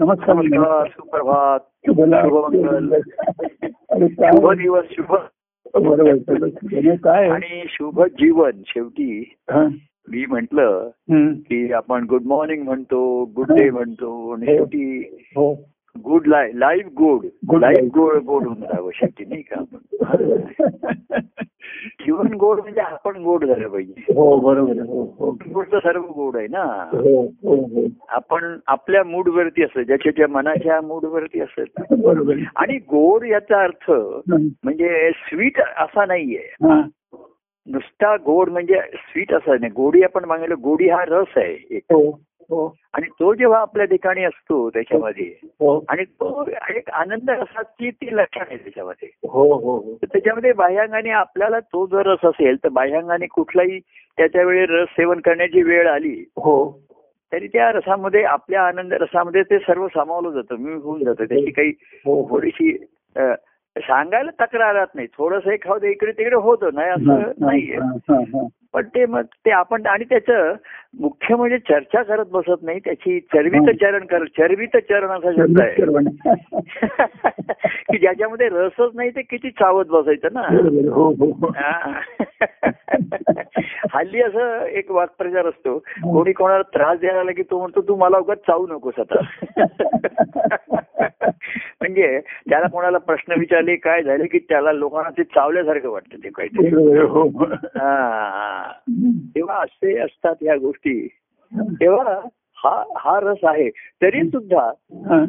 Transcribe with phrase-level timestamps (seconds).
[0.00, 1.60] नमस्कार नमस्कार सुप्रभात.
[1.86, 2.00] शुभ
[4.52, 5.16] दिवस शुभ
[5.74, 6.38] बरोबर.
[6.38, 7.28] नाही, काय?
[7.28, 8.50] आणि शुभ जीवन.
[8.66, 9.34] शेवटी.
[10.08, 10.88] मी म्हंटल.
[11.32, 14.56] की आपण गुड मॉर्निंग म्हणतो गुड डे म्हणतो आणि हो.
[14.56, 15.73] शेवटी हो.
[15.96, 17.24] Good life life good
[17.60, 17.84] life.
[17.94, 21.20] गोड गोड होऊन जावं शेवटी नाही का आपण
[22.00, 24.78] जीवन गोड म्हणजे आपण गोड झालं पाहिजे हो बरोबर.
[24.80, 26.62] हो हो सर्व गोड आहे ना
[26.92, 32.34] हो आपण आपल्या मूड वरती असतं ज्याच्या ज्या मनाच्या मूड वरती असत बरोबर.
[32.56, 33.90] आणि गोड याचा अर्थ.
[34.30, 36.48] म्हणजे स्वीट असा नाहीये.
[37.66, 41.92] नुसता गोड म्हणजे स्वीट असा नाही गोडी आपण मागितलं गोडी हा रस आहे एक
[42.94, 45.84] आणि तो जेव्हा आपल्या ठिकाणी असतो त्याच्यामध्ये हो.
[45.88, 46.44] आणि तो
[46.76, 49.08] एक आनंद रसाची ती लक्षण आहे त्याच्यामध्ये.
[49.28, 49.94] हो हो हो.
[49.94, 53.78] तर त्याच्यामध्ये बाह्यांगाने आपल्याला तो जर रस असेल तर बाह्यांगाने कुठलाही
[54.18, 56.80] त्याच्या वेळी रस सेवन करण्याची वेळ आली हो.
[57.32, 61.24] तरी त्या रसामध्ये आपल्या आनंद रसामध्ये ते सर्व सामावलं जातं मी होऊन जातं.
[61.24, 61.72] त्याची काही
[62.06, 62.22] हो.
[62.22, 62.76] हो थोडीशी
[63.76, 65.06] सांगायला तक्रार राहत नाही.
[65.18, 67.76] थोडस एखादं इकडे तिकडे होतं नाही हा, असं हा, नाहीये.
[67.76, 68.46] हा, हा, हा.
[68.74, 70.54] पण ते मग ते आपण आणि त्याचं
[71.00, 75.74] मुख्य म्हणजे चर्चा करत बसत नाही त्याची चरबीत चरण कर चरबीत चरण असा शब्द आहे.
[77.90, 80.40] की ज्याच्यामध्ये रसच नाही ते किती चावत बसायचं ना.
[80.92, 81.52] हो हो हो.
[81.56, 82.00] हा.
[83.94, 88.18] हल्ली असं एक वाक्प्रचार असतो कोणी कोणाला त्रास द्यायला लागला की तो म्हणतो तू मला
[88.18, 89.20] उगाच चावू नकोस आता
[91.80, 96.96] म्हणजे त्याला कोणाला प्रश्न विचारले काय झाले की त्याला लोकांना ते चावल्यासारखं वाटतं ते काहीतरी.
[96.96, 97.44] हो हो.
[97.76, 98.63] हा.
[99.36, 101.08] तेव्हा असे असतात ह्या गोष्टी
[101.58, 102.20] तेव्हा
[102.56, 103.70] हा हा रस आहे.
[103.70, 104.72] तरी सुद्धा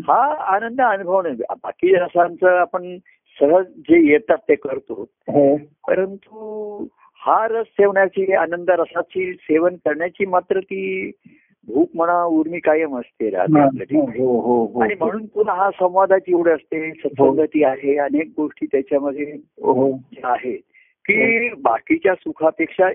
[0.08, 0.33] हा.
[0.33, 1.30] आनंद अनुभवणे
[1.64, 2.97] बाकी रसांचं आपण
[3.42, 5.05] सहज जे येतात ते करतो.
[5.27, 5.58] हो.
[5.58, 6.88] परंतु
[7.25, 11.11] हा रस सेवण्याची आनंद रसाची सेवन करण्याची मात्र ती
[11.67, 14.66] भूक म्हणा उर्मी कायम असते हो.
[14.66, 19.33] हो आणि म्हणून पुन्हा हा संवादाची एवढे असते सत्संगती आहे अनेक गोष्टी त्याच्यामध्ये
[20.23, 20.59] आहेत.
[21.09, 22.89] की बाकीच्या सुखापेक्षा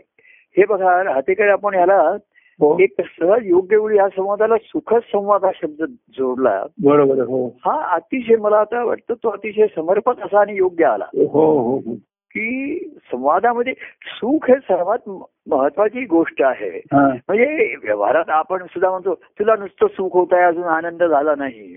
[0.57, 2.17] हे बघा राहतेकडे आपण ह्याला
[2.61, 2.77] हो.
[2.81, 6.65] एक सहज योग्य वेळी या संवादाला सुखद संवाद हा शब्द जोडला.
[6.83, 7.19] बरोबर.
[7.19, 7.47] हो.
[7.47, 11.05] हा अतिशय मला आता वाटतं तो अतिशय समर्पक असा आणि योग्य आला.
[11.15, 11.95] हो हो हो.
[12.35, 12.79] की
[13.13, 13.73] संवादामध्ये
[14.07, 15.11] सुख हे सर्वात
[15.51, 16.81] महत्वाची गोष्ट आहे.
[16.95, 21.75] म्हणजे व्यवहारात आपण सुद्धा म्हणतो तुला नुसतं सुख होत आहे अजून आनंद झाला नाही.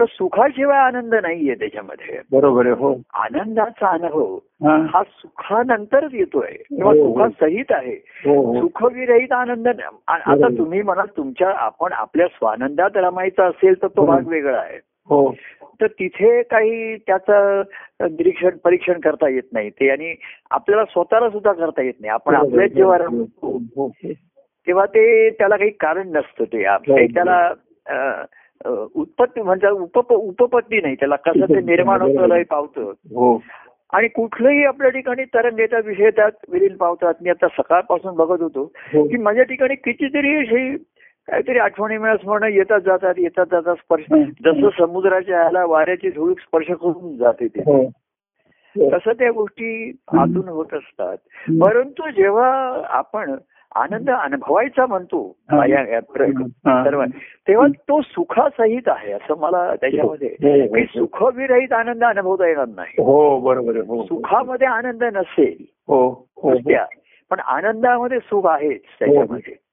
[0.00, 5.02] तर सुखाशिवाय आनंद नाहीये त्याच्यामध्ये बरोबर आहे हो आनंदाचा अनुभव हा.
[5.02, 7.12] सुखानंतरच येतोय किंवा हो, हो.
[7.12, 7.94] सुखासहित आहे
[8.24, 10.48] हो सुखविरहित आनंद आता.
[10.58, 14.04] तुम्ही म्हणा तुमच्या आपण आपल्या स्वानंदात रमायचा असेल तर तो.
[14.06, 14.78] भाग वेगळा आहे
[15.08, 15.34] हो
[15.80, 17.62] तर तिथे काही त्याचं
[18.00, 20.14] निरीक्षण परीक्षण करता येत नाही ते आणि
[20.50, 22.34] आपल्याला स्वतःला सुद्धा करता येत नाही आपण.
[22.34, 23.88] आपल्याच जेव्हा रमतो.
[24.66, 27.52] तेव्हा ते त्याला काही कारण नसतं ते त्याला
[28.66, 32.82] उत्पत्ती म्हणजे उपप उपपत्ती नाही त्याला कसं ते निर्माण होतं पावतं.
[32.82, 33.42] हो.
[33.92, 37.14] आणि कुठलंही आपल्या ठिकाणी तरंग येतात विषय येतात विलीन पावतात.
[37.22, 39.08] मी आता सकाळपासून बघत होतो हो.
[39.08, 40.76] की माझ्या ठिकाणी कितीतरी अशी
[41.28, 44.04] काहीतरी आठवणी मिळा स्मरण येतात जातात येतात जातात स्पर्श.
[44.12, 44.22] हं.
[44.22, 47.88] जसं समुद्राच्या ह्याला वाऱ्याची झुळूक स्पर्श करून जाते ते.
[48.90, 51.16] तसं त्या गोष्टी आतून होत असतात.
[51.62, 53.34] परंतु जेव्हा आपण
[53.74, 55.36] आनंद अनुभवायचा म्हणतो.
[55.50, 55.58] हा.
[56.42, 56.84] हा.
[56.84, 57.04] सर्व.
[57.48, 61.06] तेव्हा तो सुखासहित आहे असं मला त्याच्यामध्ये हो, हो, की हो.
[61.06, 63.02] सुखविरहित आनंद अनुभवता येणार नाही.
[63.02, 63.86] हो बरोबर आहे.
[63.86, 66.50] हो सुखामध्ये आनंद नसेल हो हो.
[67.30, 69.52] पण आनंदामध्ये सुख आहेच त्याच्यामध्ये.
[69.56, 69.69] हो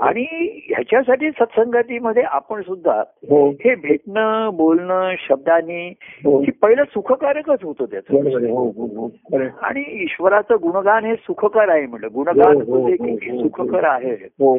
[0.00, 0.26] आणि
[0.68, 3.50] ह्याच्यासाठी सत्संगतीमध्ये आपण सुद्धा हो.
[3.50, 5.88] हे भेटणं बोलणं शब्दांनी
[6.24, 6.44] हो.
[6.62, 8.14] पहिलं सुखकारकच होतं त्याचं.
[8.50, 9.42] हो हो हो.
[9.62, 12.08] आणि ईश्वराचं गुणगान हे सुखकर आहे म्हटलं.
[12.14, 14.12] गुणगान हो, हो, तुझे हो, किती हो, सुखकर आहे.
[14.12, 14.58] हो.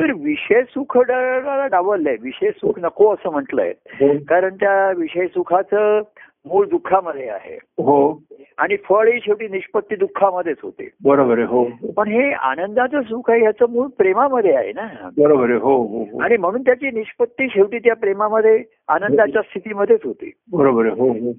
[0.00, 2.16] तर विषय सुख डावललंय.
[2.22, 3.72] विषय सुख नको असं म्हटलंय.
[3.86, 4.12] हो.
[4.28, 6.00] कारण त्या विषय सुखाचं
[6.46, 7.54] मूळ दुःखामध्ये आहे.
[7.54, 8.22] हो.
[8.58, 10.88] आणि फळ ही शेवटी निष्पत्ती दुःखामध्येच होते.
[11.04, 11.64] बरोबर आहे हो.
[11.96, 15.08] पण हे आनंदाचं सुख आहे ह्याचं मूळ प्रेमामध्ये आहे ना.
[15.18, 16.20] बरोबर आहे हो हो हो.
[16.22, 20.32] आणि म्हणून त्याची निष्पत्ती शेवटी त्या प्रेमामध्ये आनंदाच्या स्थितीमध्येच होते.
[20.52, 21.32] बरोबर आहे हो हो.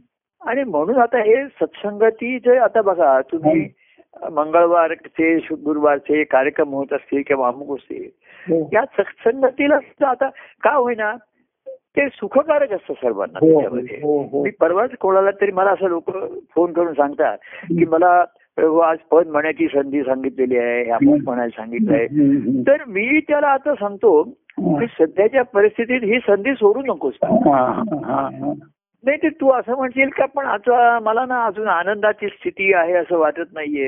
[0.50, 3.70] आणि म्हणून आता हे सत्संगती जे आता बघा तुम्ही
[4.32, 8.10] मंगळवारचे शु- गुरुवारचे कार्यक्रम होत असतील किंवा अमुक असतील
[8.50, 8.70] हो.
[8.74, 10.30] या सत्संगतीला सुद्धा आता
[10.64, 11.14] का होईना
[11.98, 13.98] ते सुखकारक असतं सर्वांना हो त्याच्यामध्ये.
[14.04, 14.44] हो हो.
[14.44, 16.12] मी परवाच कोणाला तरी मला असं लोक
[16.56, 17.38] फोन करून सांगतात
[17.70, 18.26] की मला
[18.84, 22.06] आज पद म्हणण्याची संधी सांगितलेली आहे हे अमुक म्हणायला सांगितलंय.
[22.06, 22.62] हम्म, हम्म.
[22.62, 24.24] तर मी त्याला आता सांगतो
[24.58, 27.14] की सध्याच्या परिस्थितीत ही संधी सोडू नकोस.
[27.24, 28.54] हा, हा, हा.
[29.06, 33.18] नाही ते तू असं म्हणशील का पण आता मला ना अजून आनंदाची स्थिती आहे असं
[33.18, 33.88] वाटत नाहीये.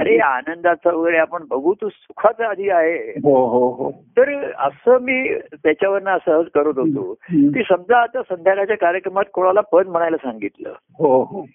[0.00, 3.10] अरे आनंदाचं वगैरे आपण बघू तू सुखाचं आधी आहे.
[3.10, 3.90] हो हो हो.
[3.90, 7.14] तर असं मी त्याच्यावरनं सहज करत होतो.
[7.30, 10.72] की समजा आता संध्याकाळच्या कार्यक्रमात कोणाला पद म्हणायला सांगितलं.
[10.98, 11.46] हो हो.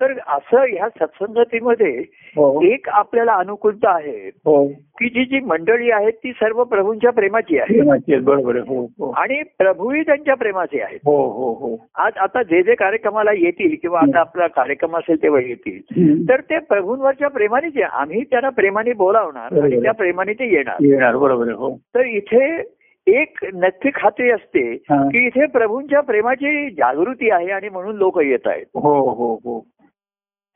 [0.00, 1.98] तर असं ह्या सत्संगतीमध्ये
[2.36, 2.62] हो.
[2.62, 4.68] एक आपल्याला अनुकूलता आहे हो.
[4.68, 10.34] की जी जी मंडळी आहेत ती सर्व प्रभूंच्या प्रेमाची आहे बरोबर हो आणि प्रभूही त्यांच्या
[10.34, 10.98] प्रेमाचे आहेत.
[11.04, 11.86] हो हो हो.
[11.94, 16.28] आज आता जे जे कार्यक्रमाला येतील किंवा आता आपला कार्यक्रम असेल तेव्हा येतील.
[16.28, 17.72] तर ते प्रभूंवरच्या प्रेमानेच.
[17.92, 20.76] आम्ही त्यांना प्रेमाने बोलावणार आणि त्या प्रेमाने ते येणार.
[20.80, 21.76] येणार बरोबर हो.
[21.94, 22.62] तर इथे
[23.06, 24.74] एक नक्की खात्री असते.
[24.90, 28.66] की इथे प्रभूंच्या प्रेमाची जागृती आहे आणि म्हणून लोक येत आहेत.
[28.74, 29.66] हो हो हो.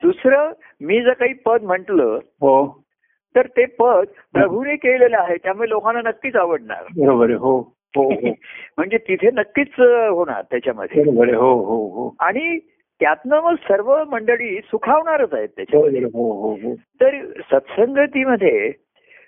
[0.03, 0.51] दुसरं
[0.81, 1.99] मी जर काही पद म्हंटल
[2.41, 2.83] हो.
[3.35, 4.03] तर ते पद
[4.33, 6.83] प्रभूने केलेलं आहे त्यामुळे लोकांना नक्कीच आवडणार.
[6.97, 7.59] बरोबर हो
[7.95, 8.09] हो हो.
[8.77, 11.03] म्हणजे तिथे नक्कीच होणार त्याच्यामध्ये.
[11.03, 12.15] बरोबर हो हो हो.
[12.19, 12.59] आणि
[12.99, 16.03] त्यातनं मग सर्व मंडळी सुखावणारच आहेत त्याच्यामध्ये.
[16.03, 16.75] हो हो हो.
[16.75, 18.71] तर सत्संगतीमध्ये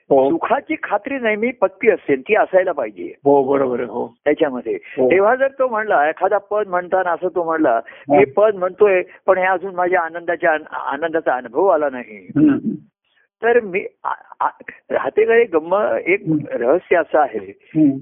[0.04, 3.04] सुखाची खात्री नेहमी पक्की असते ती असायला पाहिजे.
[3.04, 4.14] हो बरोबर हो.
[4.26, 4.74] त्याच्यामध्ये.
[4.74, 5.12] हो.
[5.12, 7.80] तेव्हा जर तो म्हणला एखादा पद म्हणताना असं तो म्हणला
[8.10, 12.28] मी पद म्हणतोय पण हे अजून माझ्या आनंदाच्या आनंदाचा अनुभव आला नाही.
[13.44, 13.80] तर मी
[14.92, 15.76] राहतेकडे गम्म
[16.06, 17.40] एक रहस्य असं आहे.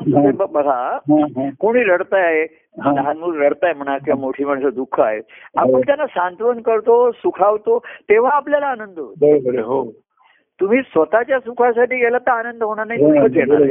[0.51, 1.49] बघा हा, हा.
[1.59, 2.45] कोणी रडताय
[2.83, 2.91] हा.
[2.91, 5.59] लहान मूल रडताय म्हणा किंवा मोठी माणसं दुःख आहे हो.
[5.59, 9.61] आपण त्यांना सांत्वन करतो सुखावतो तेव्हा आपल्याला आनंद होतो.
[9.61, 9.91] हो.
[10.59, 13.61] तुम्ही स्वतःच्या सुखासाठी गेला तर आनंद होणार नाही हो, दुःखच येणार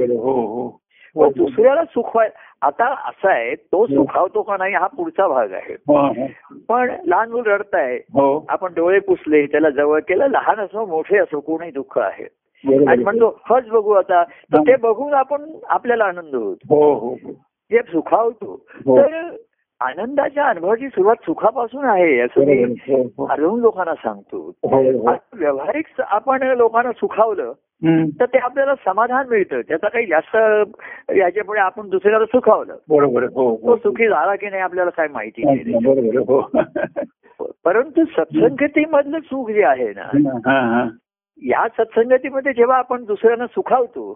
[1.14, 2.28] हो हो हो दुसऱ्याला सुखवाय
[2.62, 5.72] आता असं आहे तो सुखावतो का नाही हा पुढचा भाग आहे.
[5.72, 6.26] हा, हा.
[6.68, 8.46] पण लहान मूल रडताय हो.
[8.48, 12.24] आपण डोळे पुसले त्याला जवळ केलं लहान असो मोठे असो कोणी दुःख आहे.
[12.86, 13.04] आणि.
[13.04, 14.22] म्हणतो हच बघू आता.
[14.24, 16.76] तर ते बघून आपण आपल्याला आनंद होतो.
[16.76, 17.32] हो हो हो.
[17.70, 18.66] जे सुखावतो.
[18.86, 18.98] हो.
[18.98, 19.36] तर
[19.80, 22.64] आनंदाच्या अनुभवाची सुरुवात सुखापासून आहे असं मी आहे.
[22.64, 23.26] हो, हो.
[23.26, 24.82] अजून लोकांना सांगतो हो,
[25.32, 27.52] व्यावहारिक आपण लोकांना सुखावलं.
[28.20, 30.36] तर ते आपल्याला समाधान मिळतं त्याचा काही जास्त
[31.16, 33.24] याच्यापुढे आपण दुसऱ्याला सुखावलं बरोबर.
[33.24, 35.72] हो तो सुखी झाला की नाही आपल्याला काय माहिती नाही
[37.64, 40.10] परंतु सत्संगतीमधलं सुख जे आहे ना
[40.46, 40.84] हा हा
[41.42, 44.12] या सत्संगतीमध्ये जेव्हा आपण दुसऱ्यांना सुखावतो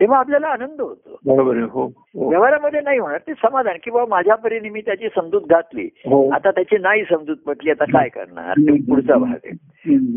[0.00, 1.18] तेव्हा आपल्याला आनंद होतो.
[1.26, 1.56] बरोबर.
[1.56, 2.28] हो हो.
[2.28, 3.76] व्यवहारामध्ये नाही होणार ते समाधान.
[3.82, 6.30] की बाबा माझ्या परीने मी त्याची समजूत घातली हो.
[6.30, 8.52] आता त्याची नाही समजूत पटली आता काय करणार?
[8.88, 9.56] पुढचा भाग आहे.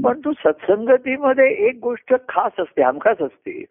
[0.01, 3.63] पण तू सत्संगतीमध्ये एक गोष्ट खास असते हमखास असते.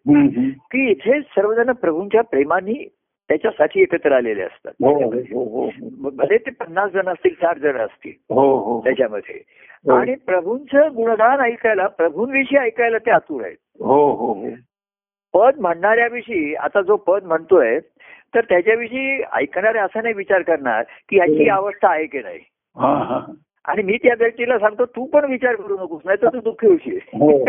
[0.71, 2.87] की इथे सर्वजण प्रभूंच्या प्रेमाने
[3.27, 4.71] त्याच्यासाठी एकत्र आलेले असतात.
[4.81, 5.69] हो
[6.01, 8.33] भले ते पन्नास जण असतील साठ जण असतील.
[8.33, 8.81] हो हो.
[8.83, 9.35] त्याच्यामध्ये.
[9.93, 13.57] आणि प्रभूंचं गुणगान ऐकायला प्रभूंविषयी ऐकायला ते आतुर आहेत.
[13.79, 14.49] हो हो हो.
[15.33, 17.79] पद म्हणणाऱ्याविषयी आता जो पद म्हणतोय
[18.35, 21.55] तर त्याच्याविषयी ऐकणारे असा नाही विचार करणार की याची हो.
[21.55, 22.39] अवस्था आहे की नाही.
[22.75, 23.19] हा हा.
[23.65, 26.97] आणि मी त्या व्यक्तीला सांगतो तू पण विचार करू नकोस नाही तर तू दुःखी होशील.
[27.13, 27.45] हो.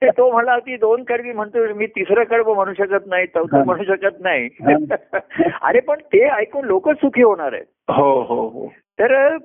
[0.00, 3.64] ते तो म्हणला ती दोन कडवी म्हणतो मी तिसरं कडवं म्हणू शकत नाही चौथं हा.
[3.64, 4.48] म्हणू शकत नाही.
[5.62, 7.66] अरे पण ते ऐकून लोकच सुखी होणार आहेत.
[7.88, 8.66] हो हो हो.
[8.98, 9.36] तर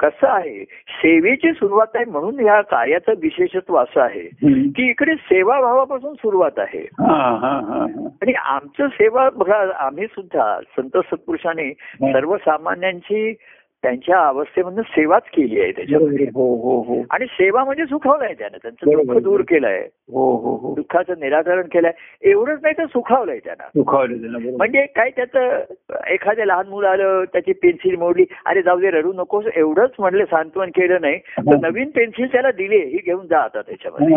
[0.00, 4.22] कसं आहे सेवेची सुरुवात आहे म्हणून ह्या कार्याचं विशेषत्व असं आहे.
[4.68, 8.08] की इकडे सेवाभावापासून सुरुवात आहे हा हा हा हा.
[8.22, 13.34] आणि आमचं सेवा बघा आम्ही सुद्धा संत सत्पुरुषांनी सर्वसामान्यांची
[13.82, 16.26] त्यांच्या अवस्थेमधून सेवाच केली आहे त्याच्यामध्ये.
[16.34, 17.00] हो हो हो.
[17.10, 18.56] आणि सेवा म्हणजे सुखावलंय त्यानं.
[18.62, 18.90] त्यांचं.
[18.90, 19.78] दुःख दूर केलंय.
[20.12, 20.74] हो हो हो.
[20.74, 21.92] दुःखाचं निराकरण केलंय.
[22.22, 23.68] एवढंच नाही तर सुखावलंय त्यांना.
[23.76, 24.36] बरोबर.
[24.56, 25.60] म्हणजे काय त्याचं
[26.06, 30.68] एखादं लहान मुलं आलं त्याची पेन्सिल मोडली अरे जाऊ दे रडू नकोस एवढंच म्हणले सांत्वन
[30.68, 31.56] केलं नाही तर.
[31.62, 34.16] नवीन पेन्सिल त्याला दिली ही घेऊन जा आता त्याच्यामध्ये.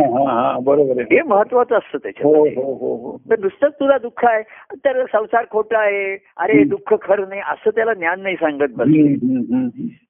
[0.64, 1.16] बरोबर आहे.
[1.16, 2.54] हे महत्वाचं असतं त्याच्यामध्ये.
[2.56, 4.44] हो हो हो तर नुसतंच तुला दुःख आहे
[4.86, 6.64] तर संसार खोटा आहे अरे.
[6.64, 8.88] दुःख खरं नाही असं त्याला ज्ञान नाही सांगत बस.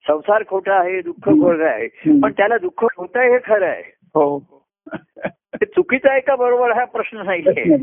[0.07, 1.29] संसार खोटा आहे दुःख.
[1.29, 1.88] खरं आहे.
[2.19, 3.83] पण त्याला दुःख होत आहे हे खरं आहे
[4.15, 4.25] हो
[5.63, 7.77] चुकीचं आहे का बरोबर हा प्रश्न नाहीये.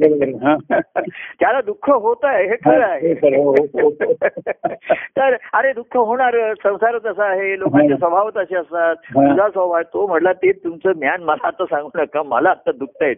[1.41, 3.91] त्याला दुःख होत आहे हे खरं आहे हो, हो, हो.
[5.17, 7.95] तर अरे दुःख होणार संसार तसा आहे लोकांचे.
[7.97, 8.95] स्वभाव तसे असतात.
[8.95, 13.15] तुझा स्वभाव तो म्हटला ते तुमचं ज्ञान मला आता सांगू नका मला आता दुखत आहे,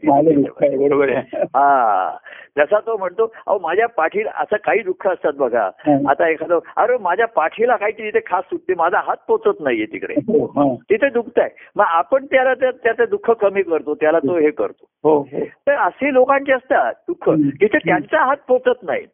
[0.78, 2.16] बरोबर आहे हा
[2.58, 5.64] जसा तो म्हणतो अहो माझ्या पाठीला असं काही दुःख असतात बघा.
[6.08, 10.14] आता एखादं अरे माझ्या पाठीला काहीतरी तिथे खास सुटते माझा हात पोचत नाहीये तिकडे.
[10.90, 14.86] तिथे दुखत आहे मग आपण त्याला त्या- त्याचं दुःख कमी करतो त्याला तो हे करतो.
[15.04, 15.44] हो हो.
[15.66, 17.28] तर असे लोकांचे असतात दुःख.
[17.60, 19.04] जिथे त्यांचा हात पोचत नाही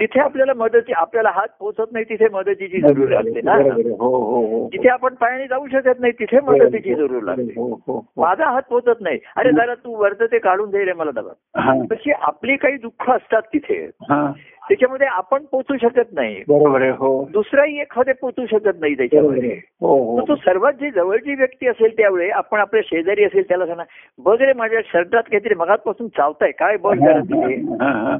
[0.00, 3.54] तिथे आपल्याला मदती आपल्याला हात पोचत नाही तिथे मदतीची जरूर लागते ना.
[3.98, 7.54] हो जिथे आपण पायाने जाऊ शकत नाही तिथे मदतीची जरूर लागते.
[8.16, 9.18] माझा हात पोचत नाही.
[9.36, 11.72] अरे जरा तू वरचं ते काढून दे रे मला दबा हा.
[11.92, 13.90] तशी आपली काही दुःख असतात तिथे.
[14.68, 16.42] त्याच्यामध्ये आपण पोचू शकत नाही.
[16.48, 17.28] बरोबर आहे हो.
[17.32, 19.60] दुसराही एखादे पोचू शकत नाही त्याच्यामध्ये.
[19.80, 23.66] हो तर तो हो सर्वात जी जवळची व्यक्ती असेल त्यावेळी आपण आपल्या शेजारी असेल त्याला
[23.66, 23.82] सांगा
[24.18, 28.18] बघ रे माझ्या शर्टात काहीतरी मगातपासून चावताय काय बघ हा, हा.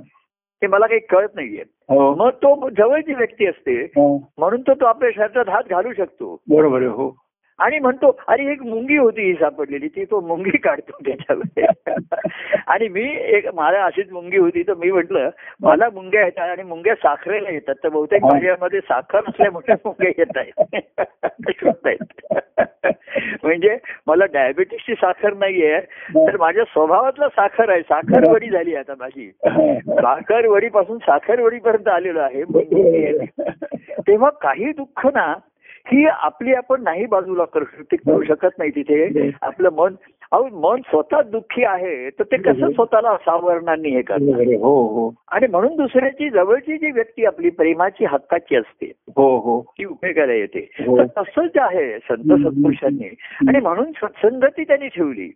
[0.62, 1.62] ते मला काही कळत नाहीये.
[1.88, 2.14] हो.
[2.14, 4.30] मग तो जवळची व्यक्ती असते हो.
[4.38, 6.40] म्हणून तो तो आपल्या शर्टात हात घालू शकतो.
[6.48, 7.16] बरोबर आहे हो.
[7.58, 11.66] आणि म्हणतो अरे एक मुंगी होती ही सापडलेली ती तो मुंगी काढतो त्याच्यामध्ये
[12.66, 16.94] आणि मी एक मला अशीच मुंगी होती तर मी म्हटलं मला मुंग्या येतात आणि मुंग्या
[16.94, 18.30] साखरेला येतात तर बहुतेक हा.
[18.32, 20.64] माझ्यामध्ये साखर नसल्यामुळे मुंग्या येत आहेत.
[23.42, 25.80] म्हणजे मला डायबिटीसची साखर नाहीये
[26.14, 32.42] तर माझ्या स्वभावातला साखर आहे साखरवडी झाली आता माझी साखरवडी पासून साखरवडी पर्यंत आलेलो आहे.
[34.08, 35.34] तेव्हा काही दुःख ना
[35.92, 39.30] ही आपली आपण नाही बाजूला करू शकते करू शकत नाही तिथे.
[39.42, 39.94] आपलं मन
[40.32, 44.56] अहो मन स्वतः दुःखी आहे तर ते कसं स्वतःला सावरणांनी हे करणार आहे.
[44.56, 45.14] हो हो.
[45.28, 49.60] आणि म्हणून दुसऱ्याची जवळची जी व्यक्ती आपली प्रेमाची हक्काची असते हो हो.
[49.62, 50.70] ती उपयोगाला येते.
[50.86, 50.98] हो.
[50.98, 53.08] तर तसंच आहे संत सत्पुरुषांनी.
[53.48, 55.28] आणि म्हणून सत्संगती त्यांनी ठेवली.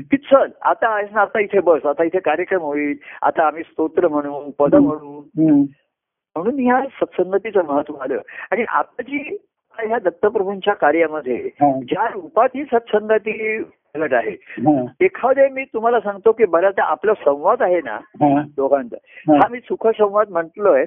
[0.00, 4.08] की चल आता आहेस ना आता इथे बस आता इथे कार्यक्रम होईल आता आम्ही स्तोत्र
[4.08, 5.22] म्हणू पद म्हणू.
[5.38, 6.60] म्हणून.
[6.60, 8.20] ह्या सत्संगतीचं महत्त्व आलं.
[8.50, 9.36] आणि आता जी
[9.78, 11.70] ह्या दत्तप्रभूंच्या कार्यामध्ये हा.
[11.80, 13.58] ज्या रूपात ही सत्संगती
[13.96, 14.30] घडत आहे.
[15.00, 17.98] एखादे मी तुम्हाला सांगतो की बऱ्याचदा आपला संवाद आहे ना.
[18.56, 18.96] दोघांचा
[19.32, 19.48] हा.
[19.50, 20.84] मी सुख संवाद म्हटलोय.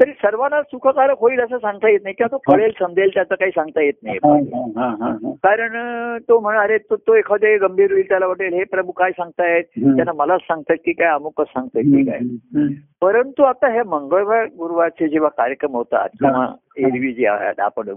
[0.00, 3.82] तरी सर्वांना सुखकारक होईल असं सांगता येत नाही किंवा तो कळेल समजेल त्याचं काही सांगता
[3.82, 4.18] येत नाही.
[5.42, 5.76] कारण
[6.28, 9.64] तो म्हणा अरे तो तो एखादे गंभीर होईल त्याला वाटेल हे प्रभू काय सांगतायत.
[9.76, 12.18] त्यांना मलाच सांगतायत की काय अमुकच सांगतायत की काय.
[13.00, 17.88] परंतु आता हे मंगळवार गुरुवारचे जेव्हा कार्यक्रम होतात किंवा एरवी जे आहेत आपण.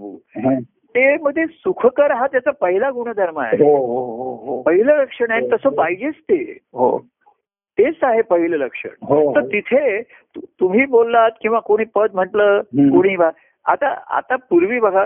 [0.94, 3.56] ते मध्ये सुखकर हा त्याचा पहिला गुणधर्म आहे.
[3.56, 6.58] हो हो हो पहिलं लक्षण आहे तसं पाहिजेच ते.
[6.72, 6.98] हो.
[7.78, 8.88] तेच आहे पहिलं लक्षण.
[9.34, 10.02] तर तिथे
[10.36, 12.60] तुम्ही बोललात किंवा कोणी पद म्हटलं.
[12.60, 13.16] कोणी
[13.66, 15.04] आता आता पूर्वी बघा.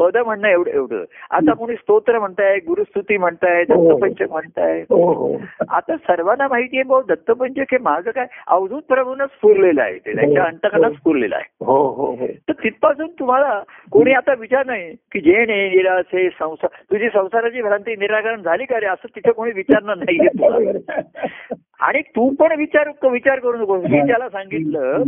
[0.00, 1.04] पद म्हणणं एवढं एवढं.
[1.30, 3.88] आता कोणी स्तोत्र म्हणताय गुरुस्तुती म्हणताय हो.
[3.88, 4.80] दत्तपंचक म्हणताय.
[4.80, 5.36] हो हो.
[5.68, 10.44] आता सर्वांना माहितीये भाऊ दत्तपंचक हे माझं काय अवधूत प्रभूनच स्फुरलेलं आहे ते त्यांच्या.
[10.44, 12.26] अंतकनात स्फुरलेलं आहे.
[12.48, 13.62] तर तिथपासून तुम्हाला
[13.92, 18.64] कोणी आता विचार नाही की जे ने निराश हे संसार तुझी संसाराची भ्रांती निराकरण झाली
[18.64, 18.86] का रे?
[18.86, 20.58] असं तिथे कोणी विचारणार नाहीये तुला
[21.80, 25.02] आणि तू पण विचार विचार करू नको मी त्याला सांगितलं.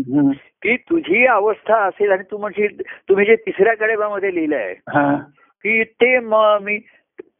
[0.63, 5.15] की तुझी अवस्था असेल आणि तू म्हणशील तुम्ही जे तिसऱ्या कडेबामध्ये लिहिलंय हा.
[5.63, 6.79] की ते म- मी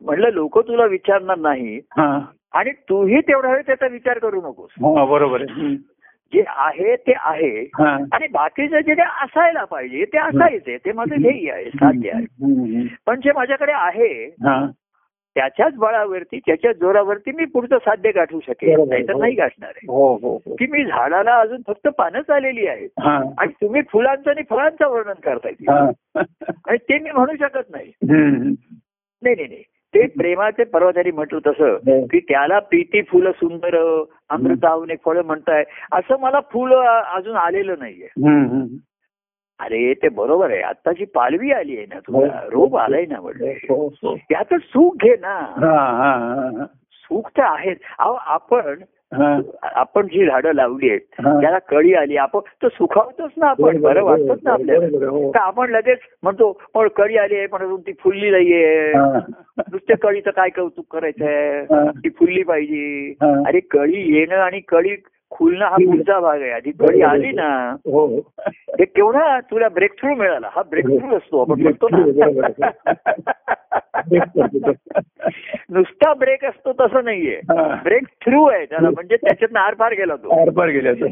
[0.01, 1.81] म्हटलं लोक तुला विचारणार नाही.
[2.53, 5.77] आणि तूही तेवढा वेळ त्याचा विचार करू नकोस हो, बरोबर आहे.
[6.35, 7.71] जे आहे ते आहे.
[8.13, 12.27] आणि बाकीचं जे असायला पाहिजे ते असायचे ते माझं ध्येय आहे साध्य आहे.
[13.07, 14.25] पण जे माझ्याकडे आहे.
[15.41, 18.81] त्याच्याच बळावरती त्याच्याच जोरावरती मी पुढचं साध्य गाठू शकेल.
[18.89, 22.89] नाहीतर नाही गाठणार आहे हो हो हो की मी झाडाला अजून फक्त पानच आलेली आहेत.
[23.39, 25.53] आणि तुम्ही फुलांचं आणि फळांचं वर्णन करताय.
[26.19, 27.93] आणि ते मी म्हणू शकत नाही.
[29.23, 29.63] नाही नाही नाही
[29.95, 31.77] ते प्रेमाचे पर्वतारी म्हटलं तसं.
[32.07, 38.09] की त्याला प्रीती फुलं सुंदर अमृताहून एक फळं म्हणताय असं मला फुल अजून आलेलं नाहीये.
[39.61, 42.51] अरे ते बरोबर आहे आत्ताची पालवी आली आहे ना तुला हो.
[42.51, 44.17] रोप आलाय ना म्हटलं हो, हो.
[44.17, 46.15] त्याचं सुख घे ना हा, हा,
[46.59, 46.65] हा,
[47.05, 48.83] सुख तर आहेच अहो आपण.
[49.63, 51.01] आपण जी झाडं लावली आहेत.
[51.41, 55.31] त्याला कळी आली आपण तर सुखावतोच ना आपण बरोबर, बरं वाटतच ना आपल्याला.
[55.31, 58.93] का आपण लगेच म्हणतो पण कळी आली आहे पण ती फुलली नाहीये.
[58.95, 61.65] नुसत्या कळीचं काय कौतुक करायचंय.
[61.91, 63.15] ती फुलली पाहिजे.
[63.47, 64.97] अरे कळी येणं आणि कळी
[65.31, 66.51] खुलणं हा पुढचा भाग आहे.
[66.51, 68.07] आधी कळी आली ना हो
[68.49, 68.85] हे.
[68.85, 70.49] केवढा तुला ब्रेक थ्रू मिळाला.
[70.53, 72.05] हा ब्रेक थ्रू असतो आपण म्हणतो ना.
[75.71, 77.37] नुसता ब्रेक असतो तसं नाहीये.
[77.37, 77.81] हा.
[77.85, 80.41] ब्रेक थ्रू आहे त्याला म्हणजे त्याच्यात आर पार गेला तो.
[80.41, 81.07] आरपार तर.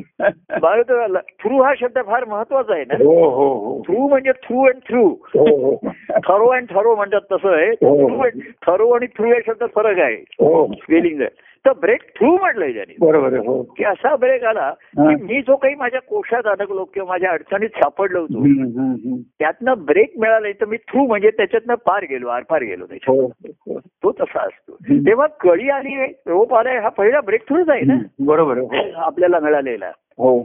[0.58, 2.94] बरं थ्रू हा शब्द फार महत्त्वाचा आहे ना.
[2.94, 3.82] हो हो हो.
[3.82, 5.90] थ्रू म्हणजे थ्रू अँड थ्रू हो हो.
[6.10, 7.70] थरो अँड थरो म्हणतात तसं आहे.
[7.70, 8.24] हो.
[8.66, 10.14] थरो आणि थ्रू या शब्दात फरक आहे.
[10.14, 10.72] हो.
[10.72, 11.22] स्पेलिंग
[11.66, 14.70] तर ब्रेक थ्रू म्हटलंय त्याने बरोबर हो की असा ब्रेक आला.
[14.70, 19.16] की मी जो काही माझ्या कोशात अडकलो किंवा माझ्या अडचणीत सापडलो होतो.
[19.38, 23.78] त्यातनं ब्रेक मिळालाय तर मी थ्रू म्हणजे त्याच्यातनं पार गेलो आरपार गेलो त्याच्यात हो हो.
[23.78, 24.74] तो तसा असतो.
[25.06, 25.94] तेव्हा कळी आली
[26.26, 28.62] रोप आलाय हा पहिला ब्रेक थ्रूच आहे ना बरोबर.
[28.96, 30.38] आपल्याला मिळालेला हो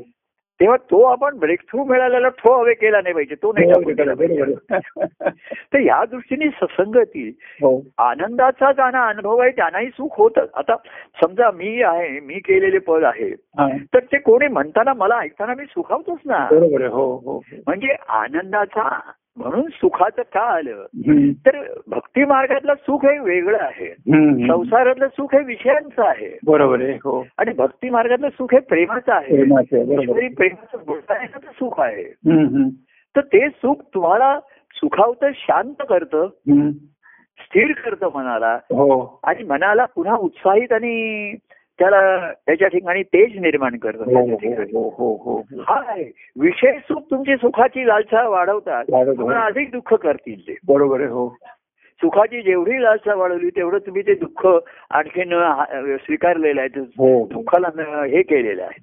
[0.59, 4.53] तेव्हा तो आपण ब्रेक थ्रू मिळालेला थ्रो अवे केला नाही पाहिजे तो नाही पाहिजे.
[5.73, 7.27] तर या दृष्टीने ससंगती
[7.61, 7.81] हो.
[7.97, 10.45] आनंदाचा ज्यांना अनुभव आहे त्यांनाही सुख होतं.
[10.55, 10.75] आता
[11.23, 13.67] समजा मी आहे मी केलेले पद आहे हा.
[13.93, 16.47] तर ते कोणी म्हणताना मला ऐकताना मी सुखावतोच ना.
[16.51, 17.41] हो हो हो.
[17.67, 18.99] म्हणजे आनंदाचा
[19.37, 20.85] म्हणून सुखाचं का आलं.
[21.31, 23.93] तर भक्ती मार्गातलं सुख हे वेगळं आहे.
[24.47, 26.39] संसारातलं सुख हे विषयांचं आहे.
[26.45, 27.25] बरोबर आहे हो.
[27.37, 29.37] आणि भक्ती मार्गातलं सुख हे प्रेमाचं आहे.
[29.37, 32.03] प्रेमाचं सुख आहे.
[33.15, 34.39] तर ते सुख तुम्हाला
[34.75, 36.27] सुखावतं शांत करतं.
[37.39, 38.55] स्थिर करतं मनाला.
[38.55, 39.19] हो.
[39.23, 41.35] आणि मनाला पुन्हा उत्साहित आणि
[41.79, 44.25] त्याला त्याच्या ठिकाणी तेज निर्माण करतं हो
[44.75, 44.89] हो.
[44.97, 45.41] हो हो
[46.39, 48.83] विषय सुख तुमची सुखाची लालसा वाढवतात.
[49.17, 50.55] तुम्हाला अधिक दुःख करतील ते.
[50.67, 51.29] बरोबर आहे हो.
[52.01, 54.47] सुखाची जेवढी लालसा वाढवली तेवढं तुम्ही ते दुःख
[54.89, 55.29] आणखीन
[55.97, 56.67] स्वीकारलेलं आहे
[57.25, 58.79] दुःखाला न- हे केलेलं आहे.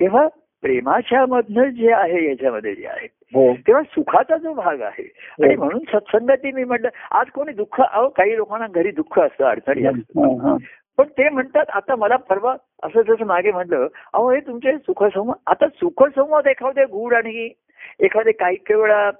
[0.00, 0.26] तेव्हा
[0.62, 3.52] प्रेमाच्या मधनं जे आहे याच्यामध्ये जे आहे हो.
[3.54, 8.36] तेव्हा सुखाचा जो भाग आहे आणि म्हणून सत्संगती मी म्हटलं आज कोणी दुःख अहो काही
[8.36, 10.56] लोकांना घरी दुःख असतं अडचणी असतं हा.
[11.00, 15.68] पण ते म्हणतात आता मला परवा असं जसं मागे म्हटलं अहो हे तुमचे सुखसंवाद आता
[15.68, 17.50] सुखसंवाद एखादे गूढ आणि
[18.00, 19.10] एखादे काही काही वेळा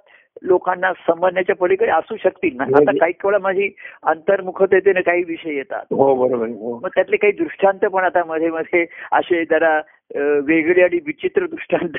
[0.41, 2.63] लोकांना समजण्याच्या पलीकडे असू शकतील ना.
[2.63, 5.85] आता काही काही वेळा माझी अंतर्मुखतेने काही विषय येतात.
[5.91, 6.79] हो हो.
[6.79, 9.81] मग त्यातले काही दृष्टांत पण आता मध्ये मध्ये असे जरा
[10.17, 11.89] वेगळे आणि विचित्र दृष्टांत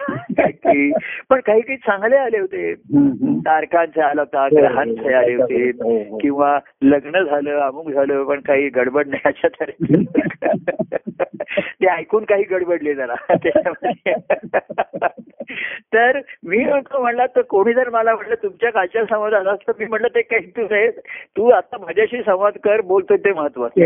[1.31, 2.75] पण काही काही चांगले आले होते.
[3.39, 5.71] तारखांचे आला होता ग्रहांचे आले होते.
[5.71, 6.19] हो, हो.
[6.19, 10.05] किंवा लग्न झालं अमुक झालं पण काही गडबड नाही अशा तऱ्हे
[11.61, 13.15] ते ऐकून काही गडबडले जरा.
[15.95, 19.85] तर मी म्हणतो म्हणला तर कोणी जर मला म्हटलं तुमच्या कालच्या संवाद आला असतं मी
[19.85, 20.89] म्हटलं ते काही तू नाही.
[21.37, 23.81] तू आता माझ्याशी संवाद कर बोलतोय ते महत्वाचं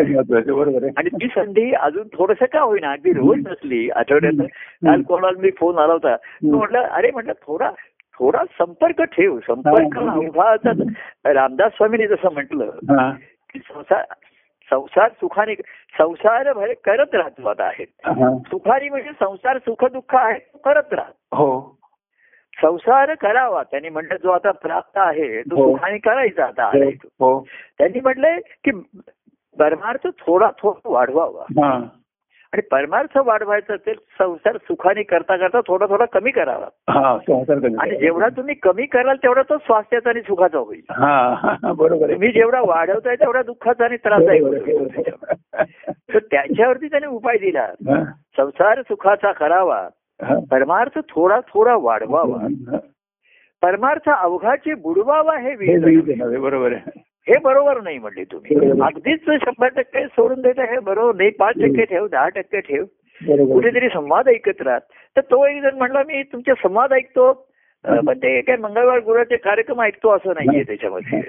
[0.96, 3.90] आणि ती संधी अजून थोडस का होईना अगदी रोज नसली.
[3.90, 4.15] आठवड्यात
[4.86, 6.16] काल कोणाला मी फोन आला होता.
[6.16, 7.70] तो म्हटलं अरे म्हटलं थोडा
[8.18, 9.38] थोडा संपर्क ठेव.
[9.38, 11.32] संपर्क हा.
[11.32, 13.10] रामदास स्वामींनी जसं म्हटलं हा.
[13.52, 14.04] की संसार
[14.70, 15.54] संसार सुखाने
[15.98, 17.84] संसार भर करत राहतो आता आहे.
[18.04, 18.38] हा.
[18.38, 21.78] सुखारी म्हणजे संसार सुख दुःख आहे तो करत राहा हो.
[22.62, 23.62] संसार करावा.
[23.62, 25.72] त्यांनी म्हटलं जो आता प्राप्त आहे तो हो.
[25.72, 26.68] सुखाने करायचा आता हो.
[26.68, 27.08] आलाय तो.
[27.20, 27.46] हो.
[27.78, 28.70] त्यांनी म्हटलंय की
[29.58, 31.44] परमार्थ थोडा थोडा वाढवावा.
[31.50, 31.78] हा.
[32.52, 36.66] आणि परमार्थ वाढवायचा असेल संसार सुखाने करता करता थोडा थोडा कमी करावा.
[36.88, 37.18] हा
[37.80, 40.80] आणि जेवढा तुम्ही कमी कराल तेवढा तो स्वास्थ्याचा आणि सुखाचा होईल.
[41.72, 44.40] बरोबर तुम्ही जेवढा वाढवताय तेवढा दुःखाचा आणि आहे.
[46.14, 47.66] तर त्याच्यावरती त्याने उपाय दिला.
[48.36, 49.88] संसार सुखाचा करावा.
[50.50, 52.76] परमार्थ थोडा थोडा वाढवावा.
[53.62, 55.56] परमार्थ अवघाचे बुडवावा हे
[56.36, 57.00] बरोबर आहे.
[57.28, 58.56] हे बरोबर नाही म्हणले तुम्ही.
[58.82, 62.84] अगदीच शंभर टक्के सोडून देता हे बरोबर नाही पाच टक्के ठेव दहा टक्के ठेव.
[63.54, 64.80] कुठेतरी संवाद ऐकत राहत.
[65.16, 67.32] तर तो एक जण म्हणला मी तुमचे संवाद ऐकतो.
[67.84, 71.20] पण ते काय मंगळवार गुरुवारचे कार्यक्रम ऐकतो असं नाहीये त्याच्यामध्ये.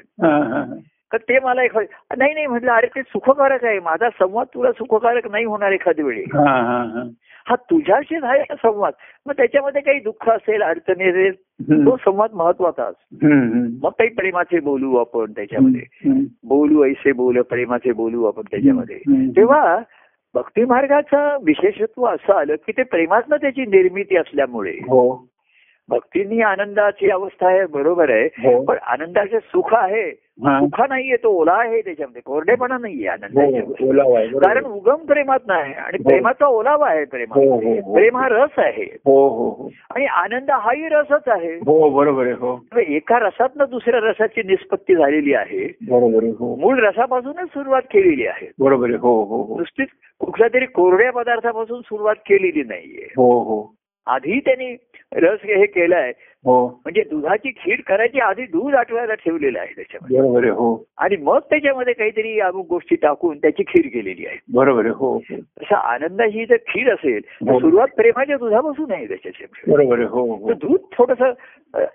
[1.14, 1.78] तर ते मला एक
[2.18, 3.80] नाही नाही म्हटलं अरे ते सुखकारक आहे.
[3.80, 6.24] माझा संवाद तुला सुखकारक नाही होणार एखादी वेळी.
[7.48, 8.94] हा, तुझ्याशीच आहे हा संवाद.
[9.26, 11.34] मग त्याच्यामध्ये काही दुःख असेल अडचणी असेल.
[11.62, 12.90] तो संवाद महत्त्वाचा.
[13.84, 16.10] मग काही प्रेमाचे बोलू आपण त्याच्यामध्ये.
[16.44, 18.98] बोलू ऐसे बोल प्रेमाचे बोलू आपण त्याच्यामध्ये.
[19.38, 19.80] तेव्हा
[20.36, 25.28] भक्ती मार्गाचं विशेषत्व असं आलं की ते प्रेमातनं त्याची निर्मिती असल्यामुळे हो
[25.90, 30.27] भक्तीनी आनंदाची अवस्था आहे बरोबर आहे हो पण आनंदाचे सुख आहे.
[30.42, 32.22] सुख नाहीये तो ओला आहे त्याच्यामध्ये.
[32.26, 34.26] कोरडेपणा नाहीये आनंदाच्या हो बरोबर.
[34.26, 36.10] कारण उगम प्रेमात नाही आणि हो.
[36.10, 37.94] प्रेमाचा ओलावा आहे प्रेमा हो हो हो.
[37.94, 38.98] प्रेम हा रस आहे.
[39.06, 39.70] हो हो हो.
[39.96, 41.54] आणि आनंद हाही रसच आहे.
[41.54, 42.66] हो बरोबर आहे हो.
[42.78, 45.68] एका रसातनं दुसऱ्या रसाची निष्पत्ती झालेली आहे.
[45.68, 46.56] बरोबर हो.
[46.56, 48.52] मूळ रसापासूनच सुरुवात केलेली आहे.
[48.60, 49.58] बरोबर आहे हो हो हो.
[49.58, 49.88] नुसतीच
[50.20, 53.08] कुठल्या तरी कोरड्या पदार्थापासून सुरुवात केलेली नाहीये.
[53.18, 53.78] हो हो.
[54.08, 54.76] आधी त्यांनी
[55.16, 56.12] रस हे केलंय
[56.46, 56.68] हो.
[56.68, 60.50] म्हणजे दुधाची खीर करायची आधी दूध आठवायला ठेवलेलं आहे त्याच्यामध्ये.
[60.50, 60.84] हो.
[60.98, 64.38] आणि मग त्याच्यामध्ये काहीतरी अमुक गोष्टी टाकून त्याची खीर केलेली आहे.
[64.54, 65.20] बरोबर हो.
[65.32, 67.60] तसा आनंदाची जर खीर असेल तर.
[67.60, 70.54] सुरुवात प्रेमाच्या दुधापासून आहे त्याच्याची बरोबर हो हो.
[70.54, 71.24] दूध थोडस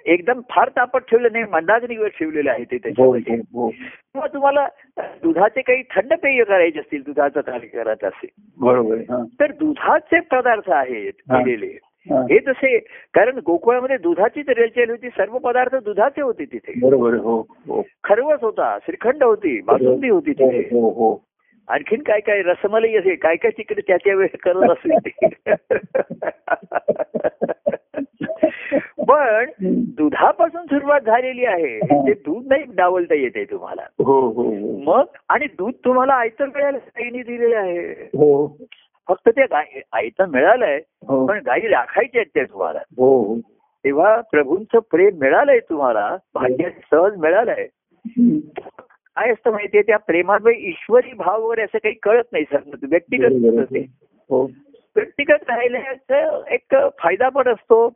[0.06, 3.34] एकदम फार तापट ठेवलं नाही मंदाग्नीवर ठेवलेलं आहे ते त्याच्यामध्ये.
[3.34, 4.66] हो हो किंवा तुम्हाला
[4.98, 8.30] दुधाचे काही थंड पेय करायचे असतील दुधाचं कार्य करायचं असेल.
[8.60, 8.96] बरोबर.
[9.40, 11.12] तर दुधाचे पदार्थ आहेत.
[11.12, 11.78] केलेले.
[12.10, 12.26] हा.
[12.48, 12.78] तसे
[13.14, 16.72] कारण गोकुळामध्ये दुधाचीच रेलचेल होती सर्व पदार्थ दुधाचे होते तिथे.
[16.82, 17.82] बरोबर हो हो.
[18.04, 20.58] खरवस होता श्रीखंड होती बासुंदी होती हो तिथे.
[20.58, 21.24] हो हो.
[21.68, 24.92] आणखीन काय काय रसमलाई असे काय काय तिकडे त्या त्या वेळेस करत असेल
[28.98, 33.82] पण दुधापासून सुरुवात झालेली आहे ते दूध नाही डावलता येते तुम्हाला.
[33.82, 34.78] हो हो हो.
[34.78, 37.92] मग आणि दूध तुम्हाला आयतर वेळेला दिलेलं आहे.
[39.08, 39.80] फक्त ते गाय
[40.28, 41.26] मिळालंय हो.
[41.26, 42.78] पण गायी राखायच्या आहेत त्या तुम्हाला.
[42.78, 43.36] हो हो.
[43.84, 47.66] तेव्हा प्रभूंचं प्रेम मिळालंय तुम्हाला भाग्य सहज मिळालंय.
[49.16, 53.62] काय असतं माहितीये त्या प्रेमात ईश्वरी भाव वगैरे असं काही कळत नाही सर व्यक्तिगत बरोबर
[53.62, 53.86] असतं आहे.
[53.86, 53.92] ते
[54.30, 54.42] हो.
[54.96, 57.86] व्यक्तिगत राहिल्याचं एक फायदा पण असतो.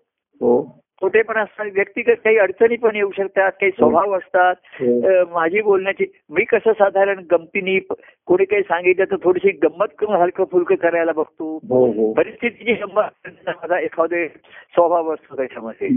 [1.02, 4.54] हो तोटे पण असतात व्यक्तिगत काही अडचणी पण येऊ शकतात काही स्वभाव असतात.
[4.80, 5.24] हो.
[5.34, 7.78] माझी बोलण्याची मी कसं साधारण गमतीनी
[8.26, 11.56] कोणी काही सांगितलं तर थोडीशी गंमत करून हलकं फुलकं करायला बघतो.
[11.68, 12.12] हो हो.
[12.12, 15.88] परिस्थितीची गंमत माझा एखादे स्वभाव असतो त्याच्यामध्ये.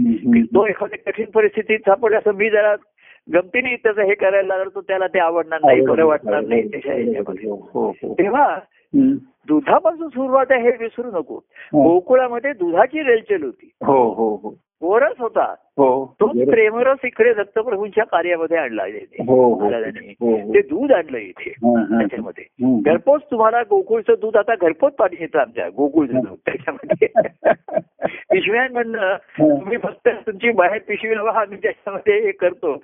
[0.42, 2.74] तो एखाद्या कठीण परिस्थितीत सापडला असं मी जरा
[3.34, 7.50] गमतीने त्याचं हे करायला लागलो तर त्याला ते आवडणार नाही बरं वाटणार नाही त्याच्या ह्याच्यामध्ये
[7.50, 7.70] हो.
[7.74, 8.14] हो हो.
[8.14, 8.58] तेव्हा.
[9.48, 11.34] दुधापासून सुरुवात आहे हे विसरू नको.
[11.72, 11.82] हो.
[11.82, 13.70] गोकुळामध्ये दुधाची रेलचेल होती.
[13.86, 14.54] हो हो हो.
[14.82, 15.44] गोरस होता
[15.78, 16.26] हो तो.
[16.50, 18.82] प्रेमरस इकडे दत्तप्रभूंच्या कार्यामध्ये आणला
[19.28, 20.54] हो हो.
[20.54, 21.50] ते दूध आणलं इथे.
[21.98, 22.44] त्याच्यामध्ये.
[22.80, 27.08] घरपोच तुम्हाला गोकुळचं दूध आता घरपोच पाणी येतं आमच्या गोकुळचं दूध त्याच्यामध्ये
[28.30, 32.76] पिशव्यांमधनं तुम्ही फक्त तुमची बाहेर पिशवी लावा आम्ही त्याच्यामध्ये हे करतो.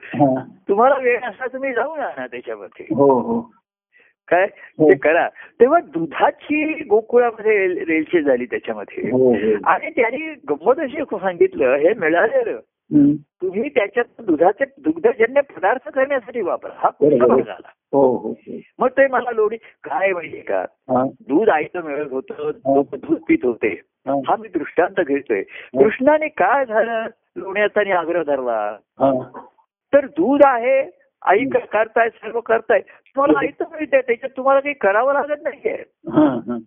[0.68, 2.86] तुम्हाला वेळ असला तुम्ही जाऊन आणा त्याच्यामध्ये
[4.28, 4.46] काय?
[4.78, 4.90] हो.
[4.90, 5.28] ते करा.
[5.28, 9.10] तेव्हा दुधाची गोकुळामध्ये रेल- रेलचेल झाली त्याच्यामध्ये.
[9.10, 9.56] हो हो.
[9.64, 12.60] आणि त्यांनी गंमत अशी सांगितलं हे मिळालेलं.
[13.18, 16.72] तुम्ही त्याच्यात दुधाचे दुग्धजन्य पदार्थ करण्यासाठी वापरा.
[16.76, 16.90] हा
[17.92, 18.34] हो हो.
[18.78, 20.64] मग ते मला लोणी काय माहितीये का.
[21.20, 23.80] दूध आईचं मिळत होतं लोक दूध पित होते.
[24.18, 24.36] हा.
[24.36, 25.42] मी दृष्टांत घेतोय.
[25.78, 27.06] कृष्णाने काय झालं?
[27.36, 28.76] लोण्याचा आणि आग्रह धरला.
[29.94, 30.90] तर दूध आहे
[31.22, 32.80] आई करताय सर्व करताय.
[33.16, 35.74] तुम्हाला आईचं मिळतंय त्याच्यात तुम्हाला काही करावं लागत नाहीये
[36.10, 36.58] हा, हा.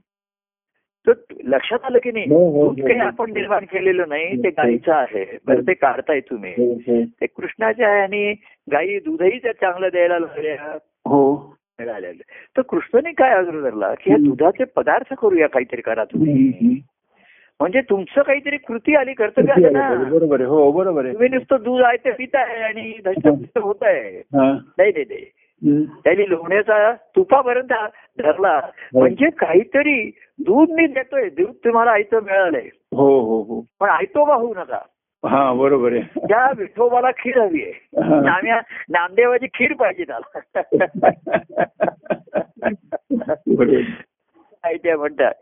[1.08, 3.06] तर लक्षात आलं की नाही हो, हो, दूध काही हो.
[3.08, 7.04] आपण निर्माण केलेलं नाही ते गाईचं आहे बरं ते काढताय तुम्ही हो, हो.
[7.22, 8.34] ते कृष्णाच्या आहे आणि
[8.72, 11.56] गायी दूधही त्या चांगलं द्यायला लागल्या हो
[12.58, 14.18] तर कृष्णाने काय आग्रह धरला की ह्या.
[14.24, 16.80] दुधाचे पदार्थ करूया काहीतरी करा तुम्ही.
[17.60, 21.64] म्हणजे तुमचं काहीतरी कृती आली कर्तव्य आलं ना बरोबर आहे हो बरोबर आहे तुम्ही नुसतं
[21.64, 22.92] दूध आहे ते पित आहे आणि
[23.62, 24.52] होत आहे हा.
[24.78, 24.92] नाही.
[25.66, 27.74] त्यांनी लोण्याचा तुपापर्यंत
[28.20, 28.62] धरला.
[28.94, 31.30] म्हणजे काहीतरी दूध मी देतोय.
[31.30, 32.70] दूध तुम्हाला आयतं मिळालंय.
[32.96, 33.66] हो हो हो.
[33.80, 34.80] पण आयतोबा होऊ नका.
[35.26, 36.02] हा बरोबर आहे.
[36.02, 38.02] त्या विठोबाला खीर हवी आहे.
[38.02, 38.60] हा.
[38.90, 40.62] नामदेवाची खीर पाहिजे त्याला.
[44.76, 45.34] त्या म्हणतात?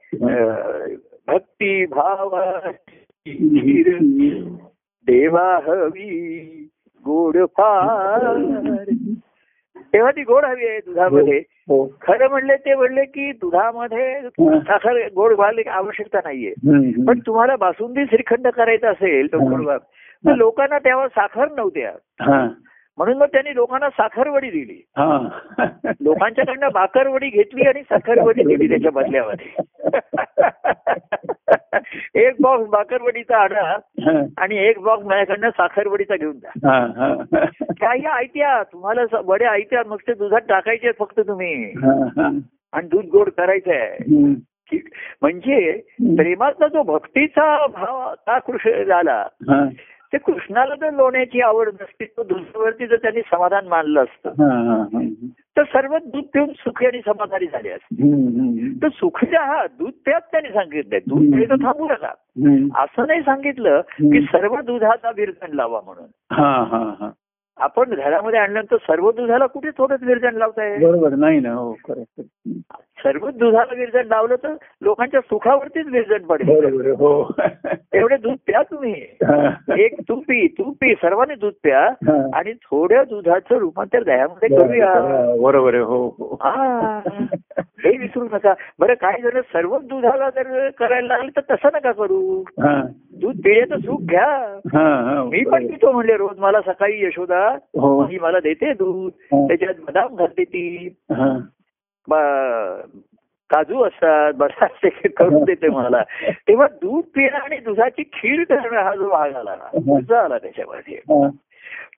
[1.28, 2.30] भक्ती भाव
[3.28, 3.98] खीर.
[5.08, 6.68] देवा हवी
[7.06, 8.82] गोड फार.
[9.94, 11.38] तेव्हा ती गोड हवी आहे दुधामध्ये
[11.70, 14.60] हो खरं म्हणले ते म्हणले की दुधामध्ये हा.
[14.60, 16.54] साखर गोड घालण्याची आवश्यकता नाहीये.
[17.08, 19.50] पण तुम्हाला बासुंदी श्रीखंड करायचा असेल तर हा.
[19.50, 19.78] गोड घाल.
[20.26, 22.48] तर लोकांना तेव्हा साखर नव्हत्या हा
[22.98, 25.28] म्हणून मग त्यांनी लोकांना साखरवडी दिली हा
[26.02, 29.48] लोकांच्याकडनं बाकरवडी घेतली आणि साखरवडी दिली त्याच्या बदल्यामध्ये
[32.16, 33.76] एक बॉक्स बाकरवडीचा आणा.
[34.38, 36.50] आणि एक बॉक्स माझ्याकडनं साखरवडीचा घेऊन जा.
[37.82, 41.74] काही ऐत्या तुम्हाला वड्या ऐत्या मग ते दुधात टाकायचे फक्त तुम्ही.
[42.74, 43.98] आणि दूध गोड करायचं आहे
[45.22, 45.82] म्हणजे
[46.16, 49.64] प्रेमाचा जो भक्तीचा भाव का कृष्ण झाला हा.
[50.14, 54.30] ते कृष्णाला जर लोण्याची आवड नसती तर दुधावरती जर त्यांनी समाधान मानलं असतं.
[55.58, 57.96] तर सर्व दूध पिऊन सुखी आणि समाधानी झाले असते.
[58.82, 62.12] तर सुखी हा दूध प्याच त्यांनी सांगितलंय दूध प्यायचं थांबू नका.
[62.84, 66.06] असं नाही सांगितलं की सर्व दुधाचा विरजण लावा म्हणून.
[66.32, 67.10] हा हा हा.
[67.58, 70.78] आपण घरामध्ये आणल्यानंतर सर्व दुधाला कुठे थोडंच विरजण लावताय?
[70.78, 71.74] बरोबर नाही ना हो
[73.08, 76.92] खरं सर्व दुधाला विरजण लावलं तर लोकांच्या सुखावरतीच विरजण पडेल.
[76.92, 77.36] हो.
[77.94, 78.96] एवढे दूध प्या तुम्ही.
[79.84, 81.80] एक तू पी तू पी सर्वांनी दूध प्या.
[82.34, 84.94] आणि थोड्या दुधाचं रूपांतर दह्यामध्ये करूया.
[85.42, 86.38] बरोबर आहे हो हो.
[86.42, 87.00] हा.
[87.86, 88.54] विसरू नका.
[88.80, 92.44] बरं काही जण सर्व दुधाला जर करायला लागले तर तसं नका करू.
[93.22, 94.60] दूध पिण्याचं सुख घ्या.
[95.32, 96.40] मी पण पितो म्हणले रोज.
[96.40, 98.04] मला सकाळी यशोदा हो.
[98.04, 99.12] ही मला देते दूध.
[99.34, 100.96] त्याच्यात बदाम घालते ती.
[103.50, 104.34] काजू असतात
[104.84, 106.04] ते करून देते मला.
[106.48, 111.00] तेव्हा दूध पिणं आणि दुधाची खीर करणं हा जो भाग आला ना आला त्याच्यामध्ये.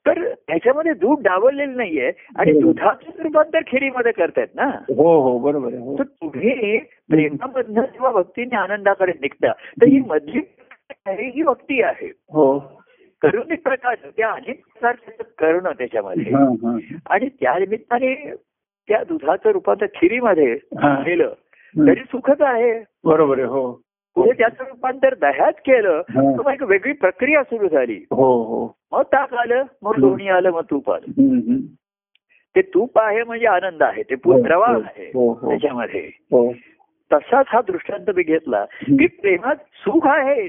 [0.05, 2.51] तर त्याच्यामध्ये दूध डावललेलं नाहीये आणि.
[2.51, 4.65] दुधाचं रूपांतर खिरीमध्ये करतायत ना.
[4.89, 5.97] हो हो बरोबर आहे हो.
[5.99, 10.41] तर तुम्ही प्रेमामधनं जेव्हा भक्तीने आनंदाकडे निघता तर ही मधली
[11.07, 12.07] ही भक्ती आहे.
[12.07, 12.59] हो.
[13.21, 16.33] करुणी प्रकाश त्या अनेक प्रकारचे करणं त्याच्यामध्ये.
[17.09, 18.33] आणि त्या निमित्ताने
[18.89, 20.55] त्या दुधाचं रूपांतर खिरीमध्ये.
[20.73, 21.33] केलं
[21.77, 22.83] तरी सुखच आहे.
[23.03, 23.71] बरोबर आहे हो.
[24.15, 26.01] पुढे त्याचं रूपांतर दह्यात केलं.
[26.09, 28.05] तर मग एक वेगळी प्रक्रिया सुरू झाली.
[28.11, 28.75] हो हो.
[28.91, 31.57] मग ताक आलं मग लोणी आलं मग तूप आलं.
[32.55, 35.49] ते तूप आहे म्हणजे आनंद आहे ते हो, प्रवाह हो, आहे हो.
[35.49, 36.09] त्याच्यामध्ये.
[37.13, 38.65] तसाच हा दृष्टांत मी घेतला.
[38.65, 40.47] की प्रेमात सुख आहे.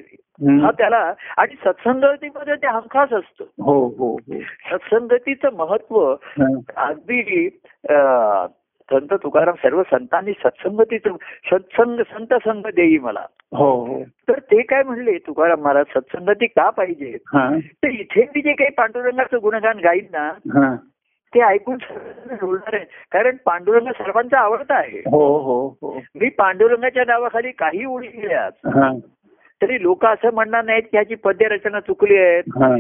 [0.63, 3.45] हा त्याला आणि सत्संगतीमध्ये ते हमखास असतं.
[3.63, 4.41] हो हो हो.
[4.41, 6.15] सत्संगतीचं महत्त्व.
[6.77, 7.49] अगदी
[8.93, 11.17] संत तुकाराम सर्व संतांनी सत्संगतीचं
[11.53, 13.27] सत्संग संत संग देई मला.
[13.53, 14.03] हो हो.
[14.05, 15.85] तर ते काय म्हणले तुकाराम महाराज?
[15.95, 17.17] सत्संगती का पाहिजे?
[17.71, 20.33] तर इथे मी जे काही पांडुरंगाचं गुणगान गाईन ना
[21.35, 21.77] ते ऐकून
[22.41, 24.99] रुळणार आहे कारण पांडुरंग सर्वांचा आवडता आहे.
[24.99, 26.01] हो हो हो.
[26.21, 28.67] मी पांडुरंगाच्या नावाखाली काही ओळी गेल्यात
[29.63, 32.43] तरी लोक असं म्हणणार नाहीत की ह्याची पद्य रचना चुकली आहेत.
[32.63, 32.77] हा.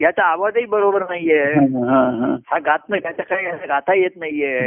[0.00, 1.44] याचा आवाजही बरोबर नाहीये.
[2.50, 4.58] हा गात नाही त्याचा काही गाता येत नाहीये.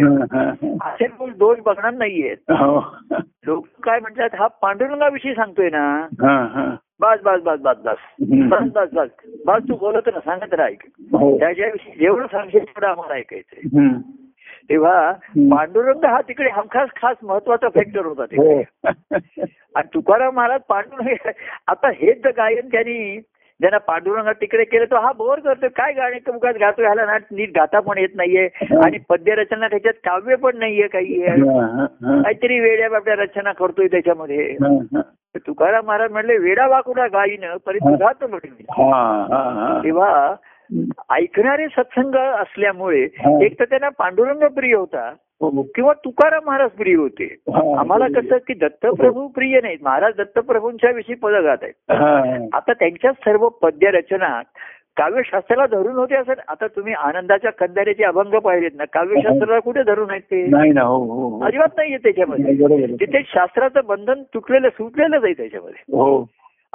[0.81, 2.37] असे लोक दोष बघणार नाहीयेत.
[2.51, 2.79] हो.
[3.45, 6.07] लोक काय म्हणतात हा पांडुरंगाविषयी सांगतोय ना.
[7.01, 7.97] बस बस बस बस बस.
[8.21, 9.09] बस बस बस.
[9.45, 11.37] बस तू बोलत ना सांगत राहा ऐक हो.
[11.39, 13.87] त्याच्याविषयी जेवढं सांगशील तेवढं आम्हाला ऐकायचंय.
[14.69, 15.11] तेव्हा.
[15.37, 18.25] पांडुरंग हा तिकडे हमखास खास महत्त्वाचा फॅक्टर होता हो.
[18.25, 19.43] तिकडे
[19.75, 21.29] आणि तुकाराम महाराज पांडुरंग
[21.67, 23.19] आता हेच गायन त्यांनी
[23.61, 27.49] ज्यांना पांडुरंग तिकडे केलं तर हा बोर करतो काय गाणे उगाच गातो ह्याला ना नीट
[27.55, 28.49] गाता पण येत नाहीये.
[28.85, 31.21] आणि पद्य रचना त्याच्यात काव्य पण नाहीये काही.
[32.23, 34.57] काहीतरी वेड्या बापड्या रचना करतोय त्याच्यामध्ये.
[35.47, 39.81] तुकाराम महाराज म्हणले वेडा वाकुडा गाईन परी हा, हा, हा.
[39.83, 40.35] तेव्हा
[41.11, 43.37] ऐकणारे सत्संग असल्यामुळे हा.
[43.45, 45.61] एक तर त्यांना पांडुरंग प्रिय होता हो.
[45.75, 47.61] किंवा तुकाराम महाराज प्रिय होते हा.
[47.79, 52.47] आम्हाला कसं की दत्तप्रभू प्रिय नाहीत महाराज दत्तप्रभूंच्या विषयी पद गात आहेत हा.
[52.53, 54.41] आता त्यांच्या सर्व पद्य रचना
[54.97, 60.21] काव्यशास्त्राला धरून होते असं आता तुम्ही आनंदाच्या कंदाऱ्याचे अभंग पाहिलेत ना काव्यशास्त्राला कुठे धरून आहेत
[60.21, 61.39] ते हो हो हो.
[61.45, 62.85] अजिबात नाहीये त्याच्यामध्ये.
[62.99, 66.07] तिथे शास्त्राचं बंधन तुटलेलं सुटलेलंच आहे त्याच्यामध्ये हो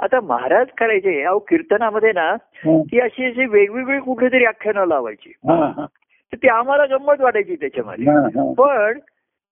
[0.01, 2.29] आता महाराज करायचे अहो कीर्तनामध्ये ना
[2.65, 5.85] हा, ती अशी अशी वेगवेगळी कुठली तरी आख्यानं लावायची हा, हा.
[6.33, 8.51] तर ती आम्हाला गंमत वाटायची त्याच्यामध्ये हा, हा.
[8.57, 8.99] पण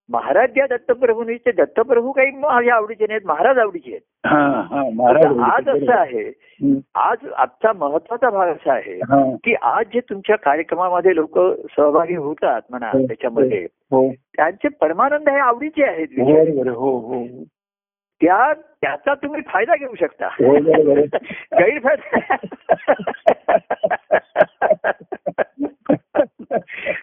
[0.08, 4.38] महाराज ज्या दत्तप्रभूंनी ते दत्तप्रभू काही माझ्या आवडीचे नाहीत महाराज आवडीचे आहेत हा,
[4.70, 5.54] हा.
[5.56, 6.24] आज असं आहे.
[6.94, 9.22] आज आजचा महत्त्वाचा भाग असा आहे हा.
[9.44, 11.38] की आज जे तुमच्या कार्यक्रमामध्ये लोक
[11.76, 16.18] सहभागी होतात म्हणा हो, त्याच्यामध्ये हो त्यांचे परमानंद हे आवडीचे आहेत
[18.22, 20.26] त्या त्याचा तुम्ही फायदा घेऊ शकता.
[20.26, 20.54] हो.
[21.60, 22.20] गैरफायदा.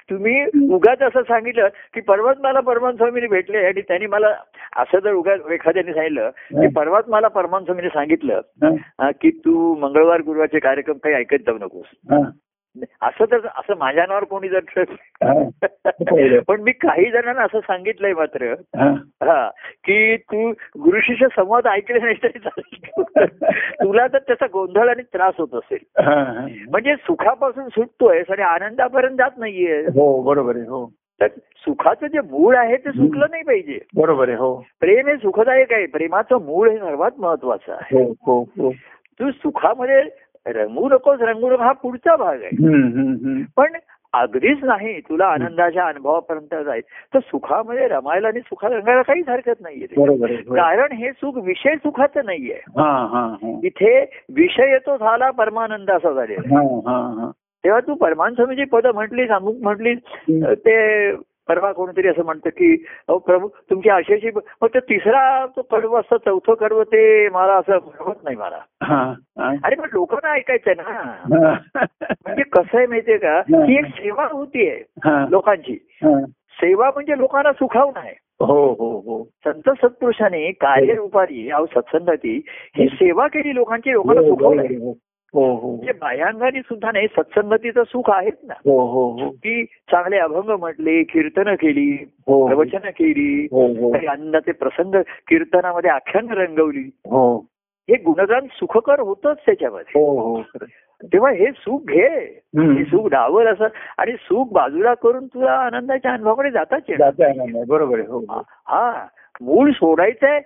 [0.10, 4.28] तुम्ही उगाच असं सांगितलं की परवाच मला परमान स्वामीने भेटले आणि त्यांनी मला
[4.76, 8.42] असं जर उगाच एखाद्याने सांगितलं की परवाच मला परमान स्वामीने सांगितलं
[9.22, 11.86] की तू मंगळवार गुरुवारचे कार्यक्रम काही ऐकत जाऊ नकोस.
[13.02, 14.84] असं तर असं माझ्या नावावर कोणी जर.
[16.48, 18.54] पण मी काही जणांना असं सांगितलंय मात्र.
[18.78, 19.50] हा.
[19.84, 22.40] की तू गुरु शिष्य संवाद ऐकले नाही तरी
[23.84, 25.80] तुला तर त्याचा गोंधळ आणि त्रास होत असेल.
[26.70, 29.82] म्हणजे सुखापासून सुटतोय आणि आनंदापर्यंत जात नाहीये.
[29.82, 30.92] हो बरोबर आहे हो.
[31.22, 33.80] तर सुखाचं जे मूळ आहे ते सुकलं नाही पाहिजे.
[33.96, 34.56] बरोबर आहे हो.
[34.80, 35.86] प्रेम हे सुखदायक आहे.
[35.86, 38.04] प्रेमाचं मूळ हे सर्वात महत्वाचं आहे.
[38.04, 38.72] हो हो हो.
[39.20, 40.04] तू सुखामध्ये
[40.48, 43.44] रंगू नकोस रंगू नको हा पुढचा भाग आहे.
[43.58, 43.78] पण
[44.14, 46.82] अगदीच नाही तुला आनंदाच्या अनुभवापर्यंत जाईल
[47.14, 49.88] तर सुखामध्ये रमायला आणि सुखात रंगायला काहीच हरकत नाहीये.
[50.56, 54.00] कारण हे सुख विषय सुखाचं नाहीये हा हा हा इथे
[54.36, 56.56] विषय येतो झाला परमानंद असा झालेला.
[56.56, 57.32] हा हा हा
[57.64, 60.54] तेव्हा तू परमान स्वामीची पद म्हटलीस अमुक म्हटलीस हम्म.
[60.54, 61.12] ते
[61.50, 66.18] परवा कोणतरी असं म्हणतं की अहो प्रभू तुमची अशी मग ते तिसरा तो कडवं असतं
[66.18, 68.60] चौथं कडवं ते मला असं बरोबर नाही मला.
[68.84, 69.54] हा हा.
[69.64, 70.84] अरे पण लोकांना ऐकायचंय ना.
[70.84, 71.56] हा.
[72.02, 73.78] म्हणजे कसं आहे माहितीये का ही.
[73.78, 75.26] एक सेवा होतीये हा.
[75.30, 75.78] लोकांची.
[76.04, 76.26] हा.
[76.60, 78.14] सेवा म्हणजे लोकांना सुखावणं आहे.
[78.40, 79.24] हो हो हो.
[79.48, 82.42] संत सत्पुरुषाने कार्यरूपारी अहो सत्संगती
[82.78, 84.98] ही सेवा केली लोकांची लोकांना हो,
[85.34, 85.76] हो हो.
[85.76, 88.54] म्हणजे बाह्यांगाने सुद्धा नाही सत्संगतीचं सुख आहेच ना.
[88.54, 93.48] हो की चांगले अभंग म्हटले कीर्तनं केली प्रवचनं केली
[93.92, 96.90] काही आनंदाचे प्रसंग कीर्तनामध्ये आख्यान रंगवली.
[96.98, 97.46] हो.
[97.92, 100.02] गुणगान सुखकर होतच त्याच्यामध्ये.
[101.04, 102.42] तेव्हा हे सुख घे.
[102.60, 103.68] हे सुख डावर असं.
[103.98, 106.84] आणि सुख बाजूला करून तुला आनंदाच्या अनुभवाकडे जाताच.
[107.68, 108.08] बरोबर आहे.
[108.68, 109.06] हा.
[109.42, 110.40] मूळ सोडायचंय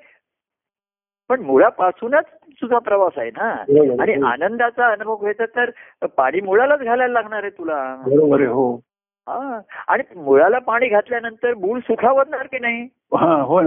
[1.32, 2.26] पण मुळापासूनच
[2.62, 4.22] तुझा प्रवास आहे ना बरोबर आणि आहे.
[4.22, 4.26] हो.
[4.28, 5.70] आनंदाचा अनुभव घ्यायचा तर
[6.18, 8.78] पाणी मुळालाच घालायला लागणार आहे तुला हो हा
[9.28, 12.88] आणि मुळाला पाणी घातल्यानंतर मूळ सुखावणार की नाही?
[13.18, 13.60] हा हो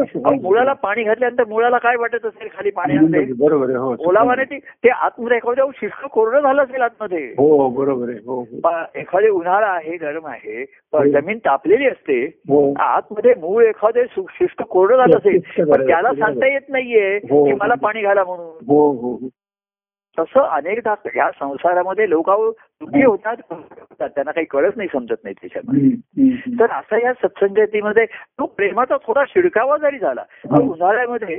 [0.43, 3.25] मुळाला पाणी घातल्यानंतर मुळाला काय वाटत असेल खाली पाण्यामध्ये?
[3.39, 3.95] बरोबर हो.
[4.09, 7.25] ओलावाने ते आतमध्ये एखाद्या शुष्क कोरडं झालं असेल आतमध्ये.
[7.39, 8.71] हो बरोबर आहे हो हो.
[8.95, 12.25] एखादे उन्हाळा आहे गरम आहे पण जमीन तापलेली असते.
[12.79, 17.19] आतमध्ये मूळ एखादे शुष्क कोरडं झालं असेल पण त्याला सांगता येत नाहीये.
[17.19, 18.47] की मला पाणी घाला म्हणून.
[18.47, 19.29] हो हो हो.
[20.19, 22.31] तसं अनेकदा या संसारामध्ये लोक
[22.81, 24.09] दुःखी होतात होतात.
[24.09, 26.55] त्यांना काही कळत नाही समजत नाही त्याच्यामध्ये.
[26.59, 28.05] तर असा या सत्संगतीमध्ये
[28.39, 31.39] तो प्रेमाचा थोडा शिडकावा जरी झाला तर उन्हाळ्यामध्ये.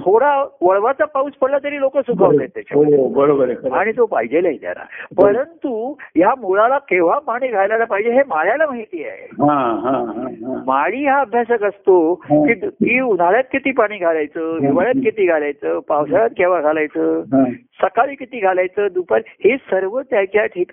[0.00, 3.74] थोडा वळवाचा पाऊस पडला तरी लोक सुखावतात त्याच्यामध्ये हो बरोबर आहे खरं.
[3.76, 4.84] आणि तो पाहिजेलाही त्याला.
[5.16, 9.26] परंतु ह्या मुळाला केव्हा पाणी घालायला पाहिजे हे माळ्याला माहिती आहे.
[9.40, 10.62] हा हा हा हा.
[10.66, 16.60] माळी हा अभ्यासक असतो की की उन्हाळ्यात किती पाणी घालायचं हिवाळ्यात किती घालायचं पावसाळ्यात केव्हा
[16.60, 17.44] घालायचं हा.
[17.82, 20.70] सकाळी किती घालायचं दुपारी हे सर्व त्याच्या ठिकाणी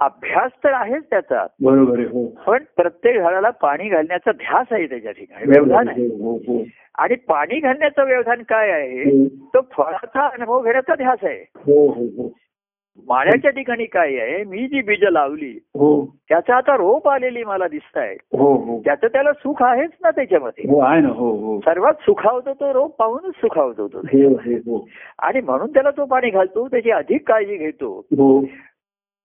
[0.00, 1.46] अभ्यास तर आहेच त्याचा.
[1.62, 2.26] बरोबर हो.
[2.46, 5.50] पण प्रत्येक झाडाला पाणी घालण्याचा ध्यास आहे त्याच्या ठिकाणी.
[5.50, 6.06] व्यवधान आहे.
[6.06, 6.64] हो, हो.
[6.98, 9.28] आणि पाणी घालण्याचं व्यवधान काय आहे.
[9.28, 11.44] तो फळाचा अनुभव घेण्याचा ध्यास आहे.
[13.08, 14.44] माळ्याच्या ठिकाणी काय आहे?
[14.44, 16.06] मी जी बीज लावली हो.
[16.28, 18.80] त्याचा आता रोप आलेली मला दिसत आहे हो हो.
[18.80, 20.64] त्याचं त्याला सुख आहेच ना त्याच्यामध्ये?
[20.70, 20.80] हो
[21.14, 21.60] हो हो.
[21.60, 24.00] सर्वात सुखावतो तो रोप पाहूनच सुखावतो तो.
[25.18, 28.06] आणि म्हणून त्याला तो पाणी घालतो त्याची अधिक काळजी घेतो.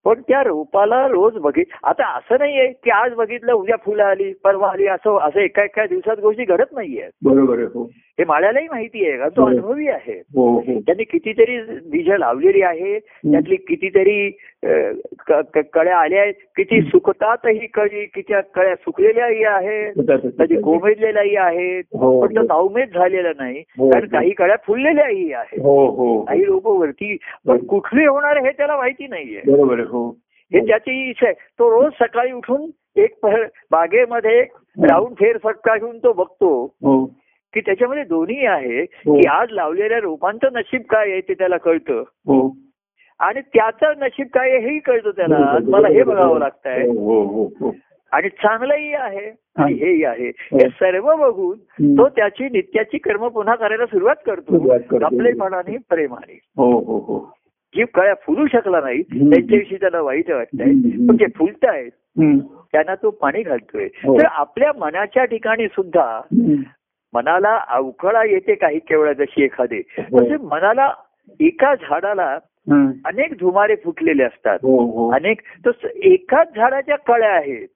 [0.05, 4.71] पण त्या रोपाला रोज बघित आता असं नाहीये की आज बघितलं उद्या फुलं आली परवा
[4.71, 7.89] आली असं असं एका एका दिवसात गोष्टी घडत नाहीये बरोबर आहे हो.
[8.19, 9.47] हो हे माळ्यालाही माहिती आहे कारण तो हो.
[9.47, 10.21] अनुभवी आहे.
[10.35, 10.61] हो हो.
[10.61, 14.29] त्यांनी कितीतरी बीज लावलेली आहे त्यातली कितीतरी
[15.27, 16.33] क- क- कळ्या आल्या आहेत.
[16.55, 19.93] किती सुकतातही कळी किती कळ्या सुकलेल्याही आहेत.
[20.39, 21.83] कधी कोमेजलेल्याही आहेत.
[21.93, 22.45] हो, पण तो हो.
[22.45, 23.63] नावमेद झालेला नाही.
[23.77, 24.17] हो, कारण हो.
[24.17, 25.59] काही कळ्या फुललेल्याही आहेत.
[25.61, 26.21] हो हो.
[26.21, 29.51] काही लोक वरती पण कुठली होणार हे त्याला माहिती नाहीये.
[29.51, 30.17] बरोबर आहे हो.
[30.53, 33.27] हे त्याची इच्छा आहे तो रोज सकाळी उठून एक
[33.71, 34.41] बागेमध्ये
[34.83, 36.63] राऊंड फेर फटका घेऊन तो बघतो.
[36.65, 37.18] हो.
[37.53, 39.19] की त्याच्यामध्ये दोन्ही आहे हो.
[39.19, 42.55] की आज लावलेल्या रोपांचं नशीब काय आहे ते त्याला कळतं हो
[43.19, 47.71] आणि त्याचं नशीब काय आहे हेही कळतं त्याला आज मला हे बघावं लागतंय हो
[48.11, 51.57] आणि चांगलंही आहे आणि हेही आहे हे सर्व बघून.
[51.97, 55.05] तो त्याची नित्याची कर्म पुन्हा करायला सुरुवात करतो करतो.
[55.05, 56.39] आपलेपणाने प्रेमाने
[57.75, 59.01] जी कळ्या फुलू शकला नाही.
[59.01, 60.71] त्यांच्याविषयी त्याला वाईट वाटतंय.
[61.07, 62.39] पण जे फुलतायत हम्म.
[62.71, 63.87] त्यांना तो पाणी घालतोय.
[63.87, 66.21] तर आपल्या मनाच्या ठिकाणी सुद्धा.
[67.13, 69.81] मनाला अवकळा येते काही केवळ जशी एखादे.
[69.97, 70.19] हो.
[70.19, 70.93] तसे मनाला
[71.39, 72.37] एका झाडाला.
[73.05, 74.59] अनेक झुमारे फुटलेले असतात.
[74.61, 75.11] हो हो.
[75.11, 77.67] अनेक तस एकाच झाडाच्या कळ्या आहेत.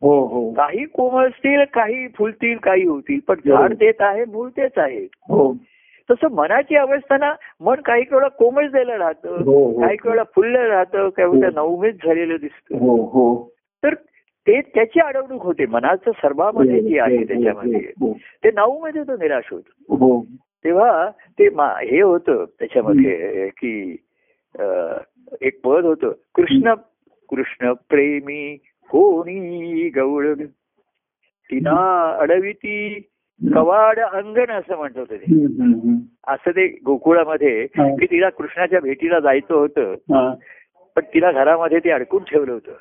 [0.54, 3.19] काही कोमळतील काही फुलतील काही होतील.
[3.28, 3.74] पण झाड.
[3.74, 5.08] तेच आहे मूळ तेच आहे.
[6.12, 9.30] तसं मनाची अवस्था ना मन काही वेळा कोमळलेलं राहतं.
[9.30, 9.82] हो, हो.
[9.82, 11.10] काही वेळा फुललं राहतं.
[11.10, 12.76] काही वेळा नवमेध झालेलं दिसतं.
[13.84, 13.93] तर
[14.47, 15.65] ते त्याची अडवणूक होते.
[15.65, 17.79] मनाचं सर्वामध्ये जे आहे त्याच्यामध्ये.
[17.79, 19.95] हो ते नऊमध्ये तो निराश होतो.
[19.95, 20.25] हो.
[20.36, 23.95] तेव्हा ते मा- हे होतं त्याच्यामध्ये की
[25.41, 26.12] एक पद होतं.
[26.36, 26.73] कृष्ण
[27.29, 28.58] कृष्ण प्रेमी
[28.89, 30.34] कोणी गवळ
[31.51, 32.99] तिना अडविती
[33.56, 35.43] कवाड अंगण असं म्हणत होतं ते.
[36.27, 37.95] असं ते गोकुळामध्ये हा.
[37.95, 39.93] की तिला कृष्णाच्या भेटीला जायचं होतं.
[39.93, 40.34] हा,
[40.95, 42.71] पण तिला घरामध्ये ते अडकून ठेवलं होतं.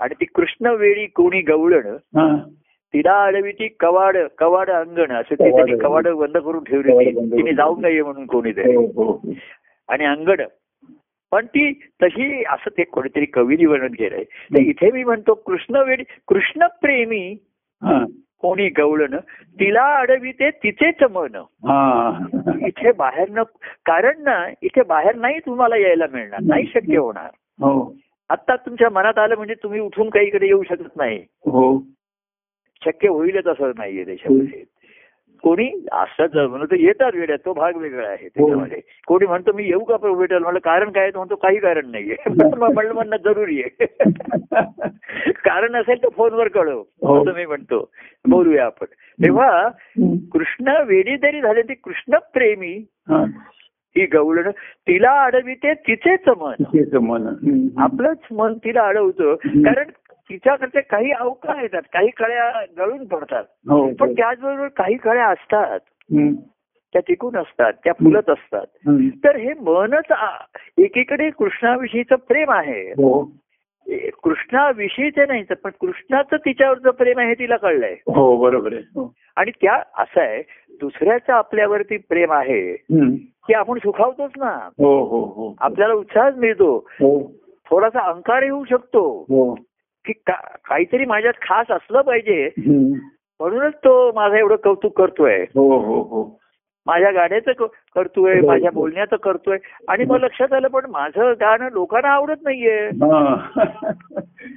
[0.00, 1.96] आणि ती कृष्ण वेळी कोणी गवळण.
[2.94, 5.82] तिला अडवी ती कवाड कवाड अंगण असं ते कवाड त्यांनी.
[5.82, 7.52] कवाड बंद करून ठेवली होती तिने.
[7.52, 8.74] जाऊ नये म्हणून कोणीतरी.
[8.74, 9.32] हो हो.
[9.88, 10.42] आणि अंगण.
[11.32, 11.72] पण ती
[12.02, 17.36] तशी असं ते कोणीतरी कवीनी वर्णन केलंय तर इथे मी म्हणतो कृष्ण वेळी कृष्ण प्रेमी
[17.82, 18.04] हा.
[18.40, 19.16] कोणी गवळण
[19.60, 22.18] तिला अडविते तिचेच मन हा.
[22.66, 23.42] इथे बाहेर न
[23.86, 27.30] कारण ना इथे बाहेर नाही तुम्हाला यायला मिळणार नाही शक्य होणार.
[27.60, 27.94] हो.
[28.30, 31.18] आता तुमच्या मनात आलं म्हणजे तुम्ही उठून काही इकडे येऊ शकत नाही.
[31.46, 31.78] हो.
[32.84, 34.64] शक्य होईलच असं नाहीये त्याच्यामध्ये
[35.42, 38.80] कोणी असं म्हणून येतात वेड्यात तो भाग वेगळा आहे त्याच्यामध्ये.
[39.06, 41.10] कोणी म्हणतो मी येऊ का प्रभू भेटेल म्हणलं कारण काय?
[41.10, 42.16] तो म्हणतो काही कारण नाहीये.
[42.56, 43.86] म्हणलं म्हणणं जरुरी आहे.
[45.32, 47.22] कारण असेल तर फोनवर कळव हो.
[47.22, 47.90] असं मी म्हणतो.
[48.28, 48.86] बोलूया आपण.
[49.24, 49.68] तेव्हा
[50.32, 53.24] कृष्ण वेडी जरी झाले ती कृष्ण प्रेमी हा.
[53.96, 56.62] ही गवळण तिला अडविते तिचेच मन.
[56.62, 57.22] तेच मन.
[57.22, 57.82] हम्म.
[57.82, 59.34] आपलंच मन तिला अडवतं.
[59.44, 59.84] कारण
[60.30, 63.44] तिच्याकडचे काही अवकाळ येतात काही कळ्या गळून पडतात.
[63.68, 65.80] हो पण त्याचबरोबर काही कळ्या असतात.
[66.92, 68.66] त्या टिकून असतात त्या फुलत असतात.
[69.24, 70.12] तर हे मनच
[70.78, 72.90] एकीकडे कृष्णाविषयीचं प्रेम आहे.
[72.90, 73.30] हो.
[73.86, 77.92] ए- कृष्णाविषयीचं नाही तर पण कृष्णाचं तिच्यावरचं प्रेम आहे हे तिला कळलंय.
[77.92, 78.82] हो बरोबर आहे.
[78.82, 79.12] हो.
[79.36, 80.42] आणि त्या असं आहे
[80.80, 82.76] दुसऱ्याचं आपल्यावरती प्रेम आहे.
[83.46, 84.68] की आपण सुखावतोच ना.
[84.78, 85.54] हो हो हो.
[85.60, 86.88] आपल्याला उत्साहच मिळतो.
[86.90, 87.32] हो.
[87.70, 89.20] थोडासा अहंकार येऊ शकतो.
[89.20, 89.54] हो.
[90.08, 92.50] की काहीतरी माझ्यात खास असलं पाहिजे.
[93.40, 95.42] म्हणूनच तो माझं एवढं कौतुक करतोय.
[95.42, 96.38] हो हो हो.
[96.86, 98.40] माझ्या गाण्याचं करतोय.
[98.40, 99.58] माझ्या बोलण्याचं करतोय.
[99.88, 102.86] आणि मग लक्षात आलं पण माझं गाणं लोकांना आवडत नाहीये.
[102.86, 103.34] हा.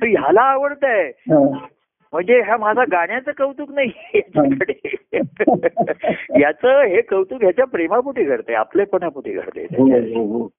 [0.03, 1.11] ह्याला आवडतंय.
[1.17, 1.67] हा.
[2.13, 3.91] म्हणजे हा माझा गाण्याचं कौतुक नाही
[6.41, 10.49] याचं हे कौतुक ह्याच्या प्रेमापोटी घडतंय आपलेपणापोटी हो.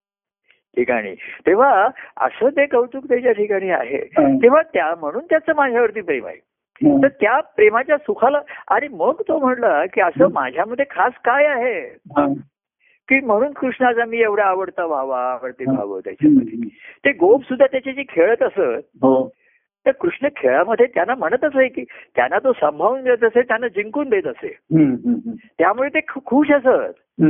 [0.76, 1.14] ठिकाणी
[1.46, 3.99] तेव्हा असं ते कौतुक त्याच्या ठिकाणी आहे.
[4.42, 6.36] तेव्हा त्या म्हणून त्याचं माझ्यावरती प्रेम आहे.
[7.03, 11.80] तर त्या प्रेमाच्या सुखाला आणि मग तो म्हणला की असं माझ्यामध्ये खास काय आहे.
[13.09, 16.66] की म्हणून कृष्णाचा मी एवढा आवडता व्हावा आवडते व्हावं त्याच्या हम्म.
[17.05, 19.30] ते गोप सुद्धा त्याच्याशी खेळत असत हो
[19.86, 21.84] तर कृष्ण खेळामध्ये त्यांना म्हणतच आहे की
[22.16, 24.57] त्यांना तो सांभाळून देत असे त्यांना जिंकून देत असे.
[25.59, 27.22] त्यामुळे ते खुश असत.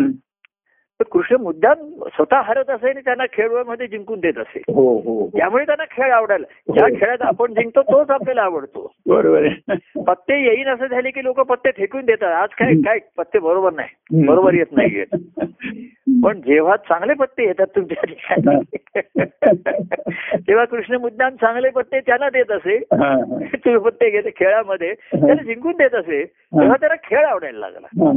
[1.03, 1.74] तर कृष्ण मुद्दाम
[2.09, 5.28] स्वतः हरत असे आणि त्यांना खेळामध्ये जिंकून देत असे हो हो.
[5.28, 6.74] त्यामुळे त्यांना खेळ आवडायला.
[6.74, 8.92] ज्या खेळात आपण जिंकतो तोच आपल्याला आवडतो.
[9.07, 10.03] बरोबर आहे.
[10.03, 12.32] पत्ते येईन असं झाले की लोक पत्ते फेकून देतात.
[12.32, 14.24] आज काय काय पत्ते बरोबर नाही.
[14.26, 15.05] बरोबर येत नाहीये
[16.24, 18.76] पण जेव्हा चांगले पत्ते येतात तुमच्या ठिकाणी
[20.48, 23.38] तेव्हा कृष्ण मुद्दाम चांगले पत्ते त्यांना देत असे हा, हा.
[23.57, 27.86] तुम्ही पत्ते घेते खेळामध्ये त्याला जिंकून देत असे तेव्हा त्याला खेळ आवडायला लागला.
[27.86, 28.12] हा.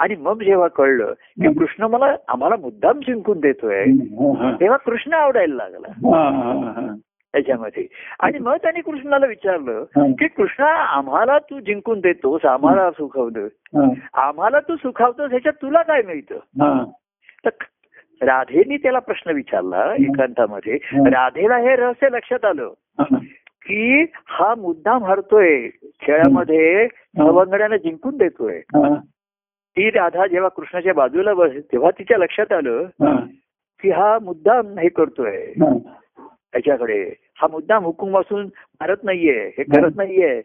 [0.00, 3.84] आणि मग जेव्हा कळलं की कृष्ण मला आम्हाला मुद्दाम जिंकून देतोय
[4.34, 4.56] हा.
[4.60, 5.92] तेव्हा कृष्ण आवडायला लागला.
[7.32, 7.86] त्याच्यामध्ये
[8.20, 9.84] आणि मग त्यांनी कृष्णाला विचारलं.
[10.12, 13.46] की कृष्णा आम्हाला तू जिंकून देतोस आम्हाला सुखवतं.
[14.14, 16.84] आम्हाला तू सुखावतोस ह्याच्यात तुला काय मिळतं हा.
[17.44, 17.50] तर
[18.22, 20.78] राधेनी त्याला प्रश्न विचारला एकांतामध्ये.
[21.10, 22.72] राधेला हे रहस्य लक्षात आलं.
[23.66, 25.68] की हा मुद्दाम हरतोय
[26.02, 26.88] खेळामध्ये
[27.18, 28.60] सवंगड्यानं जिंकून देतोय
[29.80, 29.90] हा.
[29.90, 32.86] ती राधा जेव्हा कृष्णाच्या बाजूला बस तेव्हा तिच्या लक्षात आलं.
[33.82, 35.52] की हा मुद्दाम हे करतोय.
[36.52, 40.42] त्याच्याकडे हा मुद्दाम हुकूम असून मारत नाहीये हे करत नाहीये.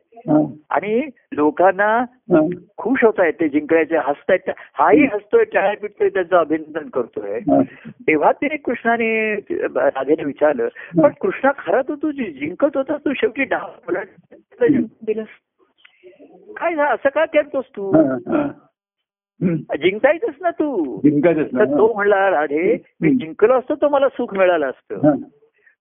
[0.69, 2.05] आणि लोकांना.
[2.77, 7.39] खुश होत आहेत ते जिंकण्याचे हसतायत हाही हसतोय टाळ्या पिटतोय त्यांचं अभिनंदन करतोय.
[8.07, 10.67] तेव्हा तिने कृष्णाने राधेने विचारलं
[11.03, 13.91] पण कृष्णा खरा तू तू जि- जिंकत होता तू शेवटी डाव
[15.05, 15.27] दिलंस
[16.57, 17.97] काय असं का करतोस तू.
[19.77, 20.97] जिंकायचंच ना तू.
[20.97, 21.59] जिंकायचंच ना.
[21.59, 24.95] तर तो म्हणला राधे मी जिंकलो असतो तो मला सुख मिळालं असतं.
[24.95, 25.13] हा.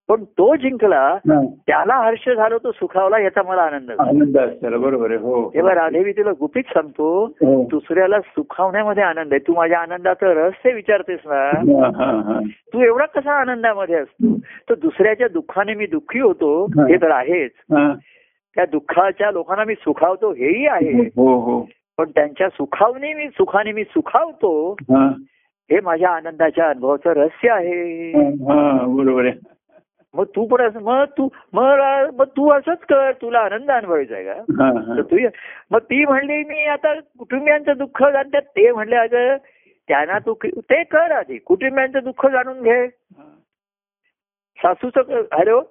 [0.09, 1.47] पण तो जिंकला हा.
[1.67, 4.39] त्याला हर्ष झालो तो सुखावला याचा मला आनंद आनंद
[4.75, 5.19] बरोबर आहे.
[5.19, 7.69] हो तेव्हा राधे मी तुला गुपित सांगतो हो.
[7.71, 9.39] दुसऱ्याला सुखावण्यामध्ये आनंद आहे.
[9.49, 11.35] तू माझ्या आनंदाचं रहस्य विचारतेस ना.
[11.35, 12.41] हा, हा, हा.
[12.73, 14.37] तू एवढा कसा आनंदामध्ये असतो?
[14.37, 16.65] तर दुसऱ्याच्या दुःखाने मी दुःखी होतो.
[16.65, 16.87] हा.
[16.87, 17.51] हे तर आहेच.
[17.57, 17.95] हा.
[18.55, 21.03] त्या दुःखाच्या लोकांना मी सुखावतो हेही आहे.
[21.17, 21.69] हो हो.
[21.99, 24.73] पण त्यांच्या सुखावणे मी सुखाने मी सुखावतो.
[24.73, 25.11] हा.
[25.83, 28.11] माझ्या आनंदाच्या अनुभवाचं रहस्य आहे.
[28.33, 29.33] हा, बरोबर आहे.
[30.15, 31.79] मग तू पण असं मग तू मग
[32.19, 34.33] मग तू असंच कर तुला आनंद अनुभवायचा आहे का?
[34.97, 35.03] तर.
[35.03, 35.17] तू
[35.71, 39.37] मग ती म्हणली मी आता कुटुंबियांचं दुःख जाणतात ते म्हणले अगं
[39.89, 41.39] त्यांना तू ते कर आधी.
[41.39, 42.89] कुटुंबियांचं दुःख जाणून घे.
[44.59, 45.01] सासूचं
[45.33, 45.63] हॅलो.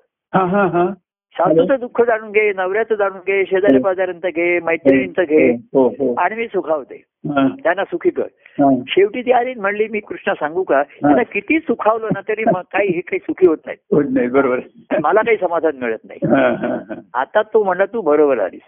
[1.37, 6.35] सासूचं दुःख जाणून घे नवऱ्याचं जाणून घे शेजारी पाजाऱ्यांचं घे मैत्रिणींचं घे हो हो आणि
[6.35, 8.23] मी सुखावते हा, त्यांना सुखी कर.
[8.59, 8.69] हा.
[8.87, 10.83] शेवटी ती आली म्हणली मी कृष्णा सांगू का?
[10.83, 14.27] त्यांना किती सुखावलं ना तरी काही हे काही सुखी होत नाही.
[14.27, 14.59] बरोबर.
[15.03, 16.19] मला काही समाधान मिळत नाही.
[16.25, 16.93] हा, हा, हा.
[17.13, 18.61] आता तो म्हणला तू बरोबर आलीस.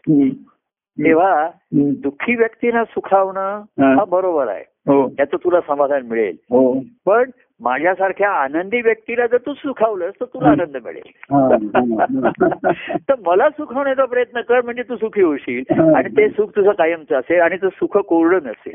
[0.98, 1.50] तेव्हा.
[1.74, 3.96] दुःखी व्यक्तीला सुखावणं हा.
[3.96, 4.64] हा बरोबर आहे.
[4.88, 5.10] हो.
[5.10, 6.36] त्याचं तुला समाधान मिळेल.
[6.50, 6.80] हो.
[7.06, 7.30] पण
[7.62, 11.12] माझ्यासारख्या आनंदी व्यक्तीला जर तू सुखावलंस तर तुला आनंद मिळेल.
[13.10, 15.64] तर मला सुखवण्याचा प्रयत्न कर म्हणजे तू सुखी होशील.
[15.96, 18.74] आणि ते सुख तुझं कायमचं असेल आणि ते सुख कोरडं नसेल.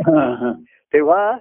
[0.94, 1.36] तेव्हा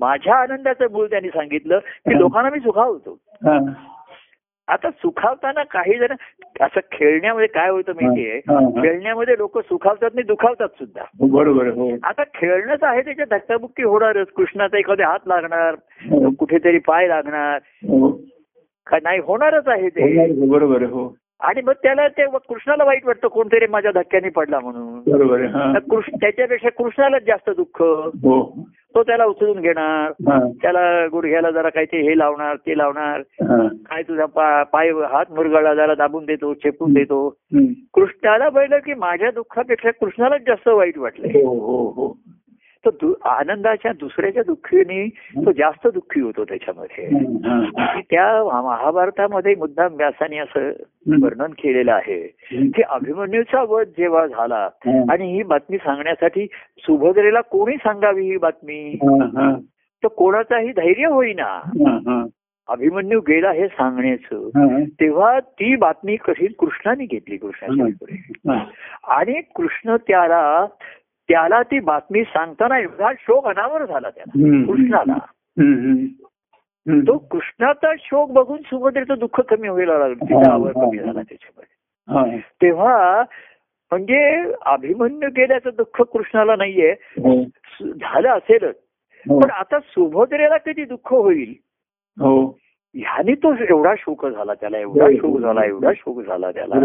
[0.00, 3.58] माझ्या आनंदाचं मूळ त्यांनी सांगितलं की लोकांना मी सुखावतो हा.
[4.68, 6.06] आता सुखावताना काही जण
[6.60, 8.36] असं खेळण्यामध्ये काय होतं माहितीये?
[8.36, 8.82] हा, हा.
[8.82, 11.04] खेळण्यामध्ये लोक सुखावतात आणि दुखावतात सुद्धा.
[11.20, 11.90] बरोबर आहे, हो.
[12.02, 14.26] आता खेळणंच आहे त्याच्या धक्काबुक्की होणारच.
[14.26, 15.74] कृष्णाचा एखादे हात लागणार
[16.10, 16.30] हो.
[16.30, 17.58] कुठेतरी पाय लागणार.
[17.64, 18.20] हो.
[18.86, 20.32] का नाही होणारच आहे ते.
[20.48, 21.16] बरोबर हो.
[21.40, 25.12] आणि मग त्याला ते कृष्णाला वाईट वाटतं कोणतरी माझ्या धक्क्याने पडला म्हणून.
[25.12, 25.78] बरोबर हा.
[26.20, 27.82] त्याच्यापेक्षा कृष्णालाच जास्त दुःख.
[27.82, 28.68] हो.
[28.94, 30.12] तो त्याला उचलून घेणार.
[30.62, 33.22] त्याला गुडघ्याला जरा काही ते हे लावणार ते लावणार.
[33.86, 34.24] काय तुझा
[34.64, 37.34] पाय हात मुरगळला जरा दाबून देतो चेपून देतो.
[37.94, 41.30] कृष्णाला पाहिलं की माझ्या दुःखापेक्षा कृष्णालाच जास्त वाईट वाटलंय.
[41.30, 42.18] हो हो हो.
[42.86, 45.08] तर दु- आनंदाच्या दुसऱ्याच्या दुःखीने
[45.46, 47.08] तो जास्त दुःखी होतो त्याच्यामध्ये
[48.10, 50.70] त्या महाभारतामध्ये मुद्दाम व्यासाने असं
[51.22, 52.36] वर्णन केलेलं आहे
[52.70, 54.68] की अभिमन्यूचा वध जेव्हा झाला.
[55.12, 56.46] आणि ही बातमी सांगण्यासाठी
[56.78, 58.98] सुभद्रेला कोणी सांगावी ही बातमी.
[60.02, 61.60] तर कोणाचाही धैर्य होईना.
[62.68, 64.48] अभिमन्यू गेला हे सांगण्याचं.
[65.00, 68.32] तेव्हा ती बातमी कशी कृष्णाने घेतली कृष्णाच्या पुढे.
[69.06, 70.66] आणि कृष्ण त्याला
[71.28, 74.64] त्याला ती बातमी सांगताना एवढा शोक अनावर झाला त्याला.
[74.66, 75.18] कृष्णाला.
[77.06, 82.38] तो कृष्णाचा शोक बघून सुभद्रेचं दुःख कमी व्हायला लागलं तिचा आवर कमी झाला त्याच्यामध्ये.
[82.62, 83.22] तेव्हा
[83.90, 87.42] म्हणजे अभिमन्यू गेल्याचं दुःख कृष्णाला नाहीये हो.
[87.84, 88.74] झालं असेलच
[89.26, 89.40] हो.
[89.40, 91.54] पण आता सुभद्रेला किती दुःख होईल
[92.20, 92.58] हो
[92.94, 95.40] ह्याने तो एवढा शोक झाला त्याला एवढा शोक.
[95.40, 96.84] झाला एवढा शोक झाला त्याला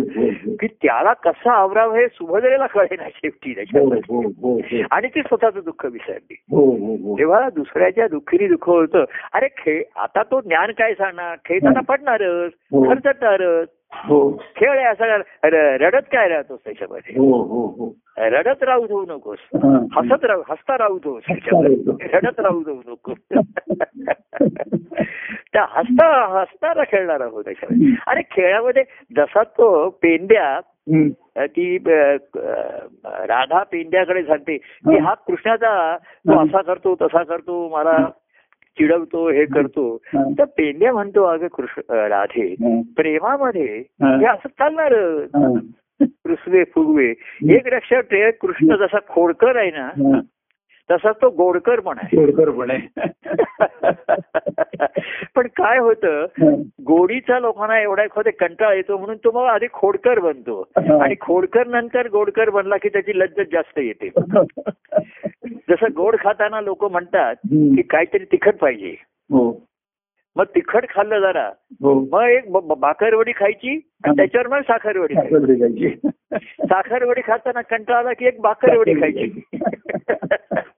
[0.60, 4.60] की त्याला कसं आवरावं हे सुभद्रेला कळेना शेवटी हो, त्याच्यामध्ये हो, हो.
[4.92, 6.36] आणि ती स्वतःचं दुःख विसरली.
[7.18, 12.52] तेव्हा दुसऱ्याच्या दुःखीने दुःख होतं अरे खेळ आता तो ज्ञान काय सांगणार खेळताना पडणारच.
[12.74, 13.68] खर्चणारच
[14.56, 15.22] खेळ आहे असं
[15.82, 17.14] रडत काय राहतोस त्याच्यामध्ये?
[17.18, 17.92] हो, हो, हो.
[18.18, 19.38] रडत राहू देऊ नकोस.
[19.54, 19.78] हा.
[19.96, 22.08] हसत राहू हसता राहू देऊ त्याच्यामध्ये.
[22.14, 23.14] रडत राहू देऊ नको
[25.54, 26.06] त्या हसता
[26.40, 27.96] हसताना खेळणार आहोत त्याच्यामध्ये.
[28.08, 28.84] आणि खेळामध्ये
[29.18, 30.60] जसा तो पेंड्या
[31.38, 31.78] ती
[33.06, 37.98] राधा पेंड्याकडे सांगते की हा कृष्णाचा तो असा करतो तसा करतो मला
[38.78, 39.98] चिडवतो हे करतो.
[40.16, 42.56] तर पेंड्या म्हणतो अगं कृष्ण राधे.
[42.98, 44.34] प्रेमामध्ये हा.
[44.34, 45.26] असं चालणार.
[46.04, 47.14] कृष्वे फुगवे
[47.50, 50.20] एक लक्षात ठेव कृष्ण जसा खोडकर आहे ना.
[50.92, 52.16] तसाच तो गोडकर पण आहे.
[52.16, 52.88] शोरकर पण आहे.
[55.36, 56.26] पण काय होतं.
[56.82, 60.70] गोडीचा लोकांना एवढा एखादा कंटाळा येतो म्हणून तो मग आधी खोडकर बनतो.
[60.76, 64.10] आणि खोडकर नंतर गोडकर बनला की त्याची लज्जत जास्त येते.
[65.46, 67.36] जसं गोड खाताना लोक म्हणतात.
[67.46, 68.96] की काहीतरी तिखट पाहिजे.
[69.30, 69.68] हो.
[70.36, 71.50] मग तिखट खाल्लं जरा
[71.82, 72.08] हो.
[72.12, 76.10] मग एक भाकरवडी खायची आणि त्याच्यावर मग साखरवडी खायची.
[76.40, 79.42] साखरवडी खाताना कंटाळा आला की एक भाकरवडी खायची.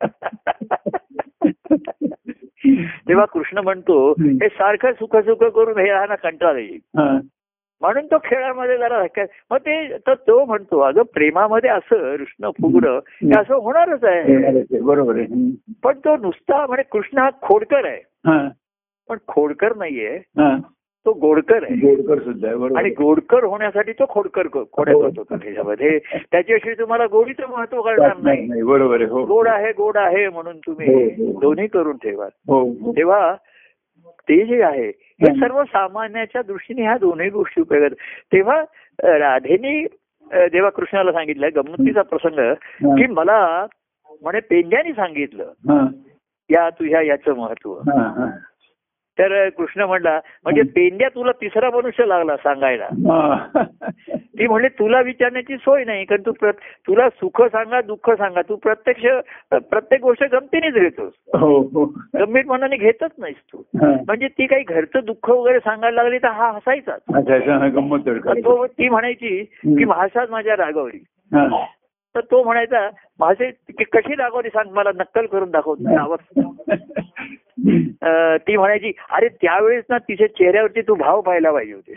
[3.09, 4.13] तेव्हा कृष्ण म्हणतो.
[4.41, 6.79] हे सारखं सुख सुख करून हे राहणं कंटाळा येईल.
[7.81, 12.97] म्हणून तो खेळामध्ये जरा धक्का- मग ते तर तो म्हणतो अगं प्रेमामध्ये असं कृष्ण फुगणं
[12.97, 15.25] हे असं होणारच आहे बरोबर आहे.
[15.83, 18.01] पण तो नुसता म्हणजे कृष्ण हा खोडकर आहे.
[19.09, 20.19] पण खोडकर नाहीये.
[21.05, 22.49] तो गोडकर आहे गोडकर सुद्धा
[22.79, 22.89] आणि.
[22.89, 25.01] गोडकर होण्यासाठी तो खोडकर क- खोड्या हो.
[25.01, 25.99] करतो तो त्याच्यामध्ये
[26.31, 31.39] त्याच्याविषयी तुम्हाला गोडीचं महत्त्व कळणार नाही बरोबर हो गोड आहे गोड आहे म्हणून तुम्ही हो.
[31.39, 32.27] दोन्ही करून ठेवा.
[32.91, 33.35] तेव्हा
[34.07, 35.39] ते जे आहे हे.
[35.39, 37.89] सर्व सामान्याच्या दृष्टीने ह्या दोन्ही गोष्टी उपयोगात
[38.33, 38.61] तेव्हा
[39.03, 39.85] राधेनी
[40.31, 42.53] जेव्हा कृष्णाला सांगितलं गमतीचा प्रसंग
[42.97, 43.65] की मला
[44.21, 45.51] म्हणे पेंड्याने सांगितलं.
[46.49, 47.73] या तुझ्या याचं महत्त्व.
[49.19, 52.87] तर कृष्ण म्हणला म्हणजे पेंड्या तुला तिसरा मनुष्य लागला सांगायला.
[54.15, 56.31] ती म्हणले तुला विचारण्याची सोय नाही कारण तू
[56.87, 59.05] तुला सुख सांगा दुःख सांगा तू प्रत्यक्ष
[59.51, 61.11] प्रत्येक गोष्ट गमतीनेच घेतोस.
[61.39, 61.85] हो हो.
[62.19, 63.63] गंभीर मनाने घेतच नाहीस तू.
[63.83, 67.01] म्हणजे ती काही घरचं दुःख वगैरे सांगायला लागली तर हा हसायचाच.
[68.45, 71.03] तो म्हणायची की महासात माझ्या रागावली.
[72.15, 72.89] तर तो म्हणायचा
[73.19, 73.51] माझे
[73.83, 75.75] कशी रागावली सांग मला नक्कल करून दाखव
[78.47, 81.93] ती म्हणायची अरे त्यावेळेस ना तिच्या चेहऱ्यावरती तू भाव पाहायला पाहिजे होते.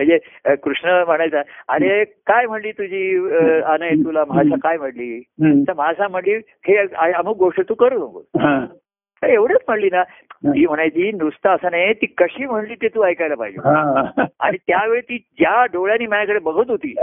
[0.00, 0.18] म्हणजे
[0.54, 3.16] कृष्ण म्हणायचा अरे काय म्हणली तुझी
[3.64, 5.20] अनय तुला भाषा काय म्हणली.
[5.68, 6.34] तर भाषा म्हणली
[6.68, 6.76] हे
[7.12, 8.58] अमुक गोष्ट तू करू नको हा.
[9.22, 10.02] एवढंच म्हणली ना
[10.46, 13.58] ती म्हणायची नुसतं असं नाही ती कशी म्हणली ते तू ऐकायला पाहिजे.
[14.40, 16.94] आणि त्यावेळी ती ज्या डोळ्यांनी माझ्याकडे बघत होती.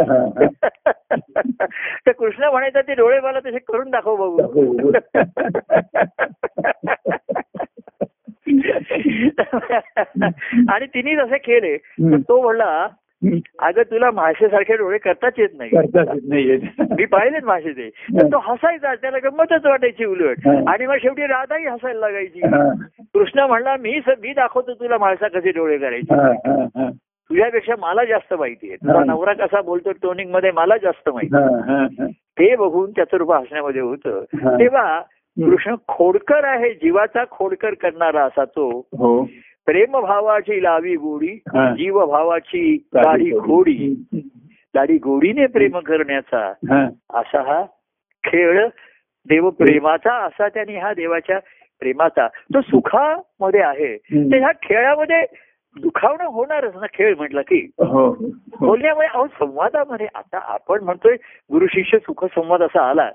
[2.07, 4.91] तर कृष्ण म्हणायचा ते डोळे मला तसे करून दाखव बघू
[10.70, 12.88] आणि तिने तसे केले तर तो म्हणला
[13.59, 15.70] अगं तुला माशासारखे डोळे करताच येत नाही.
[15.70, 20.47] करताच येत नाहीये मी पाहिलेत मासे ते तर तो हसायचा त्याला गंमतच वाटायची उलट.
[20.47, 20.72] हा.
[20.74, 22.39] आणि मग शेवटी राधाही हसायला लागायची.
[22.39, 22.74] हा.
[23.13, 26.15] कृष्ण म्हणला मी मी दाखवतो तुला माणसा कसे डोळे करायचे.
[26.15, 26.89] हा, हा, हा.
[27.30, 28.76] तुझ्यापेक्षा मला जास्त माहिती आहे.
[28.76, 29.05] तुझा हा.
[29.05, 32.07] नवरा कसा बोलतो टोनिंगमध्ये मला जास्त माहिती हा, हा, हा.
[32.07, 34.24] ते बघून त्याचं रूप हसण्यामध्ये होतं.
[34.34, 34.59] हा.
[34.59, 34.99] तेव्हा
[35.38, 38.82] कृष्ण खोडकर आहे जीवाचा खोडकर करणारा असा तो.
[39.68, 41.36] हो प्रेमभावाची लावी गोडी.
[41.55, 43.95] जीव भावाची दाढी खोडी
[44.76, 46.53] दाढी गोडीने प्रेम करण्याचा.
[47.13, 47.63] असा हा
[48.24, 48.68] खेळ
[49.30, 51.39] देव प्रेमाचा असा त्याने हा देवाच्या
[51.80, 53.95] प्रेमाचा तो सुखामध्ये आहे.
[53.97, 55.26] तर ह्या खेळामध्ये
[55.82, 58.30] दुखावणं होणारच ना खेळ म्हटलं की हो हो.
[58.59, 61.15] बोलण्यामुळे अहो संवादामध्ये आता आपण म्हणतोय
[61.51, 63.09] गुरु शिष्य सुख संवाद असा आला.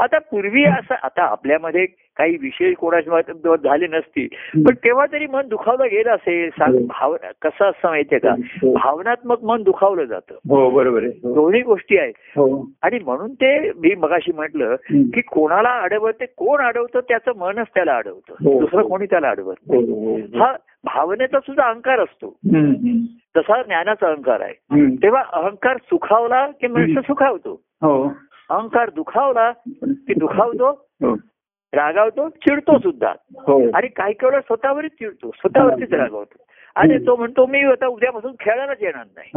[0.00, 1.86] आता पूर्वी असं आता आपल्यामध्ये
[2.16, 6.76] काही विषय कोणाच्या झाले नसतील पण केव्हा तरी मन दुखावलं गेलं असेल सांग.
[6.86, 8.72] भाव कसं असं माहितीये का हो.
[8.74, 11.32] भावनात्मक मन दुखावलं जातं हो बरोबर आहे.
[11.34, 12.38] दोन्ही गोष्टी आहेत
[12.82, 14.74] आणि म्हणून ते मी मगाशी म्हटलं.
[14.90, 18.34] की कोणाला अडवते कोण अडवतं त्याचं मनच त्याला अडवतं.
[18.58, 19.54] दुसरं कोणी त्याला अडवत.
[20.36, 20.52] हा
[20.94, 22.36] भावनेचा सुद्धा अहंकार असतो.
[23.36, 24.54] तसा ज्ञानाचा अहंकार आहे.
[24.96, 27.00] तेव्हा अहंकार सुखावला की मनुष्य.
[27.00, 27.62] सुखावतो?
[27.82, 28.12] हो.
[28.50, 29.50] अहंकार दुखावला
[29.82, 30.70] की दुखावतो?
[30.70, 31.14] हो.
[31.72, 33.12] रागावतो चिडतो सुद्धा.
[33.36, 33.62] हो.
[33.74, 36.44] आणि काही केवळ स्वतःवरच चिडतो स्वतःवरतीच रागावतो.
[36.76, 39.30] आणि तो म्हणतो मी आता उद्यापासून खेळायलाच येणार नाही.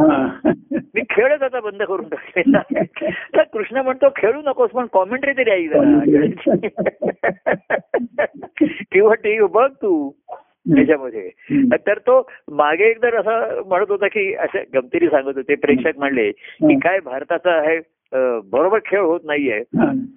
[0.94, 3.10] मी खेळच आता बंद करून टाकलेला आहे.
[3.36, 6.00] तर कृष्ण म्हणतो खेळू नकोस पण कॉमेंट्री तरी जरा.
[8.92, 10.10] किंवा टीव्ही बघ तू.
[10.66, 11.30] त्याच्यामध्ये.
[11.86, 16.78] तर तो मागे एकदा असं म्हणत होता की असं गमतीने सांगत होते प्रेक्षक म्हणले की
[16.78, 17.78] काय भारताचा आहे
[18.52, 19.62] बरोबर खेळ होत नाहीये.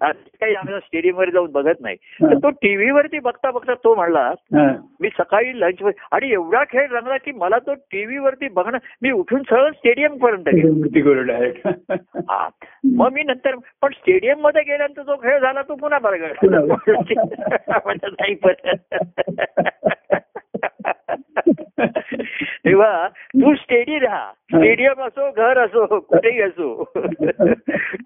[0.01, 1.95] काही आम्ही स्टेडियम वर जाऊन बघत नाही.
[1.95, 4.33] तर तो टीव्हीवरती बघता बघता तो म्हणला.
[5.01, 9.71] मी सकाळी लंच आणि एवढा खेळ रंगला की मला तो टीव्हीवरती बघणं मी उठून सरळ
[9.71, 10.73] स्टेडियम पर्यंत गेलो.
[12.83, 16.17] मग मी नंतर पण स्टेडियममध्ये गेल्यानंतर जो खेळ झाला तो पुन्हा बघा
[17.85, 18.35] म्हणजे नाही
[22.65, 24.31] तेव्हा तू स्टेडी राहा.
[24.33, 26.91] स्टेडियम असो घर असो कुठेही असो.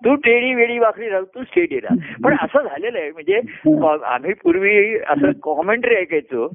[0.06, 1.96] तू टेडी वेडी वाकडी राहू तू स्टेडी राहा.
[2.24, 3.42] पण असं झालेलं आहे म्हणजे
[4.06, 6.50] आम्ही पूर्वी असं कॉमेंट्री ऐकायचो.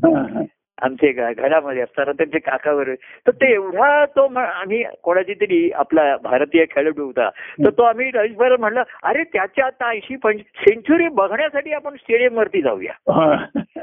[0.83, 2.95] आमचे घरामध्ये असताना त्यांचे काकावर.
[2.95, 7.29] तर ते एवढा तो आम्ही कोणाची तरी आपला भारतीय खेळाडू होता.
[7.31, 12.63] तर तो आम्ही रविवार म्हणलं अरे त्याच्या आता ऐंशी पंच सेंचुरी बघण्यासाठी आपण स्टेडियम वरती
[12.63, 12.93] जाऊया.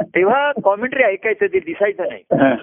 [0.02, 2.24] तेव्हा कॉमेंट्री ऐकायचं ते दिसायचं नाही.
[2.32, 2.56] हा.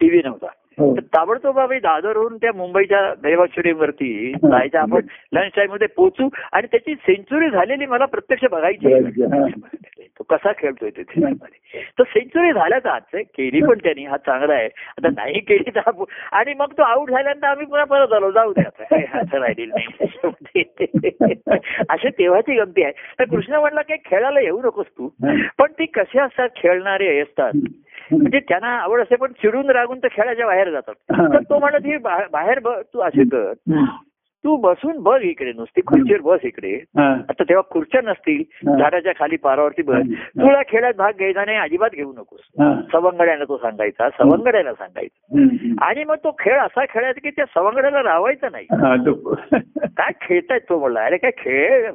[0.00, 0.46] टीव्ही नव्हता.
[0.78, 0.96] हो.
[0.96, 4.78] ताबडतोब आम्ही दादरहून त्या मुंबईच्या देवाश्वरी वरती जायचं.
[4.78, 5.00] आपण
[5.32, 6.28] लंच टाइममध्ये पोहोचू.
[6.52, 8.94] आणि त्याची सेंचुरी झालेली मला प्रत्यक्ष बघायची.
[10.18, 11.32] तो कसा खेळतोय तिथे?
[11.98, 13.22] तर सेंचुरी झाल्याच आज आहे.
[13.22, 14.66] केली पण त्यांनी हा चांगला आहे.
[14.66, 18.30] आता नाही केली तर आणि मग तो आऊट झाल्यानंतर आम्ही पुन्हा परत आलो.
[18.30, 18.82] जाऊ दे आता.
[18.82, 21.34] काही असं राहिलेलं नाही.
[21.88, 22.92] अशी तेव्हाची गमती आहे.
[23.18, 25.08] तर कृष्ण म्हणला काही खेळायला येऊ नकोस तू.
[25.58, 26.48] पण ती कसे असतात?
[26.56, 27.52] खेळणारे असतात.
[28.12, 30.94] म्हणजे त्यांना आवड असते पण चिडून रागून तर खेळाच्या बाहेर जातात.
[31.34, 31.96] तर तो म्हणत ही
[32.32, 33.52] बाहेर तू असे कर.
[34.44, 36.72] तू बसून बघ इकडे नुसती खुर्चीवर बस इकडे.
[36.98, 38.42] आता तेव्हा खुर्च्या नसतील.
[38.78, 40.06] झाडाच्या खाली पारावरती बस.
[40.40, 42.40] तुला खेळात भाग घ्यायचा नाही अजिबात घेऊ नकोस.
[42.92, 45.84] सवंगड्याला तो सांगायचा सवंगड्याला सांगायचा.
[45.86, 48.66] आणि मग तो खेळ असा खेळायचा की त्या सवंगड्याला रावायचा नाही.
[49.96, 51.90] काय खेळतायत तो म्हणला अरे काय खेळ?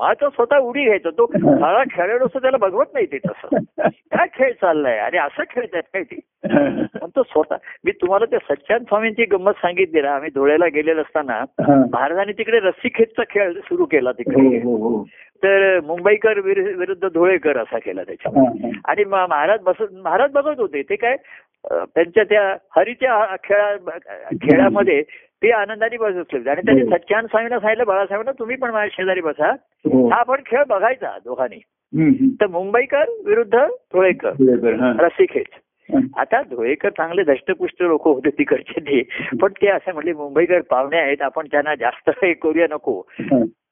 [0.00, 1.10] हा तो स्वतः उडी घ्यायचा.
[1.10, 3.56] तो सगळा खेळाडू असतो त्याला बघवत नाही ते तसं.
[3.88, 4.98] काय खेळ चाललाय?
[4.98, 6.20] अरे असं खेळतायत काय ते?
[7.00, 11.35] पण तो स्वतः मी तुम्हाला त्या सच्चान स्वामींची गंमत सांगितली ना आम्ही धुळ्याला गेलेलो असताना
[11.40, 11.74] हा.
[11.92, 15.04] महाराजांनी तिकडे रस्सी खेचचा खेळ सुरू केला हो, तिकडे हो, हो.
[15.42, 18.70] तर मुंबईकर विर- विरुद्ध धुळेकर असा केला त्याच्या हा, हा.
[18.84, 21.16] आणि महाराज बस महाराज बघत होते ते काय
[21.70, 23.76] त्यांच्या त्या हरीच्या खेळा
[24.42, 25.02] खेळामध्ये
[25.42, 26.90] ते आनंदाने बसत होते आणि त्यांनी हो.
[26.90, 30.08] सच्चान स्वामींना सांगितलं बाळासाहेबांना तुम्ही पण माझ्या शेजारी बसा हो.
[30.08, 31.58] हा आपण खेळ बघायचा दोघांनी.
[32.40, 34.92] तर मुंबईकर विरुद्ध धुळेकर बरोबर, हा.
[34.98, 35.58] रस्सी खेच हा.
[36.18, 39.02] आता धुळेकर चांगले धष्टपुष्ट लोक होते तिकडचे ते
[39.40, 43.02] पण ते असं म्हणले मुंबईकर पाहुणे आहेत आपण त्यांना जास्त हे करूया नको.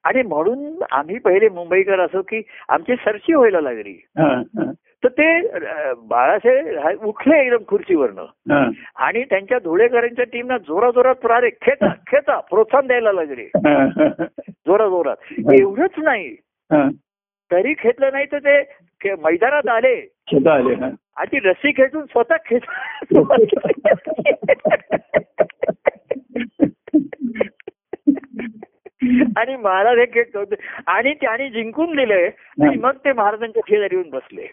[0.04, 3.94] आणि म्हणून आम्ही पहिले मुंबईकर असो की आमची सरशी व्हायला लागली.
[5.04, 5.40] तर ते
[5.94, 8.26] बाळासाहेब उठले एकदम खुर्चीवरनं.
[8.96, 13.86] आणि त्यांच्या धुळेकरांच्या टीमना जोरा जोरात पुरारे खेचा खेचा प्रोत्साहन द्यायला लागले हा.
[14.66, 16.34] जोरा जोरात एवढंच नाही.
[17.50, 18.62] तरी खेचलं नाही तर ते
[19.12, 20.10] मैदानात आले.
[20.50, 20.74] आले.
[21.16, 22.62] आणि ती रस्सी खेचून स्वतः खेच
[29.36, 30.44] आणि महाराज हे खेळ
[30.86, 34.46] आणि त्याने जिंकून दिले आणि मग ते महाराजांच्या शेजारी येऊन बसले.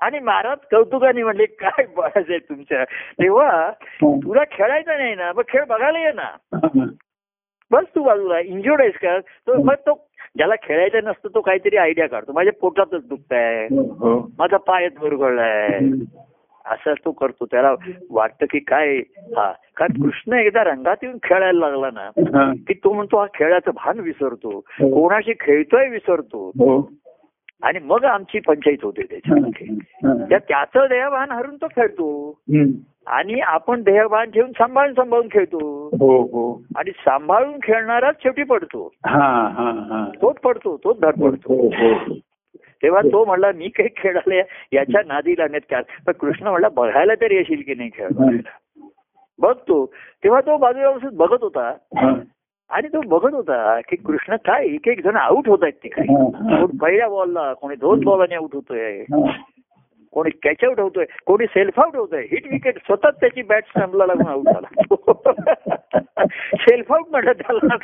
[0.00, 2.84] आणि महाराज कौतुकाने म्हणले काय बळाच आहे तुमच्या?
[2.84, 3.70] तेव्हा
[4.02, 6.36] तुला खेळायचं नाही ना मग खेळ बघायला ये ना.
[7.70, 9.18] बस तू बाजूला इंजुर्ड आहेस का?
[9.18, 10.05] तो मग तो
[10.36, 14.18] ज्याला खेळायचं नसतं तो काहीतरी आयडिया काढतो माझ्या पोटातच दुखतंय हो, हो.
[14.38, 15.78] माझा पायच मुरगळलाय
[16.64, 17.74] असं तो करतो त्याला
[18.10, 18.96] वाटतं की काय
[19.36, 22.08] हा कारण कृष्ण एकदा रंगात येऊन खेळायला लागला ना
[22.38, 22.52] हा.
[22.68, 26.80] की तो म्हणतो हा खेळाचं भान विसरतो कोणाशी खेळतोय विसरतो हो.
[27.62, 29.06] आणि मग आमची पंचायत होते हा.
[29.10, 29.66] त्याच्यामध्ये
[30.04, 30.14] हा.
[30.28, 32.38] त्या त्याचं देहभान हरून तो खेळतो.
[33.06, 35.86] आणि आपण देहभान ठेवून सांभाळून सांभाळून खेळतो.
[35.86, 36.62] हो हो.
[36.76, 38.92] आणि सांभाळून खेळणाराच शेवटी पडतो.
[39.06, 40.10] हा हा हा.
[40.22, 41.68] तोच पडतो तोच धड पडतो.
[41.68, 42.14] हो
[42.82, 44.42] तेव्हा तो म्हणला मी काही खेळाले
[44.72, 48.08] याच्या नादी लागण्यात काय पण कृष्ण म्हणला बघायला तरी येशील की नाही खेळ.
[49.38, 49.86] बघतो.
[50.24, 51.72] तेव्हा तो बाजूला बघत होता.
[52.70, 56.12] आणि तो बघत होता की कृष्ण काय एक एक जण आऊट होत आहेत तिकडे.
[56.12, 56.22] हा.
[56.22, 56.60] हा.
[56.60, 59.04] कोण पहिल्या बॉलला कोणी दोन बॉलाने आऊट होतोय.
[60.16, 62.22] कोणी कॅच आउट होतोय कोणी सेल्फ आउट होतोय.
[62.30, 64.68] हिट विकेट स्वतःच त्याची बॅट स्टंपला लागून आउट झाला.
[66.56, 67.76] सेल्फ आउट म्हटलं त्याला.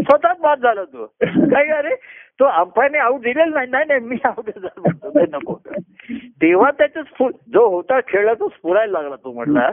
[0.00, 1.06] स्वतःच बाद झाला तो.
[1.22, 1.94] काय अरे
[2.40, 5.58] तो अंपायरने आऊट दिलेला नाही नाही नाही मी आऊट झालो म्हणतो, "नाही, नको
[6.42, 9.70] तेव्हा त्याचं जो होता खेळला तो स्फुरायला लागला तो म्हटला.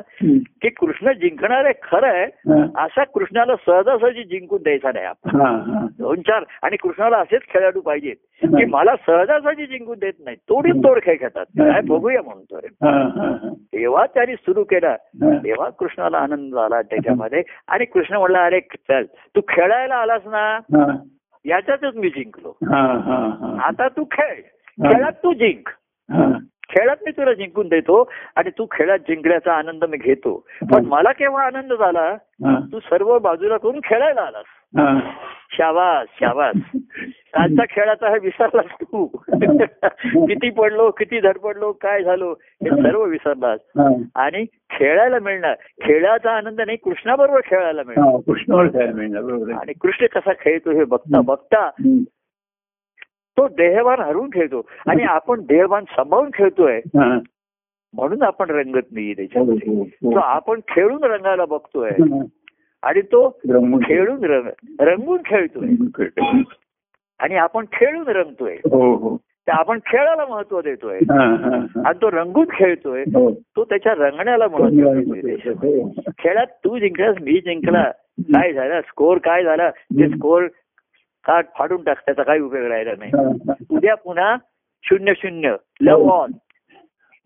[0.62, 2.26] की कृष्ण जिंकणार आहे खरं आहे.
[2.78, 5.40] असा कृष्णाला सहजासहजी जिंकून द्यायचा नाही आपण.
[6.00, 11.00] दोन चार आणि कृष्णाला असेच खेळाडू पाहिजेत की मला सहजासहजी जिंकून देत नाही तोडीच तोड
[11.04, 12.68] खेळ खेळतात काय बघूया म्हणतोय.
[12.84, 13.02] हा.
[13.02, 13.54] हा.
[13.74, 14.96] तेव्हा त्यांनी सुरू केला.
[15.44, 20.60] तेव्हा कृष्णाला आनंद झाला त्याच्यामध्ये आणि कृष्ण म्हणला अरे चल तू खेळायला आलास ना.
[21.46, 22.82] याच्यातच मी जिंकलो हा.
[22.82, 23.18] हा.
[23.42, 23.58] हा.
[23.62, 24.34] आता तू खेळ
[24.84, 25.70] खेळात तू जिंक
[26.10, 26.32] हा.
[26.70, 31.46] खेळात मी तुला जिंकून देतो आणि तू खेळात जिंकण्याचा आनंद मी घेतो पण मला केव्हा
[31.46, 32.02] आनंद झाला
[32.46, 32.60] हा.
[32.72, 34.57] तू सर्व बाजूला करून खेळायला आलास हा.
[35.54, 36.56] शाबास शाबास
[37.34, 39.06] कालचा खेळाचा हे विसरलास तू
[40.28, 42.32] किती पडलो किती धडपडलो काय झालो
[42.64, 43.88] हे सर्व विसरलास हा.
[44.16, 45.54] आणि खेळायला मिळणार
[45.84, 48.18] खेळाचा आनंद नाही कृष्णाबरोबर खेळायला मिळणार हा.
[48.28, 49.60] कृष्णावर खेळायला मिळणार.
[49.60, 51.70] आणि कृष्ण कसा खेळतो हे बघता बघता.
[53.38, 57.18] तो देहभान हरवून खेळतो आणि आपण देहभान सांभाळून खेळतोय हा.
[57.94, 60.12] म्हणून आपण रंगत नाहीये हो, त्याच्यामध्ये हो, हो.
[60.12, 62.24] तो आपण खेळून रंगायला बघतोय हा.
[62.88, 63.40] आणि तो
[63.84, 65.68] खेळून रंग रंगून खेळतोय.
[65.98, 66.32] खेळतो.
[67.20, 68.54] आणि आपण खेळून रंगतोय.
[68.54, 69.18] हो हो.
[69.18, 71.00] तर आपण खेळाला महत्त्व देतोय.
[71.86, 73.32] आणि तो रंगून खेळतोय हो.
[73.32, 75.82] तो त्याच्या रंगण्याला महत्त्व देतोय.
[76.20, 77.92] खेळात तू जिंकलास मी जिंकला.
[78.20, 78.82] काय झालं?
[78.82, 79.70] स्कोर काय झाला?
[79.70, 80.46] ते स्कोर
[81.24, 83.12] कार्ड फाडून टाक त्याचा काही उपयोग राहिला नाही.
[83.70, 84.36] उद्या पुन्हा
[84.84, 85.56] शून्य शून्य.
[85.82, 86.32] लव ऑन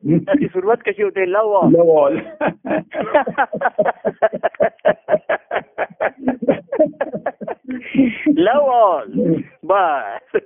[0.09, 2.17] त्याची सुरुवात कशी होते love on Love all.
[8.37, 9.33] Love all
[9.63, 10.37] bus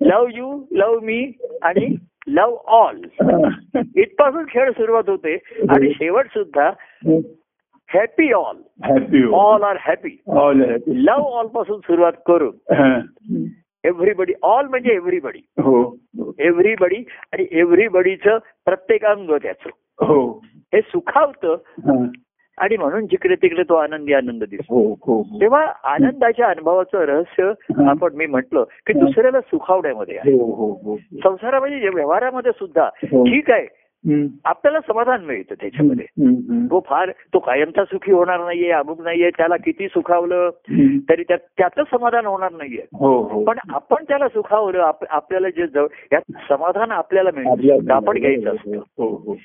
[0.00, 1.32] love you love me
[1.62, 1.96] आणि
[2.28, 3.00] लव ऑल
[3.96, 5.34] इथपासून खेळ सुरुवात होते
[5.70, 6.70] आणि शेवट सुद्धा
[7.88, 8.56] हॅपी ऑल
[8.90, 9.34] Happy हो.
[9.36, 10.78] All are happy happy.
[10.86, 12.56] Love ऑलपासून सुरुवात करून.
[13.84, 15.96] एव्हरीबडी ऑल म्हणजे एव्हरीबडी हो.
[16.38, 16.96] एव्हरीबडी
[17.32, 19.68] आणि एव्हरीबडीचं प्रत्येक अंग त्याचं.
[20.04, 20.44] हो.
[20.44, 21.56] हे सुखावतं.
[22.58, 24.92] आणि म्हणून जिकडे तिकडे तो आनंदी आनंद दिसतो.
[24.92, 25.22] हो.
[25.22, 27.52] तेव्हा आनंदाच्या अनुभवाचं रहस्य
[27.86, 30.38] आपण मी म्हटलं की दुसऱ्याला सुखावण्यामध्ये आहे.
[31.22, 32.88] संसारामध्ये व्यवहारामध्ये सुद्धा.
[33.04, 33.66] ठीक आहे.
[34.44, 36.06] आपल्याला समाधान मिळतं त्याच्यामध्ये.
[36.70, 40.50] तो फार तो कायमचा सुखी होणार नाहीये अमुक नाहीये त्याला किती सुखावलं.
[41.10, 42.82] तरी त्या- त्याचं समाधान होणार नाहीये.
[42.98, 43.44] हो हो.
[43.44, 47.50] पण आपण त्याला सुखावलं आप- आपल्याला जे जवळ यात समाधान आपल्याला मिळतं.
[47.90, 48.70] आपण घ्यायचं असतं.
[48.76, 49.36] हो.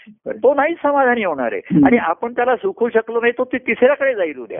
[0.43, 1.61] तो नाही समाधानी होणार आहे.
[1.85, 4.59] आणि आपण त्याला सुखू शकलो नाही तो ते तिसऱ्याकडे जाईल उद्या.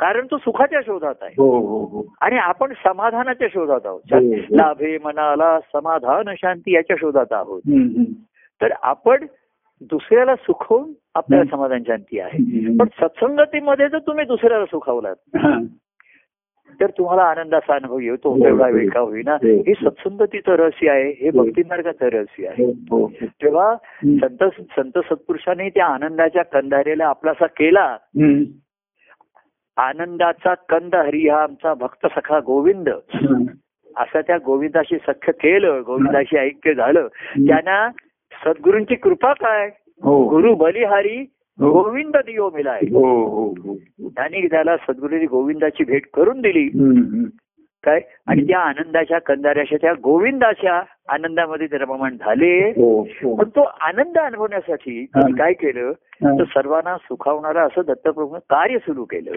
[0.00, 1.34] कारण तो सुखाच्या शोधात आहे.
[2.20, 4.00] आणि आपण समाधानाच्या शोधात आहोत.
[4.50, 7.60] लाभे मनाला समाधान शांती याच्या शोधात आहोत.
[8.62, 9.26] तर आपण
[9.80, 11.50] दुसऱ्याला सुखवून आपल्याला.
[11.50, 12.38] समाधान शांती आहे.
[12.76, 15.58] पण सत्संगतीमध्ये जर तुम्ही दुसऱ्याला सुखावलात हा.
[16.80, 18.72] तर तुम्हाला आनंदाचा अनुभव येतो हो, तेवढा हो.
[18.72, 19.48] वेळ का होईना हो.
[19.48, 21.42] हे सत्संगतीचं रहस्य आहे हे हो.
[21.42, 23.26] भक्ती मार्गाचं रहस्य आहे हो हो हो.
[23.26, 23.76] तेव्हा.
[24.04, 24.44] संत
[24.76, 27.96] संत सत्पुरुषांनी त्या आनंदाच्या कंधारेला आपलासा केला.
[29.76, 32.88] आनंदाचा कंद हरी हा आमचा भक्त सखा गोविंद.
[33.96, 37.06] असं त्या गोविंदाशी सख्य केलं गोविंदाशी ऐक्य झालं
[37.38, 37.88] त्यांना
[38.44, 39.70] सद्गुरूंची कृपा काय?
[40.02, 40.28] हो.
[40.28, 41.82] गुरु बलिहारी हो.
[41.82, 43.54] गोविंद दियो मिलाय हो
[44.00, 46.68] त्यांनी त्याला सद्गुरूंनी गोविंदाची भेट करून दिली.
[47.84, 48.00] काय?
[48.26, 52.72] आणि त्या आनंदाच्या कंदाऱ्याच्या त्या गोविंदाच्या आनंदामध्ये रममाण झाले.
[53.36, 55.92] पण तो आनंद अनुभवण्यासाठी त्यांनी काय केलं.
[56.38, 59.30] तर सर्वांना सुखावणारं असं दत्तप्रभू कार्य सुरू केलं.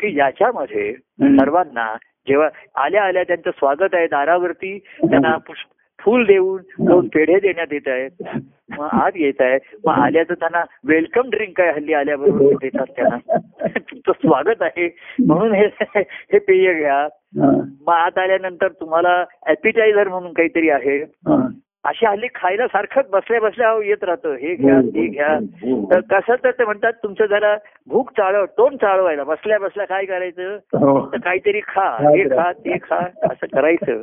[0.00, 0.92] की ज्याच्यामध्ये.
[1.36, 1.96] सर्वांना
[2.28, 5.73] जेव्हा आल्या आल्या त्यांचं स्वागत आहे दारावरती त्यांना पुष्प-
[6.04, 8.38] फूल देऊन दोन पेढे देण्यात येत आहेत.
[8.78, 13.36] मग आत येत आहे मग आल्याचं त्यांना वेलकम ड्रिंक आहे हल्ली आल्याबरोबर देतात त्यांना?
[13.78, 14.96] तुमचं स्वागत आहे.
[15.26, 16.98] म्हणून हे हे पेय घ्या.
[17.40, 17.50] हा.
[17.86, 21.02] मग आत आल्यानंतर तुम्हाला ऍपिटायझर म्हणून काहीतरी आहे.
[21.02, 21.48] हा.
[21.84, 24.34] अशी हल्ली खायला सारखंच बसल्या बसल्या येत राहतं.
[24.34, 25.28] हे घ्या ते घ्या.
[25.28, 25.90] हो, हो.
[25.92, 27.56] तर कसं तर ते म्हणतात तुमचं जरा
[27.86, 30.56] भूक चाळव तोंड चाळवायला बसल्या बसल्या काय करायचं?
[30.72, 31.06] हो.
[31.12, 34.02] तर काहीतरी खा हे खा ते खा असं करायचं.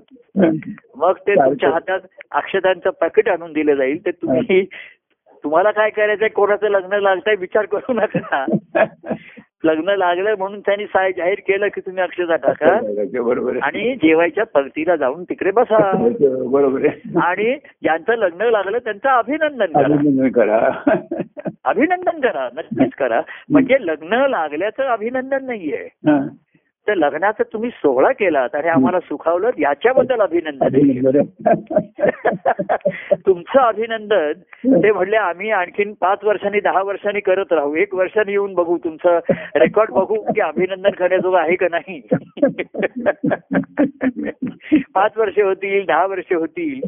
[0.95, 1.99] मग ते तुमच्या हातात
[2.31, 4.05] अक्षतांचं पॅकेट आणून दिलं जाईल.
[4.05, 4.65] ते तुम्ही
[5.43, 6.27] तुम्हाला काय करायचंय?
[6.27, 8.45] कोणाचं लग्न लागतंय विचार करू नका.
[9.63, 12.79] लग्न लागलं म्हणून त्यांनी साय जाहीर केलं की तुम्ही अक्षता टाका.
[13.21, 13.57] बरोबर.
[13.61, 16.07] आणि जेवायच्या पंक्तीला जाऊन तिकडे बसा.
[16.45, 16.85] बरोबर
[17.21, 19.83] आणि ज्यांचं लग्न लागलं त्यांचं अभिनंदन करा.
[19.83, 20.71] अभिनंदन करा.
[21.65, 23.21] अभिनंदन करा नक्कीच करा.
[23.49, 25.87] म्हणजे लग्न लागल्याचं अभिनंदन नाहीये.
[25.93, 26.27] हा.
[26.87, 30.71] तर लग्नाचा तुम्ही सोहळा केलात आणि आम्हाला सुखावलं याच्याबद्दल अभिनंदन
[33.13, 34.31] तुमचं अभिनंदन.
[34.83, 37.75] ते म्हणले आम्ही आणखीन पाच वर्षांनी दहा वर्षांनी करत राहू.
[37.75, 39.19] एक वर्षांनी येऊन बघू तुमचं
[39.55, 42.01] रेकॉर्ड बघू की अभिनंदन करण्याजोगं आहे का नाही.
[44.95, 46.79] पाच वर्षे होतील दहा वर्षे होतील.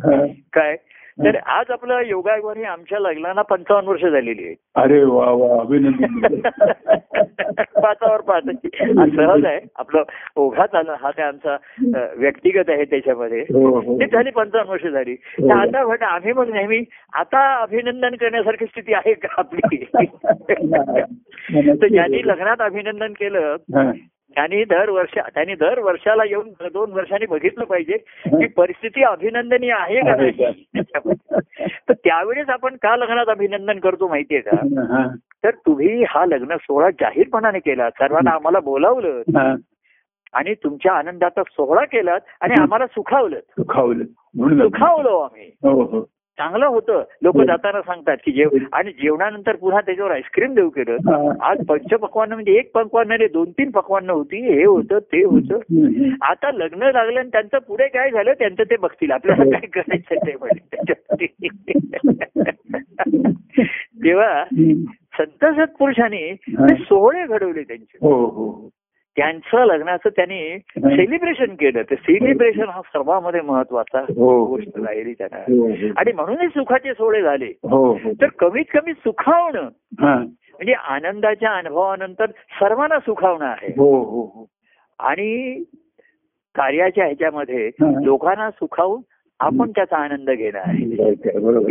[0.54, 0.76] काय?
[1.20, 4.56] तर आज आपलं योगावर हे आमच्या लग्नाला पंचावन्न वर्ष झालेली आहेत.
[4.76, 6.40] अरे वा वा अभिनंदन.
[7.84, 8.44] पाचावर पाच
[8.98, 10.04] हा सहज आहे आपलं
[10.36, 11.58] ओघात आलं हा काय आमचा
[12.16, 13.42] व्यक्तिगत आहे त्याच्यामध्ये.
[13.42, 14.00] हो हो.
[14.00, 15.16] ते झाली पंचावन्न वर्ष झाली.
[15.16, 16.84] तर आता म्हटलं आम्ही मग नेहमी
[17.14, 19.86] आता अभिनंदन करण्यासारखी स्थिती आहे का आपली?
[21.82, 23.92] तर ज्यांनी लग्नात अभिनंदन केलं हा.
[24.36, 30.00] त्यांनी दर वर्ष त्यांनी दर वर्षाला येऊन दोन वर्षांनी बघितलं पाहिजे की परिस्थिती अभिनंदनीय आहे
[30.00, 30.16] का?
[30.16, 30.54] नाही?
[31.90, 34.56] तर त्यावेळेस आपण का लग्नात अभिनंदन करतो माहितीये का?
[35.44, 39.22] तर तुम्ही हा लग्न सोहळा जाहीरपणाने केला सर्वांना आम्हाला बोलावलं.
[40.34, 43.40] आणि तुमच्या आनंदाचा सोहळा केलात आणि आम्हाला सुखावलं.
[43.40, 44.04] सुखावलं.
[44.64, 45.52] सुखावलो आम्ही.
[45.64, 46.13] हो हो.
[46.38, 47.42] चांगलं होतं लोक.
[47.42, 50.98] जाताना सांगतात की जेव आणि जेवणानंतर पुन्हा त्याच्यावर आईस्क्रीम देऊ केलं.
[51.42, 55.60] आज पंचपक्वान म्हणजे एक पक्वान नाही दोन तीन पक्वान होती हे होतं ते होतं.
[56.22, 60.34] आता लग्न लागलं आणि त्यांचं पुढे काय झालं त्यांचं ते बघतील आपल्याला काय करायचं ते
[60.40, 61.14] म्हणे
[64.04, 64.44] तेव्हा.
[65.14, 66.34] संत सत्पुरुषांनी
[66.80, 68.70] सोहळे घडवले त्यांचे हो हो हो.
[69.16, 71.82] त्यांचं लग्नाचं त्यांनी सेलिब्रेशन केलं.
[71.82, 74.46] ते सेलिब्रेशन हा सर्वांमध्ये महत्त्वाचा हो.
[74.46, 75.38] गोष्ट राहिली त्यांना.
[75.38, 75.88] हो, हो.
[75.98, 77.52] आणि म्हणूनच सुखाचे सोहळे झाले.
[78.22, 79.62] तर कमीत कमी सुखावणं.
[80.00, 80.16] हा.
[80.54, 83.74] म्हणजे आनंदाच्या अनुभवानंतर सर्वांना सुखावणं आहे.
[83.78, 84.46] हो हो हो.
[85.00, 85.64] आणि
[86.56, 87.70] कार्याच्या ह्याच्यामध्ये.
[87.82, 89.02] लोकांना सुखावून
[89.40, 91.12] आपण त्याचा आनंद घेणं आहे.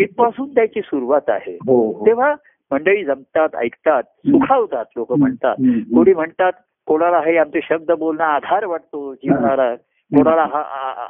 [0.03, 1.59] इथपासून त्याची सुरुवात आहे.
[2.07, 2.35] तेव्हा
[2.71, 5.57] मंडळी जमतात ऐकतात सुखावतात लोक म्हणतात.
[5.95, 6.53] कोणी म्हणतात
[6.87, 11.07] कोणाला हे आमचे शब्द बोलणं आधार वाटतो जीवनाला कोणाला हा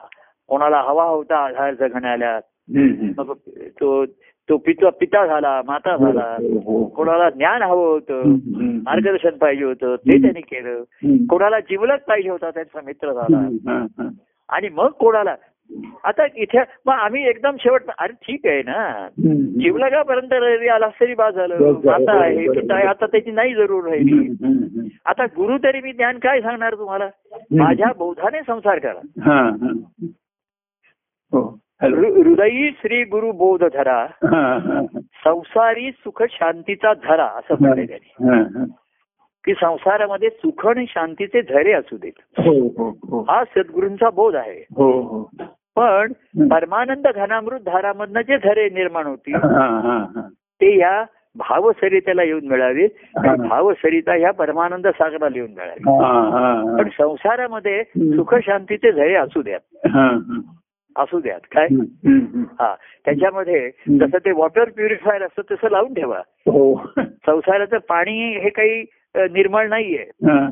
[0.49, 2.39] कोणाला हवा होता आधार जगण्याला
[3.81, 4.05] तो
[4.49, 6.85] तो पिता पिता झाला माता झाला हो, हो.
[6.85, 8.23] कोणाला ज्ञान हवं होतं.
[8.85, 10.83] मार्गदर्शन पाहिजे होतं ते त्यांनी केलं.
[11.27, 13.37] कोणाला जिवलग पाहिजे होता त्यांचा मित्र झाला
[13.71, 14.09] हा, हा.
[14.49, 15.35] आणि मग कोणाला
[16.05, 19.09] आता इथे मग आम्ही एकदम शेवट अरे ठीक आहे ना.
[19.19, 19.61] हम्म.
[19.61, 21.59] जिवलगापर्यंत जरी आलास तरी बाद झालं.
[21.85, 24.47] माता आहे आता त्याची नाही जरूर राहिली.
[25.07, 27.09] आता गुरु तरी मी ज्ञान काय सांगणार तुम्हाला?
[27.51, 29.01] माझ्या बोधाने संसार करा.
[29.25, 29.51] हा,
[31.83, 34.07] हृदयी श्री गुरु बोध धरा.
[35.25, 38.33] संसारी सुख शांतीचा धरा असं म्हटलंय त्यांनी.
[39.45, 44.59] की संसारामध्ये सुख आणि शांतीचे झरे असू देत हो हो हो हा सद्गुरूंचा बोध आहे
[44.77, 45.23] हो हो
[45.77, 46.13] पण.
[46.49, 50.29] परमानंद घनामृत धारामधनं जे झरे निर्माण होतील हा, हा, हा.
[50.61, 51.03] ते या
[51.37, 52.87] भावसरितेला येऊन मिळावे
[53.49, 56.79] भावसरिता ह्या परमानंद सागराला येऊन मिळावे.
[56.79, 57.83] पण संसारामध्ये.
[57.83, 59.87] सुख शांतीचे झरे असू द्यात.
[60.97, 61.67] असू द्यात काय.
[62.61, 62.75] हा
[63.05, 63.71] त्याच्यामध्ये.
[63.99, 68.83] जसं ते वॉटर प्युरिफायर असतं तसं लावून ठेवा हो संसाराचं पाणी हे काही
[69.17, 70.03] निर्मळ नाहीये.
[70.03, 70.51] हा.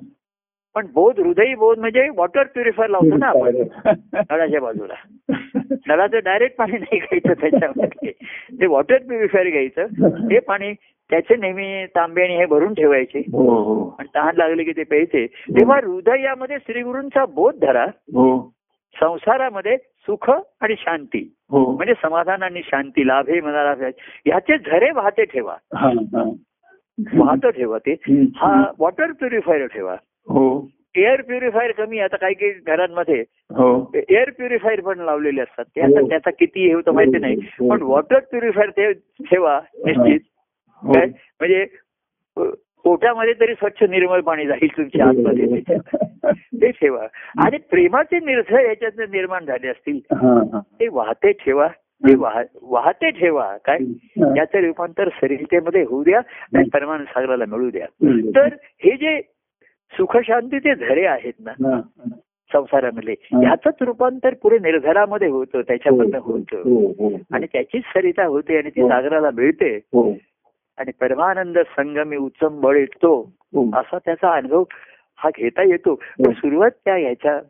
[0.75, 3.57] पण बोध हृदयी बोध म्हणजे वॉटर प्युरिफायर लावतो ना आपण.
[4.31, 4.95] नळाच्या बाजूला.
[5.87, 8.13] नळाचं डायरेक्ट पाणी नाही घ्यायचं त्याच्यामध्ये.
[8.61, 9.87] ते वॉटर प्युरिफायर घ्यायचं.
[10.31, 10.73] ते पाणी
[11.11, 13.19] त्याचे नेहमी तांबे आणि हे भरून ठेवायचे.
[13.19, 13.97] हो हो.
[13.99, 15.27] आणि तहान लागले की ते प्यायचे.
[15.27, 17.85] तेव्हा हृदयामध्ये श्रीगुरूंचा बोध धरा.
[17.85, 18.55] हो.
[19.01, 20.31] संसारामध्ये सुख
[20.61, 21.35] आणि शांती.
[21.51, 21.77] हो.
[21.77, 23.87] म्हणजे समाधान आणि शांती लाभे मनाला
[24.25, 25.55] ह्याचे झरे वाहते ठेवा.
[25.75, 26.31] हा, हा.
[27.15, 27.97] वाहत ठेवा ते.
[28.37, 29.97] हा वॉटर प्युरिफायर ठेवा.
[30.29, 30.69] हो.
[30.95, 33.93] एअर प्युरिफायर कमी आता काही काही घरांमध्ये हो.
[34.09, 35.65] एअर प्युरिफायर पण लावलेले असतात.
[35.65, 35.87] ते हो.
[35.87, 37.35] आता त्याचा किती हे होतं माहिती नाही.
[37.35, 37.71] हो.
[37.71, 38.93] पण वॉटर प्युरिफायर ते
[39.31, 40.21] ठेवा निश्चित.
[40.83, 40.93] हो.
[40.93, 41.07] काय?
[41.41, 41.67] म्हणजे
[42.85, 45.61] पोटामध्ये तरी स्वच्छ निर्मळ पाणी जाईल तुमच्या आतमध्ये.
[46.33, 47.07] ते ठेवा.
[47.39, 49.97] आणि प्रेमाचे निर्झर याच्यात निर्माण झाले असतील.
[49.97, 50.61] हा, हा.
[50.81, 51.69] ते वाहते ठेवा.
[52.09, 53.57] ते वाह- वाहते ठेवा.
[53.65, 53.79] काय?
[53.95, 54.35] हा.
[54.35, 56.19] त्याचं रूपांतर सरितेमध्ये होऊ द्या
[56.55, 57.87] आणि परमान सागराला मिळू द्या.
[58.37, 59.21] तर हे जे
[59.93, 61.81] सुखशांतीचे झरे आहेत ना हा.
[62.53, 63.49] संसारामधले हा.
[63.49, 66.57] याचंच रूपांतर पुढे निर्झरामध्ये होतं त्याच्यामधनं होतं.
[66.57, 67.19] हो हो.
[67.33, 68.89] आणि त्याचीच सरिता होते आणि ती हो.
[68.89, 69.77] सागराला मिळते.
[69.77, 70.15] हो.
[70.79, 73.79] आणि परमानंद संगमी उचंबळ येतो हो.
[73.79, 74.65] असा त्याचा अनुभव
[75.17, 75.95] हा घेता येतो.
[75.95, 77.41] पण सुरुवात त्या ह्याच्या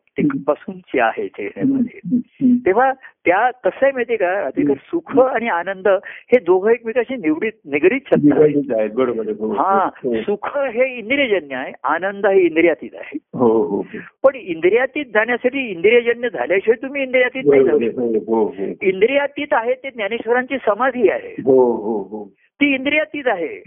[0.47, 2.21] पासूनची आहे चेहऱ्यामध्ये.
[2.67, 8.01] तेव्हा त्या कसं आहे माहितीये का अधिक सुख आणि आनंद हे दोघं एकमेकाशी निवडीत निगडीत
[8.07, 8.91] छंद आहेत.
[8.91, 9.25] बरोबर.
[9.39, 9.53] हो.
[9.53, 10.21] हा हो.
[10.21, 13.19] सुख हे इंद्रियजन्य आहे आनंद हे इंद्रियातीत आहे.
[13.35, 13.87] हो
[14.25, 18.51] पण इंद्रियातीत जाण्यासाठी इंद्रियजन्य झाल्याशिवाय तुम्ही इंद्रियातीत नाही जाऊ
[18.83, 21.35] इंद्रियातीत आहे ते ज्ञानेश्वरांची समाधी आहे.
[21.45, 22.33] हो हो हो.
[22.35, 23.63] ती इंद्रियातीत आहे.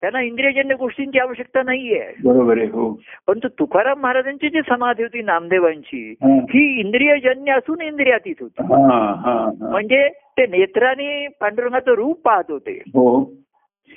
[0.00, 2.08] त्यांना इंद्रियजन्य गोष्टींची आवश्यकता नाहीये.
[2.24, 3.00] बरोबर आहे हो.
[3.26, 6.36] परंतु तुकाराम महाराजांची जी समाधी होती नामदेवांची हा.
[6.54, 8.62] इंद्रियजन्य असून इंद्रियातीत होती.
[8.62, 9.70] हा हा हा.
[9.70, 12.82] म्हणजे ते नेत्राने पांडुरंगाचं रूप पाहत होते.
[12.86, 13.24] हो.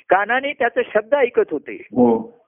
[0.08, 1.72] कानाने त्याचे शब्द ऐकत होते.
[1.72, 2.40] हो.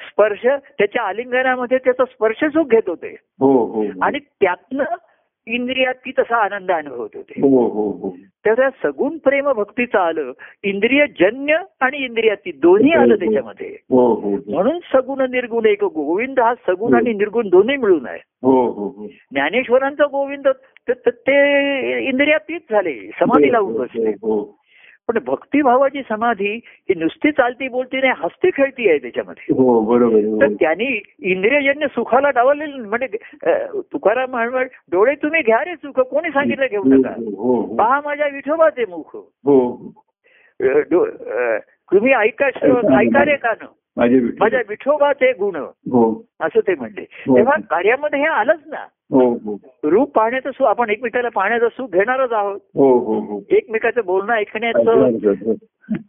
[0.00, 0.46] स्पर्श
[0.78, 3.16] त्याच्या आलिंगनामध्ये त्याचा स्पर्श सुख घेत होते.
[4.02, 4.84] आणि त्यातनं
[5.46, 7.40] इंद्रियातीत असा आनंद अनुभवत होते.
[7.40, 8.16] हो हो हो.
[8.46, 10.32] तर त्या सगुण प्रेम भक्तीचं आलं
[10.62, 13.76] इंद्रियजन्य आणि इंद्रियातीत दोन्ही आलं त्याच्यामध्ये.
[14.54, 18.18] म्हणून सगुण निर्गुण एक गोविंद हा सगुण आणि निर्गुण दोन्ही मिळून आहे.
[19.32, 20.48] ज्ञानेश्वरांचा गोविंद
[20.88, 24.10] त- त- ते इंद्रियातीत झाले समाधी लावून बसले.
[25.08, 29.54] पण भक्तिभावाची समाधी ही नुसती चालती बोलती नाही हसती खेळती आहे त्याच्यामध्ये.
[29.54, 30.54] हो आहे, तर हो.
[30.54, 33.06] त्यांनी इंद्रियजन्य सुखाला डावलेलं म्हणजे
[33.92, 34.36] तुकाराम
[34.90, 37.10] डोळे तुम्ही घ्या रे सुख कोणी सांगितलं घेऊ नका?
[37.10, 37.76] हो हो.
[37.76, 39.16] पहा माझ्या विठोबाचे मुख.
[39.16, 39.76] हो.
[41.92, 42.46] तुम्ही ऐका
[43.00, 43.66] ऐका रे कान.
[44.40, 45.56] माझ्या विठोबाचे गुण.
[45.56, 46.24] हो.
[46.40, 47.04] असं ते म्हणले.
[47.26, 47.36] हो.
[47.36, 48.76] तेव्हा कार्यामध्ये हे आलंच ना.
[48.76, 49.01] हो हो
[49.84, 52.60] रूप पाहण्याचं सुख आपण एकमेकाला पाहण्याचं सुख घेणारच आहोत.
[52.74, 53.40] हो हो हो.
[53.50, 55.10] एकमेकाचं बोलणं ऐकण्याचं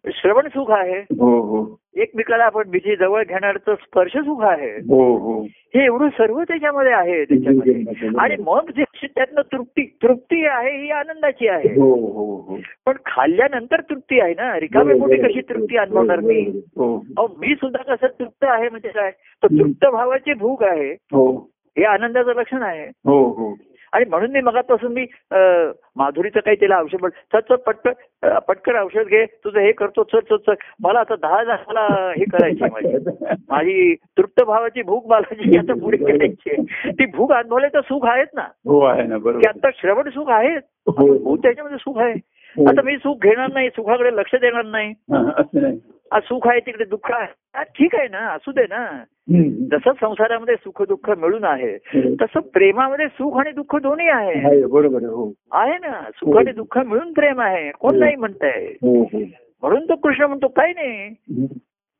[0.07, 0.99] श्रवण सुख आहे.
[0.99, 1.79] हो हो.
[1.95, 4.71] एकमेकाला आपण बिजी जवळ घेणारचं स्पर्श सुख आहे.
[4.71, 5.41] हो हो.
[5.43, 7.83] हे एवढं सर्व त्याच्यामध्ये आहे त्याच्यामध्ये.
[8.17, 8.83] आणि मग जे
[9.15, 11.67] त्यातनं तृप्ती तृप्ती आहे ही आनंदाची आहे.
[11.67, 12.57] हो हो हो.
[12.85, 14.59] पण खाल्ल्यानंतर तृप्ती आहे ना?
[14.59, 16.61] रिकाम्या पोटी कशी तृप्ती अनुभवणार मी?
[16.77, 17.05] हो.
[17.17, 19.11] अहो मी सुद्धा कसं तृप्त आहे म्हणजे काय?
[19.11, 20.95] तर तृप्त भावाची भूक आहे.
[21.78, 22.86] हो आनंदाचं लक्षण आहे.
[22.86, 23.55] हो हो.
[23.93, 25.05] आणि म्हणून मी मगापासून मी
[25.95, 27.55] माधुरीचं काही तिला औषध चल चल
[28.47, 30.53] पटकन औषध घे तुझं हे करतो चल चल चल.
[30.80, 32.97] मला आता दहा जणांना हे करायची माझी.
[33.49, 36.55] माझी तृप्त भावाची भूक मला जी आता पुढे करायची.
[36.91, 38.41] ती भूक अनुभवल्याचं सुख आहेत ना.
[38.41, 40.55] हो आहे ना की बरोबर आता श्रवण सुख आहे
[40.88, 41.36] हो.
[41.36, 42.13] त्याच्यामध्ये सुख आहे.
[42.57, 42.65] हो.
[42.65, 44.93] आता मी सुख घेणार नाही सुखाकडे लक्ष देणार नाही.
[46.20, 47.28] सुख आहे तिकडे दुःख आहे.
[47.55, 49.03] हा, ठीक आहे ना असू दे ना.
[49.72, 52.16] जसं संसारामध्ये सुख दुःख मिळून आहे हो.
[52.22, 54.66] तसं प्रेमामध्ये सुख आणि दुःख दोन्ही आहे.
[54.66, 55.32] बरोबर आहे हो.
[55.51, 57.72] आहे ना सुख आणि दुःख मिळून प्रेम आहे.
[57.72, 58.66] कोण नाही म्हणताय.
[58.82, 59.20] हो हो.
[59.61, 61.16] म्हणून तो कृष्ण म्हणतो काही नाही.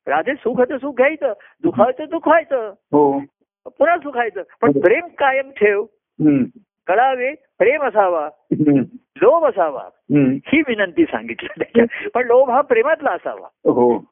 [0.08, 1.34] राधे सुखाचं सुख घ्यायचं
[1.64, 3.20] दुखायचं दुखायचं हो.
[3.66, 5.84] पुन्हा सुखायचं पण प्रेम कायम ठेव.
[6.88, 8.30] कळावे प्रेम असावा.
[9.22, 9.84] लोभ असावा.
[10.46, 11.82] ही विनंती सांगितली.
[12.14, 13.48] पण लोभ हा प्रेमातला असावा.
[13.48, 14.04] हो.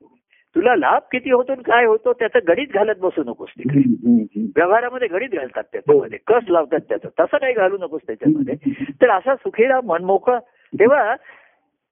[0.55, 3.81] तुला लाभ किती होतो आणि काय होतो त्याचं गणित घालत बसू नकोस तिकडे.
[4.55, 6.19] व्यवहारामध्ये गणित घालतात त्याच्यामध्ये.
[6.27, 7.09] कस लावतात त्याचं?
[7.19, 8.55] तसं काही घालू नकोस त्याच्यामध्ये.
[9.01, 10.39] तर असा सुखीला मन मोकळं
[10.79, 11.15] तेव्हा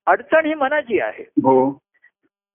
[0.07, 1.23] अडचण ही मनाची आहे.
[1.43, 1.77] हो.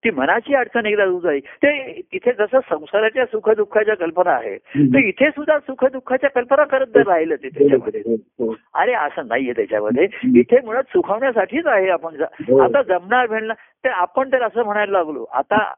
[0.05, 4.97] ती मनाची अडचण एकदा दूर जाईल ते तिथे जसं संसाराच्या सुख दुःखाच्या कल्पना आहे तर
[4.97, 8.01] इथे सुद्धा सुख दुःखाच्या कल्पना करत जर राहिलं ते त्याच्यामध्ये.
[8.05, 8.55] हो, हो.
[8.73, 10.07] अरे असं नाहीये त्याच्यामध्ये.
[10.39, 12.57] इथे मुळात सुखावण्यासाठीच आहे आपण हो.
[12.57, 15.23] आता जमणार भेटणार तर आपण तर असं म्हणायला लागलो.
[15.23, 15.73] आता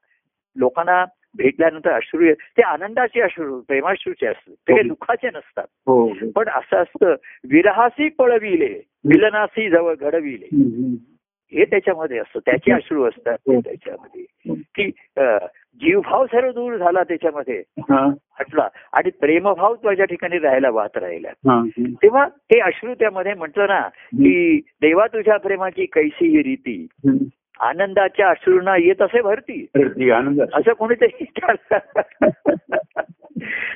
[0.55, 1.05] लोकांना
[1.37, 4.53] भेटल्यानंतर अश्रू ते आनंदाचे अश्रू प्रेमाश्रूचे असतात.
[4.53, 5.65] ते काही दुःखाचे नसतात.
[6.35, 7.15] पण असं असतं
[7.49, 10.47] विरहासी पळविले विलनासी जवळ घडविले.
[11.51, 12.39] हे त्याच्यामध्ये असतं.
[12.39, 14.53] त्याचे अश्रू असतात ते त्याच्यामध्ये.
[14.75, 15.37] की अं,
[15.75, 17.63] जीवभाव सर्व दूर झाला त्याच्यामध्ये.
[17.79, 18.13] हा.
[18.39, 18.67] हटला.
[18.93, 21.27] आणि प्रेमभाव तुझ्या ठिकाणी राहायला वाहत राहिला.
[21.29, 21.63] हा.
[21.79, 23.81] तेव्हा ते अश्रू त्यामध्ये म्हटलं ना
[24.13, 26.87] की देवा तुझ्या प्रेमाची कैसी ही रीती.
[27.59, 29.65] आनंदाच्या अश्रूंना येत असे भरती.
[30.53, 31.25] असं कोणीतरी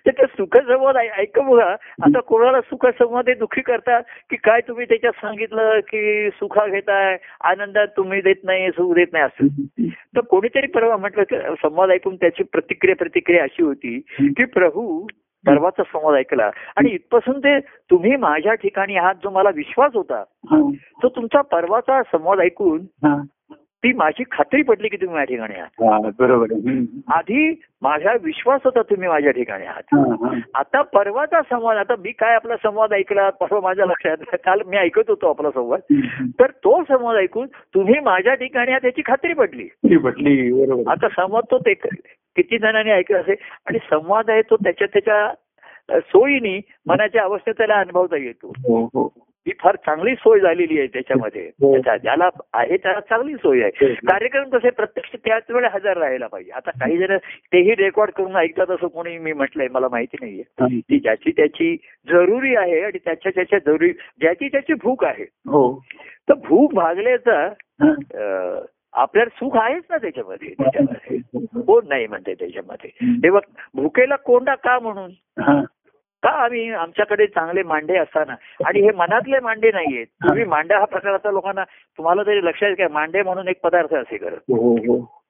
[0.06, 1.76] तर ते सुखसंवाद ऐक बघा.
[2.04, 4.02] आता कोणाला सुखसंवाद हे दुःखी करतात?
[4.30, 9.26] की काय तुम्ही त्याच्यात सांगितलं की सुखा घेताय आनंदात तुम्ही देत नाही सुख देत नाही
[9.26, 9.48] असं.
[9.86, 11.24] तर कोणीतरी परवा म्हटलं
[11.64, 15.08] संवाद ऐकून त्याची प्रतिक्रिया प्रतिक्रिया अशी होती की प्रभू
[15.48, 16.52] परवाचा संवाद ऐकला.
[16.76, 20.24] आणि इथपासून ते तुम्ही माझ्या ठिकाणी आहात जो मला विश्वास होता.
[21.04, 22.80] तो तुमचा परवाचा संवाद ऐकून.
[23.84, 25.92] ती माझी खात्री पडली की तुम्ही माझ्या ठिकाणी आहात.
[25.92, 26.46] हा, बरोबर.
[27.08, 29.82] आधी माझा विश्वास होता तुम्ही माझ्या ठिकाणी आहात.
[29.94, 30.40] हा, हा.
[30.54, 35.02] आता परवाचा संवाद आता मी काय आपला संवाद ऐकला परवा माझ्या लक्षात काल मी ऐकत
[35.08, 35.80] होतो आपला संवाद.
[36.40, 39.64] तर तो संवाद ऐकून तुम्ही माझ्या ठिकाणी आहात याची खात्री पडली.
[39.64, 40.92] ती म्हटली बरोबर.
[40.92, 41.74] आता संवाद तो ते
[42.36, 43.36] किती जणांनी ऐकला असेल?
[43.66, 45.34] आणि संवाद आहे तो त्याच्या त्याच्या
[46.00, 48.52] सोयीनी मनाच्या अवस्थेत त्याला अनुभवता येतो.
[49.48, 51.52] हो फार चांगली सोय झालेली आहे त्याच्यामध्ये.
[51.62, 51.78] हो.
[51.78, 53.86] ज्याला आहे त्याला चांगली सोय आहे.
[53.86, 53.94] हो.
[53.94, 56.52] कार्यक्रम कसे प्रत्यक्ष त्याच वेळेला हजर राहायला पाहिजे.
[56.52, 57.18] आता काही जण
[57.54, 60.44] तेही रेकॉर्ड करून ऐकतात असं कोणी मी म्हटलंय मला माहिती नाहीये.
[60.80, 61.76] ती ज्याची त्याची
[62.10, 65.24] जरुरी आहे आणि त्याच्या त्याच्या जरुरी ज्याची त्याची भूक आहे.
[65.24, 65.84] हो.
[66.30, 67.50] तर भूक भागल्याचा
[68.94, 70.50] आपल्याला सुख आहेच ना त्याच्यामध्ये.
[70.50, 71.40] त्याच्यामध्ये.
[71.62, 72.90] कोण नाही म्हणते त्याच्यामध्ये.
[73.24, 73.42] तेव्हा
[73.74, 75.12] भुकेला कोंडा का म्हणून.
[76.24, 78.36] का आम्ही आमच्याकडे चांगले मांडे असताना?
[78.66, 80.08] आणि हे मनातले मांडे नाहीयेत.
[80.08, 84.18] तुम्ही मांडा हा प्रकार आता लोकांना तुम्हाला तरी लक्षात काय मांडे म्हणून एक पदार्थ असे
[84.18, 85.22] खरं हो हो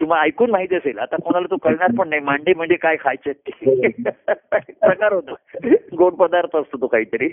[0.00, 0.98] तुम्हाला ऐकून माहिती असेल.
[0.98, 2.20] आता कोणाला तो कळणार पण नाही.
[2.22, 5.34] मांडे म्हणजे काय खायचे प्रकार होतो.
[5.96, 7.28] गोड पदार्थ असतो तो काहीतरी.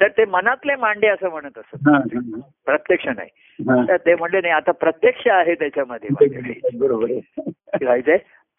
[0.00, 1.88] तर ते मनातले मांडे असं म्हणत असत.
[1.88, 3.28] हा, हा, प्रत्यक्ष नाही.
[3.60, 3.84] हा.
[3.88, 6.08] तर ते म्हणले नाही आता प्रत्यक्ष आहे त्याच्यामध्ये.
[6.78, 7.10] बरोबर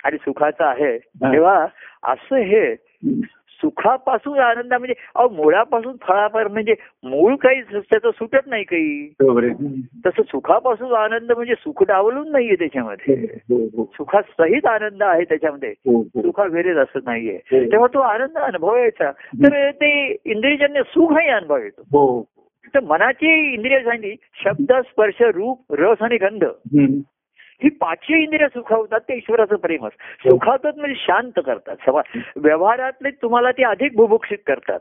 [0.04, 0.98] आणि सुखाचं आहे.
[0.98, 1.68] तेव्हा
[2.04, 2.76] असं हे
[3.64, 9.14] सुखापासून आनंद म्हणजे अहो मुळापासून फळापर्यंत म्हणजे मूळ काही त्याचं सुटत नाही काही.
[10.05, 13.16] तसं सुखापासून आनंद म्हणजे सुख डावलून नाहीये त्याच्यामध्ये.
[13.34, 15.70] हो हो सुखात सहित आनंद आहे त्याच्यामध्ये.
[15.70, 16.22] हो हो.
[16.22, 17.39] सुखा वेरेच असं नाहीये.
[17.51, 17.72] हो.
[17.72, 19.12] तेव्हा तो आनंद अनुभवायचा.
[19.12, 21.82] तर ते इंद्रियजन्य सुखही अनुभव येतो.
[21.82, 22.26] हो.
[22.76, 26.43] तर मनाची इंद्रिय सांगली शब्द स्पर्श रूप रस आणि गंध.
[27.64, 29.91] ही पाचही इंद्रिय सुखावतात ते ईश्वराचं प्रेमच
[30.28, 32.01] सुखावतात म्हणजे शांत करतात सवा
[32.36, 34.80] व्यवहारातले तुम्हाला ते अधिक बुभुक्षित करतात.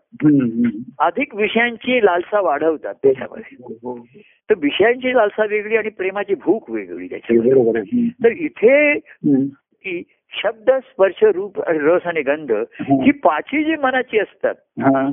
[0.98, 3.98] अधिक विषयांची लालसा वाढवतात त्याच्यामध्ये हो, हो.
[4.50, 8.08] तर विषयांची लालसा वेगळी आणि प्रेमाची भूक वेगळी त्याच्यामध्ये.
[8.24, 10.00] तर इथे
[10.32, 15.10] शब्द स्पर्श रूप आणि रस आणि गंध ही पाचही जी मनाची असतात हा.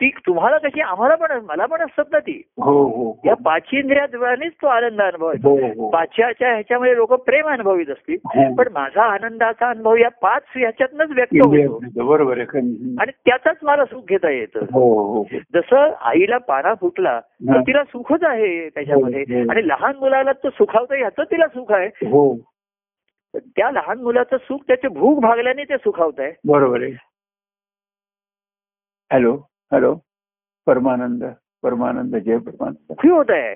[0.00, 2.42] ती तुम्हाला कशी आम्हाला पण मला पण असतात ना ती.
[2.56, 5.90] हो हो या पाचही इंद्रियाद्वारेच तो आनंद अनुभवायचा हो हो.
[5.90, 8.16] पाचव्याच्या ह्याच्यामध्ये लोक प्रेम अनुभवित असतील.
[8.24, 8.54] हो.
[8.54, 12.06] पण माझा आनंदाचा अनुभव या पाच ह्याच्यातनच व्यक्त होतो.
[12.06, 13.00] बरोबर आहे हम्म.
[13.00, 14.60] आणि त्याचाच मला सुख घेता येतं.
[14.60, 15.38] हो हो हो.
[15.54, 17.62] जसं आईला पारा फुटला तर हा.
[17.62, 19.20] तिला सुखच आहे त्याच्यामध्ये.
[19.20, 19.50] हो, हो.
[19.50, 21.86] आणि लहान मुलाला तो सुखावतं ह्याचं तिला सुख आहे.
[21.86, 22.36] हो.
[23.36, 26.92] त्या लहान मुलाचं सुख त्याचे भूक भागल्याने ते सुखावत आहे बरोबर आहे.
[29.12, 29.38] हॅलो.
[29.72, 29.94] हॅलो
[30.66, 31.24] परमानंद
[31.62, 33.54] परमानंद जय परमानंद सुखी होत आहे.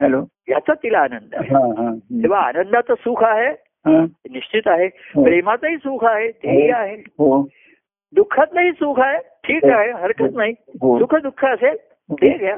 [0.00, 1.94] हॅलो याचा तिला आनंद आहे हा हा.
[2.22, 3.50] तेव्हा आनंदाचं सुख आहे.
[4.30, 5.24] निश्चित आहे हो.
[5.24, 6.76] प्रेमाचंही सुख आहे तेही हो.
[6.76, 7.42] आहे हो
[8.12, 10.52] दुःखातलंही सुख आहे ठीक आहे हरकत नाही.
[10.52, 11.76] सुख दुःख असेल
[12.10, 12.56] ते घ्या.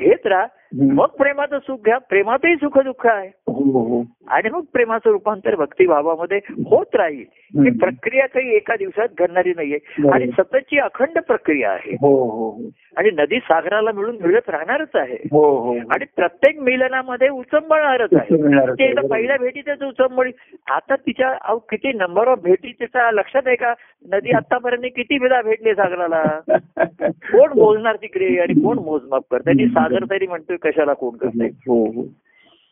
[0.00, 0.46] घेत राहा.
[0.74, 1.98] मग प्रेमाचं सुख घ्या.
[1.98, 3.28] प्रेमातही सुख दुःख आहे.
[3.28, 7.24] हो हो आणि मग प्रेमाचं रूपांतर भक्तिभावामध्ये होत राहील.
[7.30, 7.78] ही.
[7.78, 10.08] प्रक्रिया काही एका दिवसात घडणारी नाहीये.
[10.12, 11.96] आणि सततची अखंड प्रक्रिया आहे.
[12.00, 12.62] हो हो हो.
[12.96, 15.16] आणि नदी सागराला मिळून मिळत राहणारच आहे.
[15.30, 15.76] हो हो.
[15.76, 18.36] आणि प्रत्येक मिलनामध्ये उचंबळणारच आहे.
[18.70, 19.08] ते.
[19.08, 20.32] पहिल्या भेटीतच उचंबळी
[20.70, 23.74] आता तिच्या अहो, किती नंबर ऑफ भेटी तिचा लक्षात आहे का?
[24.12, 26.40] नदी आतापर्यंत किती वेळा भेटली सागराला?
[27.08, 29.42] कोण मोजणार तिकडे आणि कोण मोजमाप करत?
[29.48, 32.04] सागर तरी म्हणतोय कशाला कोण करतंय हो हो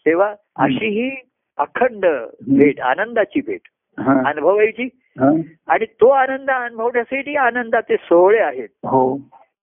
[0.06, 1.10] तेव्हा अशी ही
[1.58, 2.06] अखंड
[2.56, 3.60] भेट आनंदाची भेट.
[4.26, 4.88] अनुभवायची.
[5.68, 9.18] आणि तो आनंद अनुभवण्यासाठी आनंदाचे सोहळे आहेत हो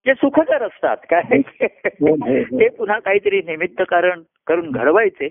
[0.06, 1.42] जे सुखकर असतात काय.
[2.44, 5.26] ते पुन्हा काहीतरी निमित्त कारण करून घडवायचे.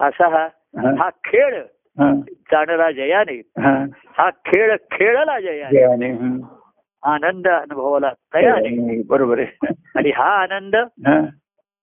[0.00, 0.48] असा हा
[0.98, 1.08] हा.
[1.24, 1.62] खेळ.
[2.28, 4.30] जाणला जयाने हा.
[4.30, 6.10] खेळ खेळला जयाने.
[7.02, 10.76] आनंद अनुभवाला तयाने बरोबर आहे आणि हा आनंद.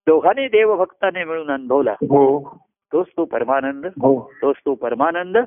[0.07, 1.91] दोघांनी देवभक्ताने मिळून अनुभवला.
[1.91, 2.57] हो.
[2.93, 4.31] तोच तो परमानंद हो.
[4.41, 5.37] तोच तो परमानंद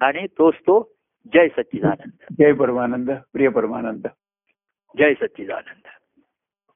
[0.00, 0.92] आणि तोच तो
[1.34, 2.34] जय सच्चिदानंद.
[2.38, 4.06] जय परमानंद प्रिय परमानंद.
[4.98, 5.86] जय सच्चिदानंद.